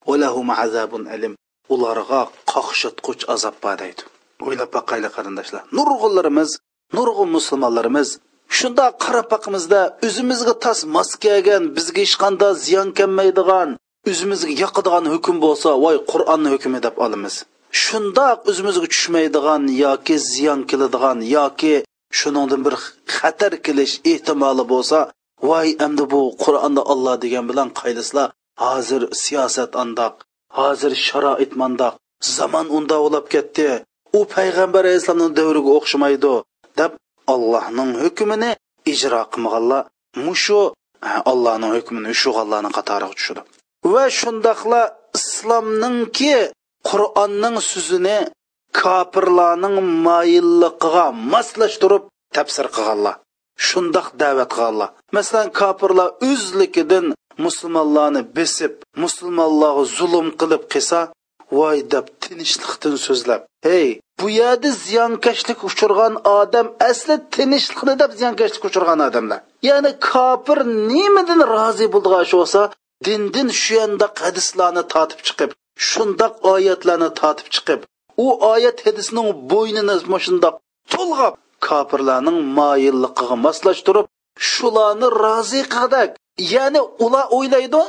valahum 0.10 0.47
azabun 0.64 1.03
alim 1.16 1.34
ularga 1.74 2.22
qoqshatquch 2.53 3.24
azob 3.34 3.56
bor 3.64 3.76
deydi 3.84 4.01
o'ylab 4.45 4.70
boqaylik 4.78 5.12
qarindoshlar 5.18 5.64
nurg'unlarimiz 5.78 6.49
nurg'un 6.97 7.30
musulmonlarimiz 7.38 8.10
shundoq 8.58 8.93
qarab 9.06 9.28
boqimizda 9.34 9.82
o'zimizga 10.08 10.53
tas 10.66 10.80
mos 10.95 11.10
kelgan 11.26 11.64
bizga 11.78 11.99
hech 12.06 12.16
qanday 12.24 12.53
ziyon 12.66 12.89
kelmaydigan 12.97 13.70
o'zimizga 14.12 14.53
yoqadigan 14.64 15.06
hukm 15.14 15.36
bo'lsa 15.45 15.70
voy 15.84 15.97
qur'onni 16.12 16.49
hukmi 16.53 16.80
deb 16.86 16.95
olamiz 17.06 17.36
shundoq 17.84 18.38
o'zimizga 18.49 18.88
tushmaydigan 18.93 19.64
yoki 19.84 20.16
ziyon 20.32 20.60
keladigan 20.70 21.18
yoki 21.38 21.74
shuningdan 22.20 22.61
bir 22.66 22.76
xatar 23.16 23.53
kelish 23.66 23.93
ehtimoli 24.11 24.63
bo'lsa 24.74 24.99
voy 25.49 25.68
endi 25.86 26.03
bu 26.13 26.22
qur'onda 26.43 26.82
olloh 26.93 27.16
degan 27.24 27.45
bilan 27.49 27.70
qaylislar 27.80 28.28
hozir 28.66 29.01
siyosat 29.24 29.72
andoq 29.84 30.13
hozir 30.57 30.93
sharoit 31.07 31.51
mandoq 31.61 31.93
zamon 32.38 32.68
unda 32.78 32.97
ulab 33.07 33.26
ketdi 33.34 33.68
u 34.18 34.20
payg'ambar 34.36 34.84
alayhissalomning 34.86 35.34
davriga 35.39 35.72
o'xshamaydi 35.80 36.34
deb 36.80 36.91
allohning 37.34 37.91
hukmini 38.03 38.51
ijro 38.93 39.22
qilmaganlar 39.34 39.82
mushu 40.26 40.61
allohning 41.32 41.72
hukmini 41.78 42.07
ushuganlarni 42.16 42.72
qatoriga 42.78 43.16
tushadi 43.20 43.41
va 43.93 44.03
shundoqla 44.20 44.82
islomningki 45.20 46.36
qur'onning 46.89 47.55
so'zini 47.72 48.18
kofirlarning 48.80 49.78
moyilliqiga 50.07 51.05
moslashtirib 51.34 52.03
tafsir 52.36 52.67
qilganlar. 52.76 53.15
Shundoq 53.67 54.07
da'vat 54.21 54.49
qilganlar. 54.53 54.89
Masalan 55.17 55.49
kofirlar 55.59 56.09
o'zlikidan 56.30 57.05
musulmonlarni 57.45 58.21
besib 58.38 58.73
musulmonlarga 59.03 59.84
zulm 59.97 60.28
qilib 60.39 60.63
qilsa 60.73 60.99
voy 61.57 61.78
deb 61.93 62.05
tinchlikdan 62.23 62.95
so'zlab 63.05 63.41
hey 63.67 63.88
bu 64.19 64.28
yerda 64.39 64.69
ziyonkashlik 64.86 65.59
uchirgan 65.69 66.13
odam 66.39 66.67
asli 66.89 67.15
tinchlikni 67.36 67.93
deb 68.01 68.11
ziyonkashlik 68.19 68.63
uchirgan 68.69 68.99
odamlar. 69.07 69.39
Ya'ni 69.69 69.91
kofir 70.09 70.59
nimadan 70.91 71.41
rozi 71.53 71.86
bo'ldigan 71.93 72.23
shu 72.30 72.36
bo'lsa 72.41 72.61
dindin 73.05 73.47
shu 73.61 73.73
yanda 73.82 74.07
hadislarni 74.23 74.84
totib 74.93 75.19
chiqib 75.28 75.51
shundoq 75.89 76.34
oyatlarni 76.53 77.09
totib 77.21 77.47
chiqib 77.55 77.80
u 78.26 78.28
oyat 78.53 78.78
hadisning 78.86 79.30
bo'ynini 79.51 79.95
shundoq 80.26 80.55
to'lg'ab 80.93 81.36
kofirlarning 81.68 82.39
moyilligiga 82.59 83.36
moslashtirib 83.45 84.05
shularni 84.51 85.07
rozi 85.24 85.61
qildak 85.76 86.09
ya'ni 86.53 86.82
ular 87.05 87.26
o'ylaydi 87.38 87.82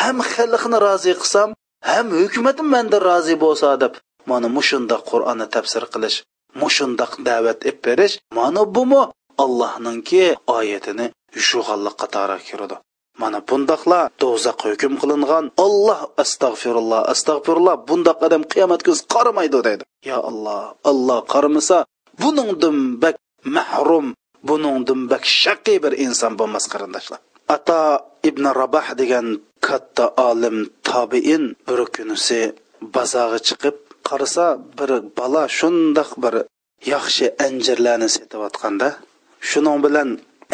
ham 0.00 0.16
xalqni 0.32 0.78
rozi 0.86 1.12
qilsam 1.20 1.48
ham 1.90 2.06
hukumatim 2.20 2.66
manda 2.74 2.98
rozi 3.08 3.34
bo'lsa 3.44 3.68
deb 3.82 3.94
mana 4.30 4.48
mushundoq 4.56 5.02
qur'onni 5.10 5.46
tafsir 5.54 5.84
qilish 5.92 6.18
mushundoq 6.62 7.12
da'vat 7.28 7.58
ib 7.70 7.76
berish 7.86 8.14
mana 8.38 8.62
bumi 8.76 9.02
allohninki 9.44 10.24
oyatini 10.58 11.06
yushug'anlik 11.36 11.94
qatori 12.02 12.38
kiradi 12.48 12.76
mana 13.20 13.38
bundoqlar 13.48 14.02
do'zaxqa 14.22 14.66
hukm 14.72 14.94
qilingan. 15.02 15.44
Olloh 15.66 16.00
astag'firulloh 16.22 17.00
astag'firulloh 17.12 17.76
bundoq 17.88 18.18
odam 18.26 18.42
qiyomat 18.52 18.80
kuni 18.86 19.00
qaramaydi 19.14 19.58
deydi. 19.66 19.84
Yo 20.10 20.18
alloh 20.30 20.62
olloh 20.90 21.20
qaramasa 21.32 21.78
buningdan 22.22 22.76
bak 23.02 23.16
mahrum 23.56 24.06
buningdan 24.48 25.00
bak 25.12 25.22
shaqiy 25.42 25.78
bir 25.84 25.92
inson 26.06 26.32
bo'lmas 26.40 26.64
qarindoshlar. 26.72 27.20
Ato 27.56 27.80
ibn 28.28 28.44
rabah 28.60 28.86
degan 29.00 29.26
katta 29.66 30.04
olim 30.28 30.56
tobiin 30.88 31.44
bir 31.68 31.80
kunisi 31.94 32.40
bozorga 32.94 33.40
chiqib 33.48 33.76
qarasa 34.08 34.46
bir 34.78 34.90
bola 35.18 35.44
shundoq 35.58 36.10
bir 36.22 36.34
yaxshi 36.92 37.26
anjirlarni 37.46 38.08
setayotganda 38.16 38.88
shuning 39.50 39.78
bilan 39.84 40.08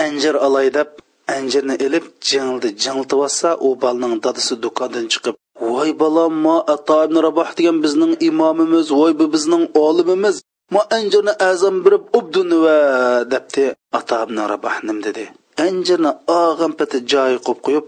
anjir 0.04 0.34
olay 0.46 0.68
deb 0.78 0.88
anjirni 1.34 1.74
ilib 1.86 2.04
jingildi 2.28 2.68
jingiltib 2.82 3.18
olsa 3.26 3.48
u 3.66 3.68
bolaning 3.82 4.20
dadasi 4.26 4.54
do'kondan 4.64 5.06
chiqib 5.12 5.34
voy 5.70 5.90
bolam 6.02 6.34
ma 6.44 6.56
ato 6.74 6.96
ibn 7.06 7.16
raboh 7.26 7.50
degan 7.58 7.76
bizning 7.84 8.12
imomimiz 8.28 8.86
voy 8.98 9.12
bu 9.18 9.26
bizning 9.34 9.64
olimimiz 9.86 10.36
ma 10.74 10.82
anjirni 10.98 11.32
azam 11.50 11.76
birib 11.84 12.04
ubdun 12.18 12.50
va 12.64 12.78
debdi 13.32 13.64
ato 13.98 14.16
ibn 14.24 14.38
raboh 14.52 14.76
nim 14.86 14.98
dedi 15.06 15.24
anjirni 15.66 16.12
og'in 16.42 16.72
piti 16.78 16.98
joyi 17.12 17.38
qo'yib 17.46 17.60
qo'yib 17.66 17.84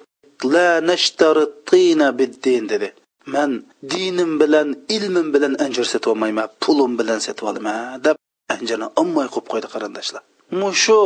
la 0.52 0.68
nashtari 0.90 1.44
tina 1.68 2.08
biddin 2.18 2.64
dedi 2.72 2.88
man 3.34 3.50
dinim 3.92 4.32
bilan 4.40 4.68
ilmim 4.96 5.28
bilan 5.34 5.54
anjir 5.64 5.86
sotib 5.92 6.10
olmayman 6.14 6.48
pulim 6.62 6.92
bilan 7.00 7.18
sotib 7.26 7.44
olaman 7.50 7.80
deb 8.06 8.16
anjirni 8.54 8.86
olmay 9.00 9.26
qo'yib 9.34 9.46
qo'ydi 9.52 9.68
qarindoshlar 9.74 10.22
mushu 10.60 11.00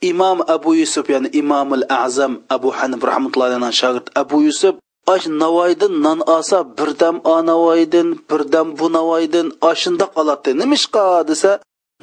imom 0.00 0.38
abu 0.48 0.74
yusuf 0.74 1.10
ya'ni 1.10 1.28
imomul 1.40 1.84
azam 1.88 2.32
abu 2.48 2.68
hanif 2.78 3.00
rahmatullohi 3.10 3.72
shogird 3.80 4.06
abu 4.22 4.36
yusuf 4.48 4.74
ash 5.14 5.26
navoiydin 5.42 5.92
non 6.04 6.20
olsa 6.34 6.58
birdam 6.78 7.16
o 7.32 7.34
navoiydin 7.50 8.08
birdam 8.30 8.66
bu 8.78 8.86
navoiydin 8.96 9.46
oshundoq 9.70 10.12
oladi 10.20 10.50
nimishqa 10.60 11.04
desa 11.30 11.52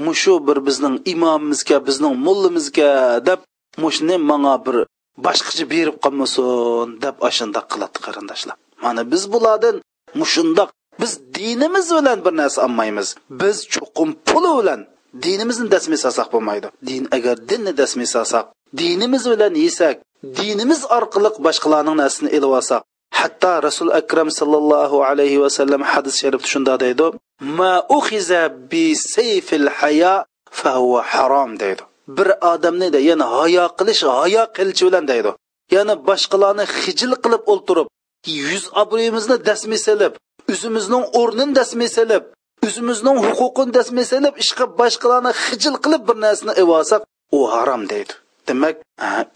mushu 0.05 0.33
bir 0.47 0.57
bizning 0.67 0.95
imomimizga 1.13 1.77
bizning 1.87 2.15
mullimizga 2.25 2.91
deb 3.27 3.39
mushni 3.83 4.15
manga 4.29 4.55
bir 4.65 4.77
boshqacha 5.25 5.65
berib 5.73 5.97
qolmasin 6.03 6.87
deb 7.03 7.15
ashundoq 7.29 7.65
qiladi 7.71 7.97
qarindoshlar. 8.05 8.57
Mana 8.83 9.01
biz 9.11 9.23
bulardan 9.33 9.75
mushundoq 10.21 10.69
biz 11.01 11.11
dinimiz 11.35 11.87
bilan 11.97 12.19
bir 12.25 12.33
narsa 12.39 12.59
olmaymiz. 12.67 13.07
Biz 13.41 13.57
chuqum 13.73 14.09
puli 14.27 14.51
bilan 14.59 14.81
dinimizni 15.25 15.67
dasmi 15.75 15.97
solsak 16.03 16.27
bo'lmaydi. 16.33 16.67
Din 16.87 17.03
agar 17.17 17.35
dinni 17.49 17.73
dasmi 17.81 18.07
solsak 18.15 18.45
dinimiz 18.81 19.23
bilan 19.31 19.53
yesak 19.65 19.95
dinimiz 20.39 20.81
orqali 20.97 21.29
boshqalarning 21.45 21.97
narsasini 22.01 22.29
ilib 22.37 22.51
olsak 22.59 22.81
hatto 23.19 23.53
rasul 23.67 23.89
akram 23.99 24.29
sallallohu 24.39 24.97
alayhi 25.09 25.37
vasallam 25.43 25.81
hadis 25.91 26.15
sharifda 26.21 26.47
shunda 26.53 26.73
deydi 26.83 27.07
ma 27.57 27.73
uhiza 27.97 28.41
bi 28.71 28.85
sayfil 29.13 29.67
haya 29.79 30.13
fahuva 30.59 31.01
harom 31.13 31.51
deydi. 31.63 31.83
Bir 32.17 32.29
odamni 32.53 32.87
de 32.95 32.99
ya'ni 33.09 33.25
hayo 33.35 33.65
qilish 33.79 34.03
hayo 34.19 34.43
qilchi 34.57 34.83
bilan 34.87 35.05
deydi. 35.11 35.31
Ya'ni 35.75 35.93
boshqalarni 36.07 36.65
hijil 36.81 37.13
qilib 37.23 37.43
o'ltirib 37.53 37.87
yuz 38.49 38.65
obro'yimizni 38.81 39.37
dasmi 39.49 39.77
silib 39.85 40.13
o'zimizning 40.51 41.03
o'rnini 41.19 41.53
dasmi 41.59 41.87
silib 41.97 42.23
o'zimizning 42.66 43.18
huquqini 43.26 43.72
dasmi 43.78 44.02
silib 44.12 44.34
ishqa 44.44 44.64
boshqalarni 44.80 45.32
hijil 45.44 45.76
qilib 45.84 46.02
bir 46.08 46.16
narsani 46.24 46.52
evolsak 46.62 47.02
u 47.36 47.40
harom 47.52 47.82
deydi 47.92 48.14
demak 48.48 48.76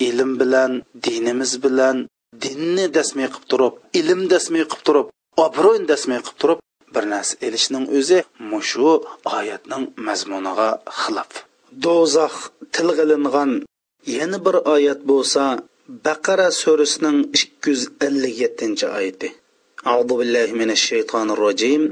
ilm 0.09 0.31
bilan 0.41 0.73
dinimiz 1.07 1.53
bilan 1.65 1.97
dinni 2.45 2.87
dasmiy 2.97 3.29
qilib 3.35 3.47
turib 3.51 3.75
ilm 4.01 4.21
dasmiy 4.33 4.65
qilib 4.71 4.83
turib 4.87 5.07
obro'ni 5.45 5.87
dasmiy 5.93 6.21
qilib 6.25 6.39
turib 6.43 6.59
bir 6.95 7.05
narsa 7.13 7.35
elishning 7.47 7.85
o'zi 7.99 8.19
mushu 8.51 8.91
oyatning 9.39 9.85
mazmuniga 10.07 10.71
xilof 11.01 11.33
do'zax 11.85 12.35
tilg'ilingan 12.75 13.51
yana 14.17 14.39
bir 14.47 14.57
oyat 14.75 15.01
bo'lsa 15.11 15.43
baqara 16.07 16.49
surasining 16.61 17.19
ikki 17.39 17.69
yuz 17.73 17.83
ellik 18.07 18.35
yettinchi 18.43 18.87
oyati 18.99 19.31
أعوذ 19.91 20.11
بالله 20.19 20.49
من 20.63 20.71
الشيطان 20.77 21.27
الرجيم 21.31 21.83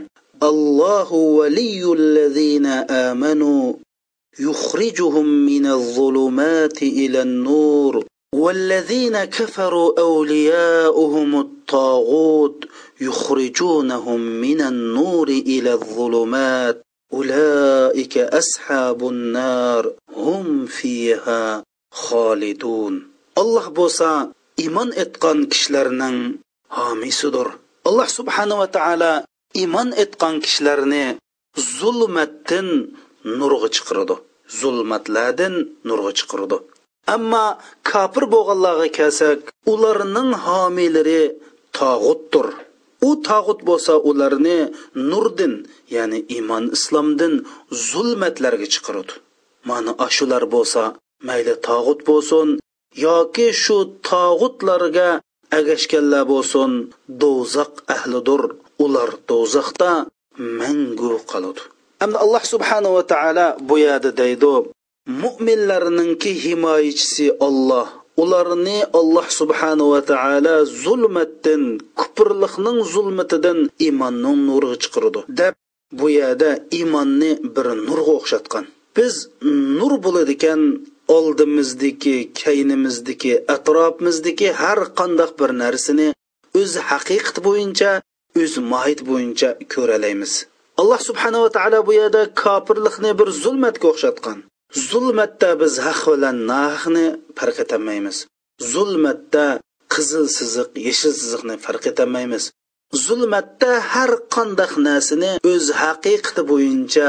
الله 0.43 1.13
ولي 1.13 1.93
الذين 1.93 2.65
آمنوا 2.89 3.73
يخرجهم 4.39 5.25
من 5.25 5.65
الظلمات 5.65 6.83
إلى 6.83 7.21
النور. 7.21 8.05
والذين 8.35 9.23
كفروا 9.23 9.99
أولياؤهم 9.99 11.39
الطاغوت 11.39 12.65
يخرجونهم 13.01 14.19
من 14.19 14.61
النور 14.61 15.27
إلى 15.29 15.73
الظلمات. 15.73 16.81
أولئك 17.13 18.17
أصحاب 18.17 19.09
النار. 19.09 19.93
هم 20.15 20.65
فيها 20.65 21.63
خالدون. 21.93 23.07
الله 23.37 23.67
بوسا 23.69 24.31
إيمان 24.59 24.93
إتقان 24.93 25.45
كشلرنن 25.45 26.39
homiysidir 26.69 27.49
alloh 27.85 28.07
subhanava 28.07 28.67
taolo 28.69 29.25
iymon 29.61 29.89
etgan 30.03 30.35
kishilarni 30.43 31.05
zulmatdan 31.79 32.69
nurga 33.39 33.69
chiqirdi. 33.75 34.15
Zulmatlardan 34.59 35.53
nurga 35.87 36.11
chiqirdi. 36.19 36.57
Ammo 37.15 37.45
kofir 37.89 38.23
bo'lganlarga 38.33 38.87
kelsak 38.97 39.39
ularning 39.73 40.31
homiylari 40.45 41.21
tog'utdir. 41.77 42.47
U 43.07 43.09
tog'ut 43.27 43.59
bo'lsa 43.69 43.93
ularni 44.09 44.59
nurdin 45.09 45.53
ya'ni 45.95 46.19
iymon 46.35 46.63
islomdan 46.77 47.33
zulmatlarga 47.89 48.67
chiqirdi. 48.73 49.13
Mana 49.69 49.91
ashular 50.05 50.43
bo'lsa 50.55 50.83
mayli 51.27 51.55
tog'ut 51.67 51.99
bo'lsin 52.09 52.47
yoki 53.05 53.47
shu 53.63 53.77
tog'utlarga 54.09 55.09
agashganlar 55.59 56.23
bo'lsin 56.31 56.71
do'zax 57.21 57.71
ahlidir. 57.95 58.41
Ular 58.85 59.09
do'zaxda 59.29 59.91
mangu 60.59 61.13
qoladi. 61.31 61.61
Endi 62.03 62.17
alloh 62.23 62.43
subhanava 62.53 63.01
taolo 63.13 63.47
bu 63.69 63.75
yerda 63.85 64.11
deydi 64.21 64.53
mo'minlarningki 65.21 66.31
himoyachisi 66.43 67.25
olloh 67.47 67.87
ularni 68.21 68.77
alloh 68.99 69.27
subhanava 69.39 69.99
taolo 70.11 70.55
zulmatdan 70.83 71.63
kupurliqning 71.99 72.79
zulmatidan 72.93 73.59
iymonning 73.85 74.37
nuriga 74.49 74.77
chiqirdi 74.83 75.21
deb 75.39 75.53
bu 75.99 76.07
yerda 76.19 76.49
iymonni 76.77 77.31
bir 77.55 77.67
nurga 77.87 78.13
o'xshatgan. 78.19 78.65
Biz 78.97 79.13
nur 79.79 79.93
bo'ladigan 80.05 80.61
oldimizdagi 81.17 82.17
keynimizdagi 82.41 83.33
atrofimizdagi 83.55 84.49
har 84.61 84.79
qandoq 84.99 85.31
bir 85.39 85.51
narsani 85.63 86.07
o'z 86.59 86.71
haqiqat 86.89 87.37
bo'yicha 87.47 87.91
o'z 88.41 88.53
mohiyati 88.71 89.03
bo'yicha 89.09 89.49
ko'ralaymiz. 89.73 90.33
Alloh 90.81 90.99
subhanava 91.09 91.49
taolo 91.57 91.79
bu 91.87 91.93
yerda 91.99 92.21
kofirlikni 92.43 93.11
bir 93.19 93.29
zulmatga 93.43 93.85
o'xshatgan. 93.93 94.39
Zulmatda 94.89 95.49
biz 95.61 95.73
haq 95.85 96.01
bilan 96.11 96.37
nahni 96.51 97.07
farq 97.37 97.57
etolmaymiz 97.63 98.17
zulmatda 98.73 99.45
qizil 99.93 100.25
siziq 100.37 100.69
yashil 100.87 101.13
siziqni 101.21 101.55
farq 101.65 101.83
etolmaymiz 101.91 102.43
zulmatda 103.05 103.71
har 103.93 104.11
qandaq 104.35 104.71
narsani 104.87 105.31
o'z 105.51 105.65
haqiqati 105.81 106.41
bo'yicha 106.51 107.07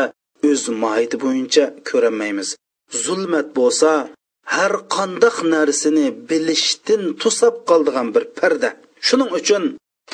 o'z 0.50 0.62
mohiyati 0.82 1.16
bo'yicha 1.24 1.64
ko'rolmaymiz 1.88 2.48
zulmat 3.04 3.48
bo'lsa 3.58 3.90
har 4.56 4.72
qandaq 4.96 5.36
narsani 5.54 6.06
bilishdan 6.28 7.02
to'sab 7.22 7.54
qoldigan 7.70 8.08
bir 8.14 8.24
parda. 8.38 8.70
Shuning 9.06 9.30
uchun 9.38 9.64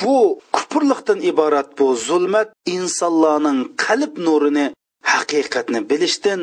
bu 0.01 0.17
kupurliqdan 0.55 1.19
iborat 1.31 1.69
bu 1.79 1.87
zulmat 2.07 2.49
insonlarning 2.75 3.59
qalb 3.83 4.13
nurini 4.27 4.65
haqiqatni 5.13 5.79
bilishdan 5.89 6.41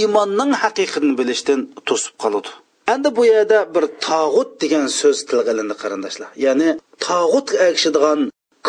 iymonning 0.00 0.52
haqiqatini 0.62 1.14
bilishdan 1.20 1.60
to'sib 1.88 2.14
qoladi. 2.22 2.50
Endi 2.92 3.08
bu 3.16 3.22
yerda 3.32 3.58
bir 3.74 3.84
tog'ut 4.06 4.50
degan 4.62 4.86
so'z 5.00 5.18
tilga 5.28 5.50
ilindi 5.54 5.74
qarindoshlar. 5.82 6.30
Ya'ni 6.46 6.70
tog'utga 7.06 7.56
agishadigan 7.68 8.20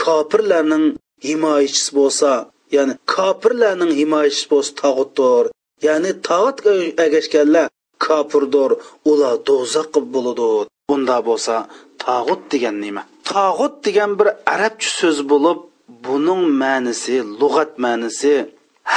kofirlarning 0.01 0.85
himoyachisi 1.27 1.91
bo'lsa 1.99 2.31
ya'ni 2.75 2.93
kofirlarning 3.15 3.91
himoyachisi 3.99 4.47
bo'lsa 4.51 4.71
tog'utdir. 4.83 5.43
Ya'ni 5.87 6.11
tog'utga 6.27 6.71
agashganlar 7.05 7.67
kofirdir 8.05 8.71
ular 9.11 9.35
do'zax 9.47 9.87
bo'ladi. 10.15 10.49
Bunda 10.89 11.17
bo'lsa 11.27 11.55
tog'ut 12.03 12.41
degan 12.53 12.75
nima? 12.85 13.03
Tog'ut 13.31 13.75
degan 13.85 14.11
bir 14.19 14.27
arabcha 14.53 14.89
so'z 14.99 15.17
bo'lib 15.31 15.59
buning 16.05 16.43
ma'nisi 16.63 17.15
lug'at 17.41 17.71
ma'nisi 17.85 18.33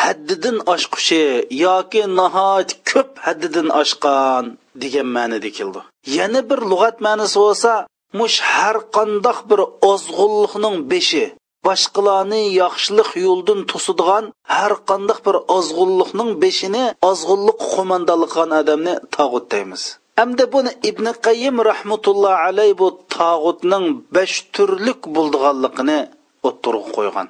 haddidan 0.00 0.56
oshqushi 0.74 1.24
yoki 1.64 2.02
nihoyat 2.18 2.70
ko'p 2.90 3.10
haddidan 3.26 3.68
oshgan 3.80 4.44
degan 4.82 5.08
ma'nida 5.16 5.50
keldi. 5.58 5.80
Yana 6.18 6.40
bir 6.50 6.60
lug'at 6.70 6.96
ma'nosi 7.06 7.36
bo'lsa 7.44 7.72
mush 8.18 8.38
har 8.52 8.76
qandoq 8.96 9.38
bir 9.50 9.60
ozg'unlikning 9.92 10.76
beshi 10.92 11.24
boshqalarni 11.66 12.42
yaxshilik 12.62 13.10
yo'ldan 13.26 13.60
to'sadigan 13.70 14.24
har 14.56 14.72
qandoq 14.90 15.18
bir 15.26 15.36
ozg'unlikning 15.56 16.30
beshini 16.42 16.84
ozg'unlik 17.10 17.58
qo'mondonlik 17.72 18.30
qilgan 18.34 18.52
odamni 18.60 18.94
tog'ut 19.16 19.44
deymiz. 19.54 19.82
Hamda 20.18 20.44
buni 20.54 20.72
ibn 20.90 21.06
qayyim 21.26 21.56
rahmatulloh 21.70 22.34
alayhi 22.46 22.74
bu 22.82 22.88
tog'utning 23.16 23.86
besh 24.14 24.36
turlik 24.54 25.00
bo'ldiganligini 25.14 26.00
o'ttirg'a 26.48 26.90
qo'ygan. 26.96 27.26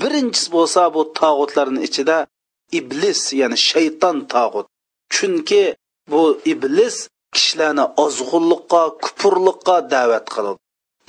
Birinchisi 0.00 0.48
bo'lsa 0.56 0.82
bu 0.94 1.02
tog'utlarni 1.20 1.80
ichida 1.88 2.16
iblis 2.78 3.20
ya'ni 3.40 3.58
shayton 3.70 4.16
tog'ut. 4.34 4.66
Chunki 5.14 5.62
bu 6.12 6.22
iblis 6.52 6.96
kishilarni 7.34 7.84
ozg'unlikqa 8.04 8.82
kupurlikqa 9.04 9.76
da'vat 9.94 10.26
qiladi. 10.34 10.58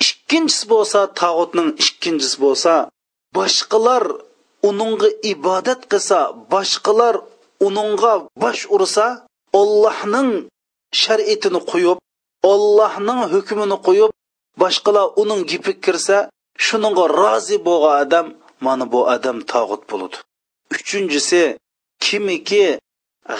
Ikkinchisi 0.04 0.64
bo'lsa 0.72 1.00
tog'utning 1.20 1.68
ikkinchisi 1.82 2.36
bo'lsa 2.44 2.74
boshqalar 3.36 4.04
uningga 4.68 5.08
ibodat 5.32 5.80
qilsa 5.92 6.18
boshqalar 6.52 7.14
uningga 7.66 8.14
bosh 8.42 8.62
ursa 8.76 9.06
ollohning 9.60 10.30
shariatini 11.02 11.60
qo'yib 11.70 11.98
ollohning 12.52 13.20
hukmini 13.32 13.76
qo'yib 13.86 14.10
boshqalar 14.62 15.06
uning 15.22 15.40
gipi 15.50 15.72
kirsa 15.84 16.18
shuningga 16.66 17.04
rozi 17.20 17.56
bo'lgan 17.68 17.94
odam 18.04 18.26
mana 18.66 18.84
bu 18.92 19.00
odam 19.14 19.38
tog'ut 19.52 19.82
bo'ladi. 19.90 20.16
Uchinchisi 20.74 21.42
kimiki 22.04 22.66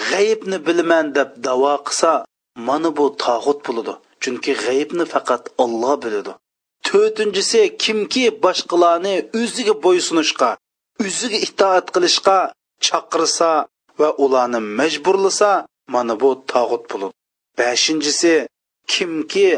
g'aybni 0.09 0.57
bilaman 0.67 1.05
deb 1.17 1.29
davo 1.45 1.75
qilsa 1.87 2.11
mana 2.67 2.89
bu 2.97 3.05
tog'ut 3.23 3.59
bo'ladi. 3.67 3.93
Chunki 4.23 4.51
g'aybni 4.65 5.05
faqat 5.13 5.43
olloh 5.63 5.95
biladi. 6.03 6.33
To'rtinchisi 6.87 7.61
kimki 7.83 8.25
boshqalarni 8.43 9.15
o'ziga 9.39 9.73
bo'ysunishga 9.85 10.49
o'ziga 11.05 11.37
itoat 11.47 11.85
qilishga 11.95 12.37
chaqirsa 12.85 13.49
va 13.99 14.09
ularni 14.23 14.59
majburlasa 14.79 15.51
mana 15.93 16.13
bu 16.21 16.29
tog'ut 16.51 16.83
bo'ladi. 16.91 17.13
Beshinchisi 17.59 18.33
kimki 18.93 19.49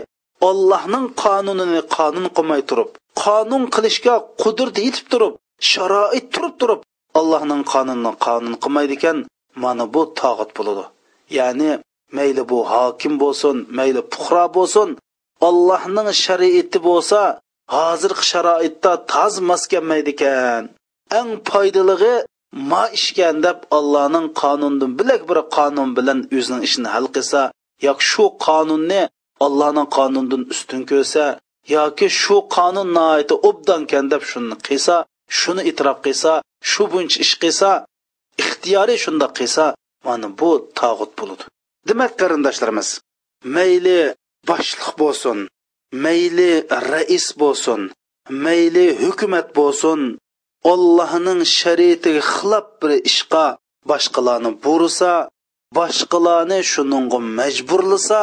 ollohning 0.49 1.05
qonunini 1.23 1.81
qonun 1.95 2.25
qilmay 2.35 2.61
turib 2.69 2.89
qonun 3.23 3.63
qilishga 3.75 4.15
qudrat 4.43 4.75
yetib 4.85 5.05
turib 5.13 5.33
sharoit 5.71 6.25
turib 6.33 6.55
turib 6.61 6.81
allohning 7.19 7.63
qonunini 7.73 8.13
qonun 8.25 8.53
qilmaydi 8.63 8.93
ekan 8.99 9.17
mana 9.63 9.85
bu 9.93 10.01
tog'ut 10.19 10.49
bo'ladi. 10.57 10.83
Ya'ni 11.37 11.71
mayli 12.17 12.43
bu 12.51 12.59
hokim 12.71 13.13
bo'lsin 13.23 13.55
mayli 13.77 14.01
puhro 14.13 14.45
bo'lsin 14.57 14.89
allohning 15.49 16.09
shariati 16.25 16.79
bo'lsa 16.87 17.21
hozirgi 17.75 18.23
sharoitda 18.31 18.91
toz 19.13 19.33
mos 19.49 19.63
kelmaydi 19.71 20.11
ekan 20.15 20.63
eng 21.19 21.29
foydalig'i 21.49 22.15
ma 22.71 22.83
ishgan 22.97 23.35
deb 23.45 23.57
allohning 23.77 24.27
qonunidan 24.41 24.91
bilak 24.99 25.21
bir 25.29 25.39
qonun 25.57 25.89
bilan 25.97 26.19
o'zining 26.37 26.61
ishini 26.67 26.89
hal 26.95 27.05
qilsa 27.15 27.41
yoki 27.87 28.03
shu 28.11 28.25
qonunni 28.45 29.01
allohning 29.45 29.87
qonunidan 29.97 30.43
ustun 30.53 30.81
ko'rsa 30.91 31.25
yoki 31.75 32.07
shu 32.21 32.37
qonun 32.55 32.89
noiti 32.99 33.35
obdankan 33.49 34.05
deb 34.11 34.23
shuni 34.31 34.55
qilsa 34.67 34.95
shuni 35.39 35.63
itrof 35.71 35.97
qilsa 36.05 36.31
shu 36.71 36.83
buncha 36.91 37.17
ish 37.25 37.35
qilsa 37.41 37.69
ixtiyoriy 38.41 38.99
shundoq 39.05 39.31
qilsa 39.39 39.65
mana 40.05 40.27
bu 40.39 40.51
tog'ut 40.79 41.11
bo'ladi. 41.19 41.43
Demak 41.87 42.11
qarindoshlarimiz 42.21 42.89
mayli 43.55 43.99
boshliq 44.49 44.89
bo'lsin 45.01 45.37
mayli 46.05 46.51
rais 46.91 47.27
bo'lsin 47.41 47.81
mayli 48.45 48.85
hukumat 49.03 49.47
bo'lsin 49.59 49.99
ollohning 50.71 51.41
shariatiga 51.59 52.21
xilof 52.33 52.65
bir 52.81 52.91
ishqa 53.09 53.45
boshqalarni 53.89 54.51
bursa 54.63 55.13
boshqalarni 55.77 56.59
shuningga 56.71 57.19
majburlasa 57.39 58.21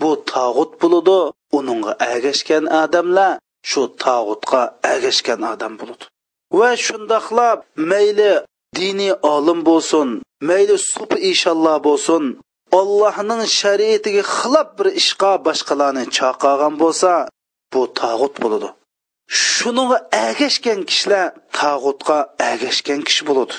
bu 0.00 0.10
tog'ut 0.32 0.72
bo'ladi. 0.82 1.18
Uningga 1.58 1.92
agashgan 2.14 2.64
odamlar 2.82 3.32
shu 3.70 3.82
tog'utga 4.04 4.62
agashgan 4.94 5.40
odam 5.52 5.72
bo'ladi. 5.80 6.04
Va 6.58 6.70
shundoqlab 6.86 7.58
mayli 7.90 8.32
diniy 8.78 9.14
olim 9.34 9.60
bo'lsin 9.68 10.08
mayli 10.48 10.76
supi 10.92 11.18
inshalloh 11.30 11.76
bo'lsin 11.88 12.24
allohning 12.80 13.42
shariatiga 13.60 14.22
xilof 14.36 14.68
bir 14.78 14.88
ishqa 15.00 15.32
boshqalarni 15.46 16.04
chaqirgan 16.16 16.74
bo'lsa 16.82 17.12
bu 17.72 17.82
tog'ut 18.00 18.34
bo'ladi. 18.42 18.68
Shunga 19.54 19.98
agashgan 20.28 20.80
kishilar 20.90 21.26
tog'utga 21.58 22.18
agashgan 22.50 23.00
kishi 23.08 23.22
bo'ladi. 23.28 23.56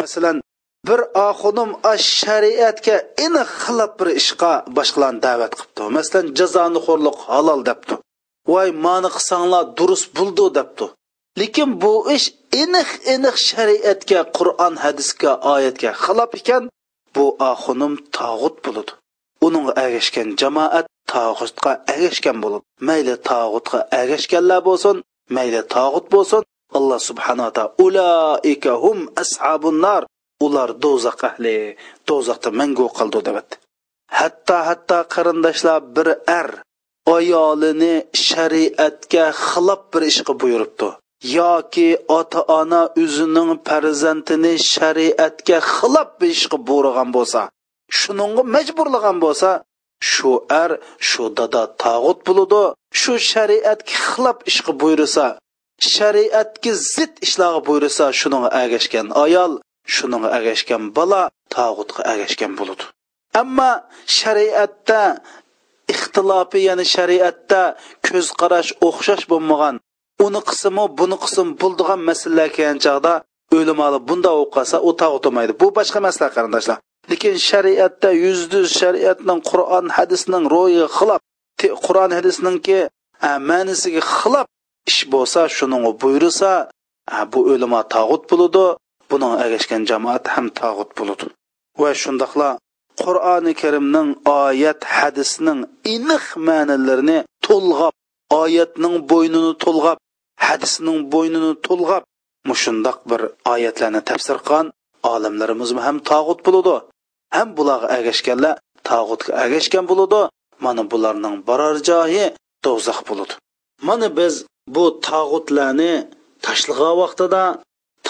Masalan 0.00 0.36
bir 0.88 1.00
oxunim 1.28 1.70
shariatga 2.18 2.96
aniq 3.24 3.50
xilof 3.62 3.90
bir 4.00 4.08
ishqa 4.20 4.52
boshqalarni 4.76 5.20
da'vat 5.26 5.52
qilibdi. 5.58 5.82
Masalan 5.96 6.26
jazoni 6.38 6.80
xo'rliq 6.86 7.18
halol 7.28 7.60
debdi. 7.68 7.94
Voy 8.52 8.68
mani 8.86 9.10
qilsanglar 9.16 9.64
durust 9.78 10.08
bo'ldi 10.16 10.46
debdi. 10.58 10.86
Lekin 11.40 11.70
bu 11.82 11.92
ish 12.16 12.26
aniq 12.62 12.90
aniq 13.14 13.36
shariatga 13.48 14.20
qur'on 14.36 14.74
hadisga 14.84 15.32
oyatga 15.54 15.90
xilof 16.04 16.30
ekan 16.40 16.62
bu 17.14 17.24
oxunim 17.52 17.94
tog'ut 18.16 18.56
bo'ladi. 18.64 18.92
Uning 19.46 19.66
agashgan 19.84 20.28
jamoat 20.40 20.86
tog'utga 21.12 21.72
agashgan 21.94 22.36
bo'ladi. 22.42 22.64
Mayli 22.88 23.14
tog'utga 23.28 23.78
agashganlar 24.00 24.60
bo'lsin 24.68 24.96
mayli 25.36 25.62
tog'ut 25.74 26.06
bo'lsin. 26.14 26.42
Alloh 26.78 27.00
subhanaa 27.08 27.50
taolo 27.56 27.74
ulaika 27.86 28.72
hum 28.84 28.98
ashabun 29.22 29.76
nar. 29.86 30.02
Ular 30.46 30.70
do'zax 30.84 31.20
ahli 31.28 31.56
do'zaxda 32.08 32.50
mangu 32.60 32.86
qoldi 32.98 33.20
deyapti 33.26 33.54
hatto 34.18 34.56
hatto 34.68 34.98
qarindoshlar 35.14 35.80
bir 35.96 36.08
er 36.40 36.48
ayolini 37.16 37.94
shariatga 38.28 39.26
xilof 39.46 39.80
bir 39.92 40.02
ishga 40.10 40.32
buyuribdi. 40.40 40.88
Yoki 41.38 41.88
ota 42.18 42.40
ona 42.58 42.82
o'zining 43.02 43.50
farzandini 43.66 44.54
shariatga 44.74 45.58
xilof 45.74 46.08
bir 46.20 46.30
ishga 46.36 46.58
buyurgan 46.68 47.08
bo'lsa 47.16 47.40
shuningga 47.98 48.42
majburlagan 48.54 49.16
bo'lsa 49.24 49.50
shu 50.12 50.32
er 50.62 50.70
shu 51.08 51.24
dada 51.38 51.62
tog'ut 51.82 52.18
bo'ludi 52.26 52.62
shu 53.00 53.12
shariatga 53.32 53.94
xilof 54.08 54.38
ishga 54.50 54.72
buyursa 54.82 55.24
shariatga 55.94 56.72
zid 56.94 57.12
ishlarga 57.26 57.60
buyursa 57.68 58.04
shuning 58.20 58.44
agashgan 58.62 59.06
ayol 59.24 59.52
shuning 59.96 60.24
agashgan 60.38 60.82
bola 60.96 61.22
tog'utga 61.54 62.02
agashgan 62.12 62.52
bo'ladi. 62.58 62.84
Ammo 63.42 63.70
shariatda 64.18 65.02
ixtilofi 65.92 66.58
ya'ni 66.68 66.84
shariatda 66.94 67.62
ko'z 68.06 68.26
qarash 68.40 68.70
o'xshash 68.88 69.24
bo'lmagan 69.32 69.74
uni 70.26 70.40
qismi 70.50 70.84
buni 71.00 71.16
qism 71.24 71.46
bo'ldigan 71.62 72.00
masalalar 72.08 72.48
kelgan 72.56 72.78
chog'da 72.86 73.14
o'limali 73.56 73.98
bunda 74.08 74.30
o'qasa 74.42 74.76
u 74.88 74.90
tog'utmaydi 75.02 75.52
bu 75.60 75.66
boshqa 75.78 75.98
masala 76.06 76.28
qarindoshlar. 76.36 76.78
Lekin 77.10 77.34
shariatda 77.48 78.10
yuzsiz 78.24 78.66
shariatning 78.80 79.40
qur'on 79.50 79.86
hadisning 79.96 80.44
ro'yi 80.54 80.84
xilof 80.96 81.20
qur'on 81.86 82.10
hadisninki 82.18 82.78
ma'nisiga 83.50 84.02
xilof 84.16 84.46
ish 84.90 85.00
bo'lsa 85.12 85.40
shuning 85.56 85.82
buyursa 86.02 86.50
bu 87.32 87.40
o'lima 87.52 87.80
tog'ut 87.94 88.22
bo'ladi. 88.30 88.66
Buning 89.10 89.34
agashgan 89.44 89.82
jamoat 89.90 90.24
ham 90.34 90.46
tog'ut 90.60 90.90
bo'ladi 90.98 91.26
va 91.80 91.90
shundoqla 92.02 92.48
qur'oni 93.02 93.52
karimning 93.62 94.08
oyat 94.44 94.80
hadisning 94.98 95.60
iniq 95.94 96.24
ma'nolarini 96.48 97.18
to'lg'ab 97.46 97.94
oyatning 98.42 98.94
bo'ynini 99.12 99.52
to'lg'ab 99.64 99.98
hadisning 100.46 100.98
bo'ynini 101.14 101.52
to'lg'ab 101.66 102.02
mushundoq 102.50 102.98
bir 103.10 103.20
oyatlarni 103.52 104.00
tafsir 104.10 104.38
qilgan 104.48 104.66
olimlarimiz 105.12 105.70
ham 105.86 105.96
tog'ut 106.10 106.40
bo'ladi 106.46 106.76
ham 107.36 107.48
bularga 107.58 107.88
agashganlar 107.98 108.54
tog'utga 108.88 109.30
agashgan 109.44 109.84
bo'ladi 109.90 110.20
mana 110.64 110.82
bularning 110.92 111.36
borar 111.48 111.76
joyi 111.88 112.26
do'zax 112.64 112.98
bo'ladi 113.08 113.34
mana 113.88 114.08
biz 114.18 114.34
bu 114.74 114.84
tog'utlarni 115.08 115.94
tashlagan 116.44 116.94
vaqtida 117.02 117.42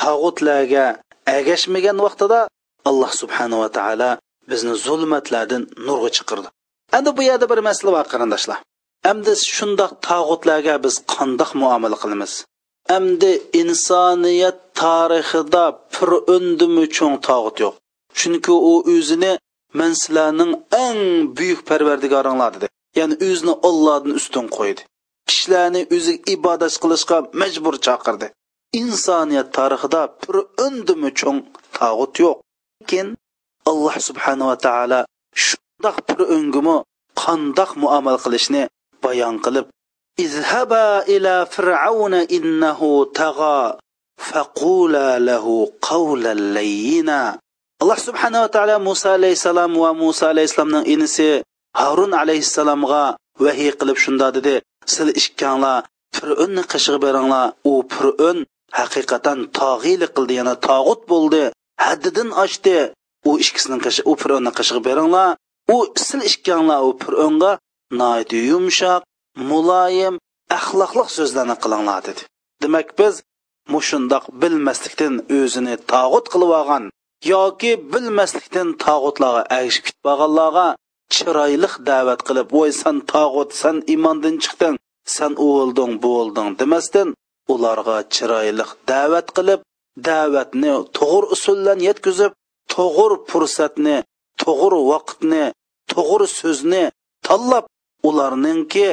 tog'utlarga 0.03 0.87
agashmagan 1.39 1.99
vaqtida 2.07 2.41
alloh 2.89 3.11
subhanava 3.21 3.69
taolo 3.79 4.11
bizni 4.51 4.75
zulmatlardan 4.87 5.63
nurga 5.87 6.11
chiqirdi. 6.17 6.49
Endi 6.97 7.11
bu 7.17 7.23
yerda 7.31 7.47
bir 7.53 7.61
masala 7.69 7.91
bor 7.97 8.07
qarindoshlar. 8.13 8.59
Endi 9.11 9.33
shundoq 9.57 9.93
tog'utlarga 10.09 10.75
biz 10.85 10.95
qandoq 11.15 11.51
muomala 11.61 11.97
qilamiz? 12.03 12.33
Endi 12.97 13.33
insoniyat 13.63 14.59
tarixida 14.81 15.65
pir 15.95 16.11
undimi 16.35 16.85
cho'ng 16.97 17.17
tog'ut 17.29 17.57
yo'q. 17.65 17.75
Chunki 18.19 18.53
u 18.71 18.75
o'zini 18.95 19.33
man 19.79 19.93
sizlarning 20.03 20.53
eng 20.85 21.01
buyuk 21.37 21.61
parvardigoringlar 21.69 22.51
dedi. 22.57 22.67
Ya'ni 22.99 23.15
o'zini 23.29 23.55
ollohdan 23.69 24.13
ustun 24.21 24.47
qo'ydi. 24.57 24.83
Kishilarni 25.29 25.83
o'zi 25.97 26.15
ibodat 26.35 26.75
qilishga 26.83 27.19
majbur 27.41 27.75
chaqirdi. 27.87 28.27
Insoniyat 28.73 29.49
tarixida 29.57 30.03
bir 30.23 30.37
undimi 30.66 31.11
cho'ng 31.21 31.41
tog'ut 31.77 32.14
yo'q. 32.25 32.39
Lekin 32.81 33.07
alloh 33.71 33.95
subhanava 34.09 34.57
taolo 34.66 35.01
shundoq 35.45 35.97
bir 36.09 36.21
ungimi 36.37 36.77
qandoq 37.23 37.71
muomala 37.83 38.18
qilishni 38.25 38.62
bayon 39.03 39.37
qilib 39.45 39.66
izhaba 40.27 40.87
ila 41.14 41.35
fir'auna 41.55 42.21
innahu 42.37 42.89
tag'a 43.21 43.59
faqula 44.29 45.07
lahu 45.29 45.55
qawlan 45.89 46.41
layyina. 46.57 47.21
Alloh 47.83 47.99
subhanava 48.07 48.49
taolo 48.55 48.77
muso 48.89 49.09
alayhissalom 49.18 49.73
va 49.83 49.91
muso 50.03 50.25
alayhissalomning 50.33 50.87
inisi 50.95 51.29
harun 51.81 52.12
alayhissalomga 52.23 53.05
vahiy 53.45 53.73
qilib 53.81 53.99
shunda 54.05 54.27
dedi 54.37 54.55
sizlar 54.91 55.11
ikkanglar 55.21 55.79
fir'unni 56.16 56.62
qishig'i 56.73 57.01
beringlar 57.07 57.47
u 57.71 57.73
fir'un 57.95 58.39
haqiqatan 58.79 59.39
tog'iylik 59.59 60.11
qildi 60.16 60.35
yana 60.41 60.55
tog'ut 60.68 61.01
bo'ldi. 61.12 61.45
Haddidan 61.87 62.31
oshdi. 62.45 62.77
U 63.29 63.31
ikkisining 63.45 63.81
qishi 63.87 64.03
u 64.11 64.12
fir'onni 64.23 64.53
qishig'i 64.59 64.83
beringlar. 64.89 65.29
U 65.75 65.77
sil 66.07 66.21
ikkanglar 66.31 66.81
u 66.89 66.91
fir'onga 67.03 67.53
noit 68.01 68.31
yumshoq 68.51 69.03
muloyim 69.51 70.14
axloqliq 70.59 71.09
so'zlarni 71.16 71.57
qilinglar 71.62 72.01
dedi. 72.09 72.23
Demak 72.62 72.89
biz 73.01 73.14
mushundoq 73.75 74.25
bilmaslikdan 74.43 75.14
o'zini 75.39 75.75
tog'ut 75.93 76.27
qilib 76.33 76.53
olgan 76.61 76.85
yoki 77.33 77.73
bilmaslikdan 77.93 78.68
tog'utlarga 78.85 79.43
agishib 79.59 79.85
ketib 79.89 80.07
olganlarga 80.12 80.66
chiroyli 81.14 81.68
da'vat 81.89 82.21
qilib 82.29 82.49
voy 82.57 82.71
san 82.83 82.97
tog'ut 83.12 83.51
san 83.61 83.77
imondan 83.95 84.37
chiqding 84.45 84.77
san 85.16 85.33
u 85.47 85.49
bo'lding 86.07 86.51
demasdan 86.61 87.09
ularga 87.55 87.97
chiroyliq 88.14 88.70
da'vat 88.91 89.28
qilib 89.36 89.61
da'vatni 90.09 90.72
to'g'ri 90.99 91.26
usuldan 91.36 91.78
yetkazib 91.88 92.32
to'g'ri 92.74 93.16
fursatni 93.30 93.97
to'g'ri 94.43 94.80
vaqtni 94.91 95.45
to'g'ri 95.93 96.26
so'zni 96.38 96.84
tanlab 97.26 97.64
ularningki 98.09 98.88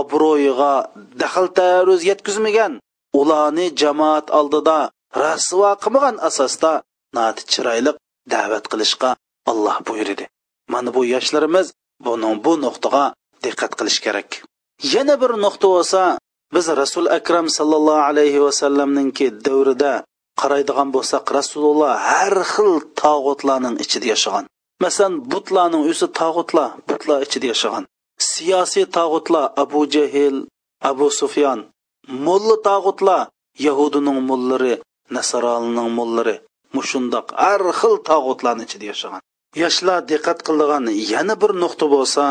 obro'yiga 0.00 0.74
daxl 1.22 1.46
taruz 1.58 2.00
yetkazmagan 2.10 2.72
ularni 3.20 3.66
jamoat 3.80 4.26
oldida 4.38 4.78
rasvo 5.24 5.70
qilmagan 5.82 6.16
asosda 6.28 6.72
nati 7.16 7.42
chiroyli 7.52 7.92
da'vat 8.34 8.64
qilishga 8.72 9.10
alloh 9.50 9.76
buyurdi 9.88 10.24
mana 10.72 10.90
bu 10.94 11.02
yoshlarimiz 11.14 11.66
buning 12.06 12.36
bu 12.44 12.52
nuqtaga 12.64 13.04
diqqat 13.44 13.72
qilish 13.78 13.98
kerak. 14.04 14.28
Yana 14.94 15.14
bir 15.22 15.30
nuqta 15.44 15.66
bo'lsa 15.74 16.00
biz 16.54 16.66
rasul 16.82 17.06
akram 17.18 17.46
sallallohu 17.58 18.02
alayhi 18.10 18.42
vasallamninki 18.46 19.26
davrida 19.46 19.92
qaraydigan 20.40 20.88
bo'lsak 20.96 21.24
rasululloh 21.38 21.92
har 22.10 22.36
xil 22.52 22.72
tog'utlarning 23.02 23.76
ichida 23.84 24.06
yashagan. 24.14 24.44
Masalan 24.84 25.14
butlarning 25.32 25.82
o'zi 25.90 26.06
tog'utlar 26.20 26.68
butlar 26.88 27.18
ichida 27.26 27.46
yashagan. 27.52 27.84
Siyosiy 28.30 28.86
tog'utlar 28.96 29.44
abu 29.62 29.80
jahil 29.94 30.36
abu 30.90 31.06
sufyon 31.20 31.58
mulla 32.26 32.56
tog'utlar 32.68 33.22
yahudining 33.66 34.18
mullari 34.30 34.74
nasronining 35.16 35.90
mullari 35.98 36.36
mushundoq 36.76 37.26
har 37.44 37.62
xil 37.80 37.94
tog'utlarni 38.10 38.62
ichida 38.68 38.86
yashagan. 38.92 39.22
Yoshlar 39.62 39.98
diqqat 40.10 40.38
qiladigan 40.46 40.84
yana 41.12 41.34
bir 41.42 41.52
nuqta 41.62 41.86
bo'lsa 41.94 42.24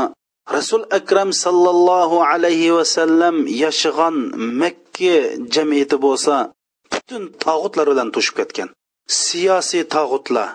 rasul 0.53 0.83
akram 0.91 1.29
sallallohu 1.33 2.23
alayhi 2.31 2.73
vasallam 2.77 3.35
yashagan 3.63 4.15
makka 4.61 5.15
jamiyati 5.55 5.97
bo'lsa 6.05 6.35
butun 6.91 7.23
tog'utlar 7.45 7.85
bilan 7.91 8.09
to'shib 8.15 8.35
ketgan. 8.39 8.69
Siyosiy 9.23 9.83
tog'utlar 9.95 10.49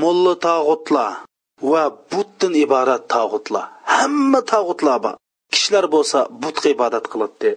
mulla 0.00 0.34
tog'utlar 0.48 1.10
va 1.70 1.84
butdan 2.12 2.52
iborat 2.64 3.02
tog'utlar 3.14 3.66
hamma 3.96 4.40
tog'utlar 4.52 4.98
bor. 5.04 5.14
Kishilar 5.52 5.86
bo'lsa 5.94 6.18
butga 6.42 6.68
ibodat 6.76 7.04
qiladi. 7.12 7.50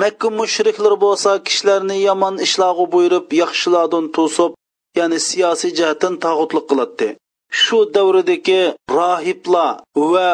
Makka 0.00 0.28
mushriklar 0.38 0.94
bo'lsa 1.04 1.30
kishilarni 1.46 1.96
yomon 2.08 2.34
ishlarga 2.46 2.84
buyurib 2.94 3.26
yaxshilardan 3.42 4.06
to'sib 4.16 4.52
ya'ni 4.98 5.18
siyosiy 5.28 5.72
jihatdan 5.78 6.14
tog'utlik 6.24 6.64
qiladi. 6.70 7.08
Shu 7.62 7.78
davridagi 7.96 8.60
rohiblar 8.98 9.72
va 10.12 10.28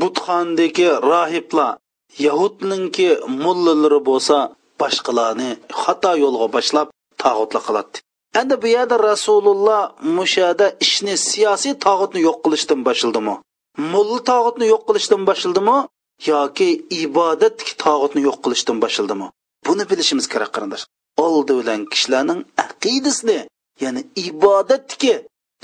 butxondagi 0.00 0.88
rohiblar 1.10 1.72
yahudninki 2.26 3.08
mullalari 3.42 4.00
bo'lsa 4.08 4.36
boshqalarni 4.80 5.50
xato 5.82 6.12
yo'lga 6.24 6.46
boshlab 6.56 6.86
tog'utli 7.22 7.60
qiladi 7.66 7.96
endi 8.40 8.54
bu 8.62 8.68
yerda 8.76 8.96
rasululloh 9.10 9.82
mushada 10.18 10.66
ishni 10.86 11.14
siyosiy 11.28 11.74
tog'utni 11.86 12.20
yo'q 12.28 12.38
qilishdan 12.44 12.80
boshlaldimi 12.88 13.34
mulla 13.92 14.18
tog'utni 14.30 14.66
yo'q 14.72 14.82
qilishdan 14.88 15.22
boshlaldimi 15.30 15.76
yoki 16.32 16.68
ibodat 17.04 17.56
tog'utni 17.84 18.20
yo'q 18.28 18.38
qilishdan 18.44 18.76
boshlaldimi 18.84 19.28
buni 19.66 19.84
bilishimiz 19.90 20.26
kerak 20.32 20.50
qarindosh. 20.56 20.84
Oldi 21.26 21.52
bilan 21.60 21.80
kishilarning 21.92 22.40
aqidasini 22.64 23.38
ya'ni 23.84 24.02
ibodatki 24.28 25.12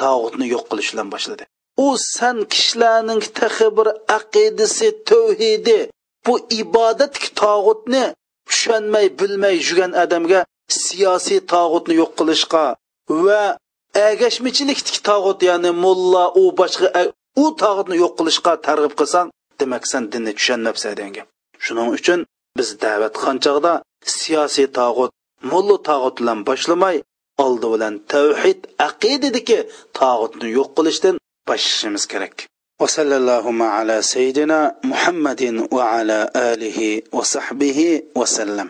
tog'utni 0.02 0.46
yo'q 0.54 0.64
qilish 0.70 0.90
bilan 0.92 1.08
boshladi. 1.14 1.44
U 1.86 1.88
san 2.14 2.38
kishilarning 2.52 3.22
tahi 3.38 3.68
bir 3.76 3.88
aqidasi 4.18 4.88
tavhidi 5.10 5.78
bu 6.26 6.34
ibodat 6.62 7.14
tog'utni 7.42 8.04
tushunmay 8.48 9.06
bilmay 9.20 9.54
yurgan 9.66 9.92
odamga 10.02 10.40
siyosiy 10.84 11.40
tog'utni 11.52 11.94
yo'q 12.00 12.12
qilishga 12.18 12.64
va 13.26 13.42
agashmichilik 14.10 14.78
tog'ut 15.08 15.40
ya'ni 15.48 15.70
mulla 15.84 16.24
u 16.40 16.44
boshqa 16.60 16.88
u 17.42 17.44
tog'utni 17.62 17.96
yo'q 18.02 18.12
qilishga 18.18 18.52
targ'ib 18.66 18.94
qilsang 19.00 19.28
demak 19.60 19.84
san 19.92 20.02
dinni 20.12 20.32
tushunmabsan 20.38 20.92
degan 21.00 21.26
shuning 21.64 21.88
uchun 21.96 22.20
biz 22.58 22.68
da'vat 22.84 23.14
qanchog'da 23.24 23.72
siyosiy 24.18 24.68
tog'ut 24.78 25.10
mulla 25.50 25.76
tog'ut 25.88 26.14
bilan 26.20 26.38
boshlamay 26.48 26.96
oldi 27.45 27.67
bilan 27.73 27.93
tavhid 28.13 28.59
aqidadagi 28.89 29.59
tog'utni 29.99 30.47
yo'q 30.57 30.69
qilishdan 30.77 31.15
boshlashimiz 31.49 32.05
kerak 32.13 32.37
وصلى 32.83 33.15
اللهم 33.21 33.61
على 33.77 34.01
سيدنا 34.01 34.59
محمد 34.91 35.41
وعلى 35.75 36.19
آله 36.51 36.79
وصحبه 37.17 37.79
وسلم 38.19 38.67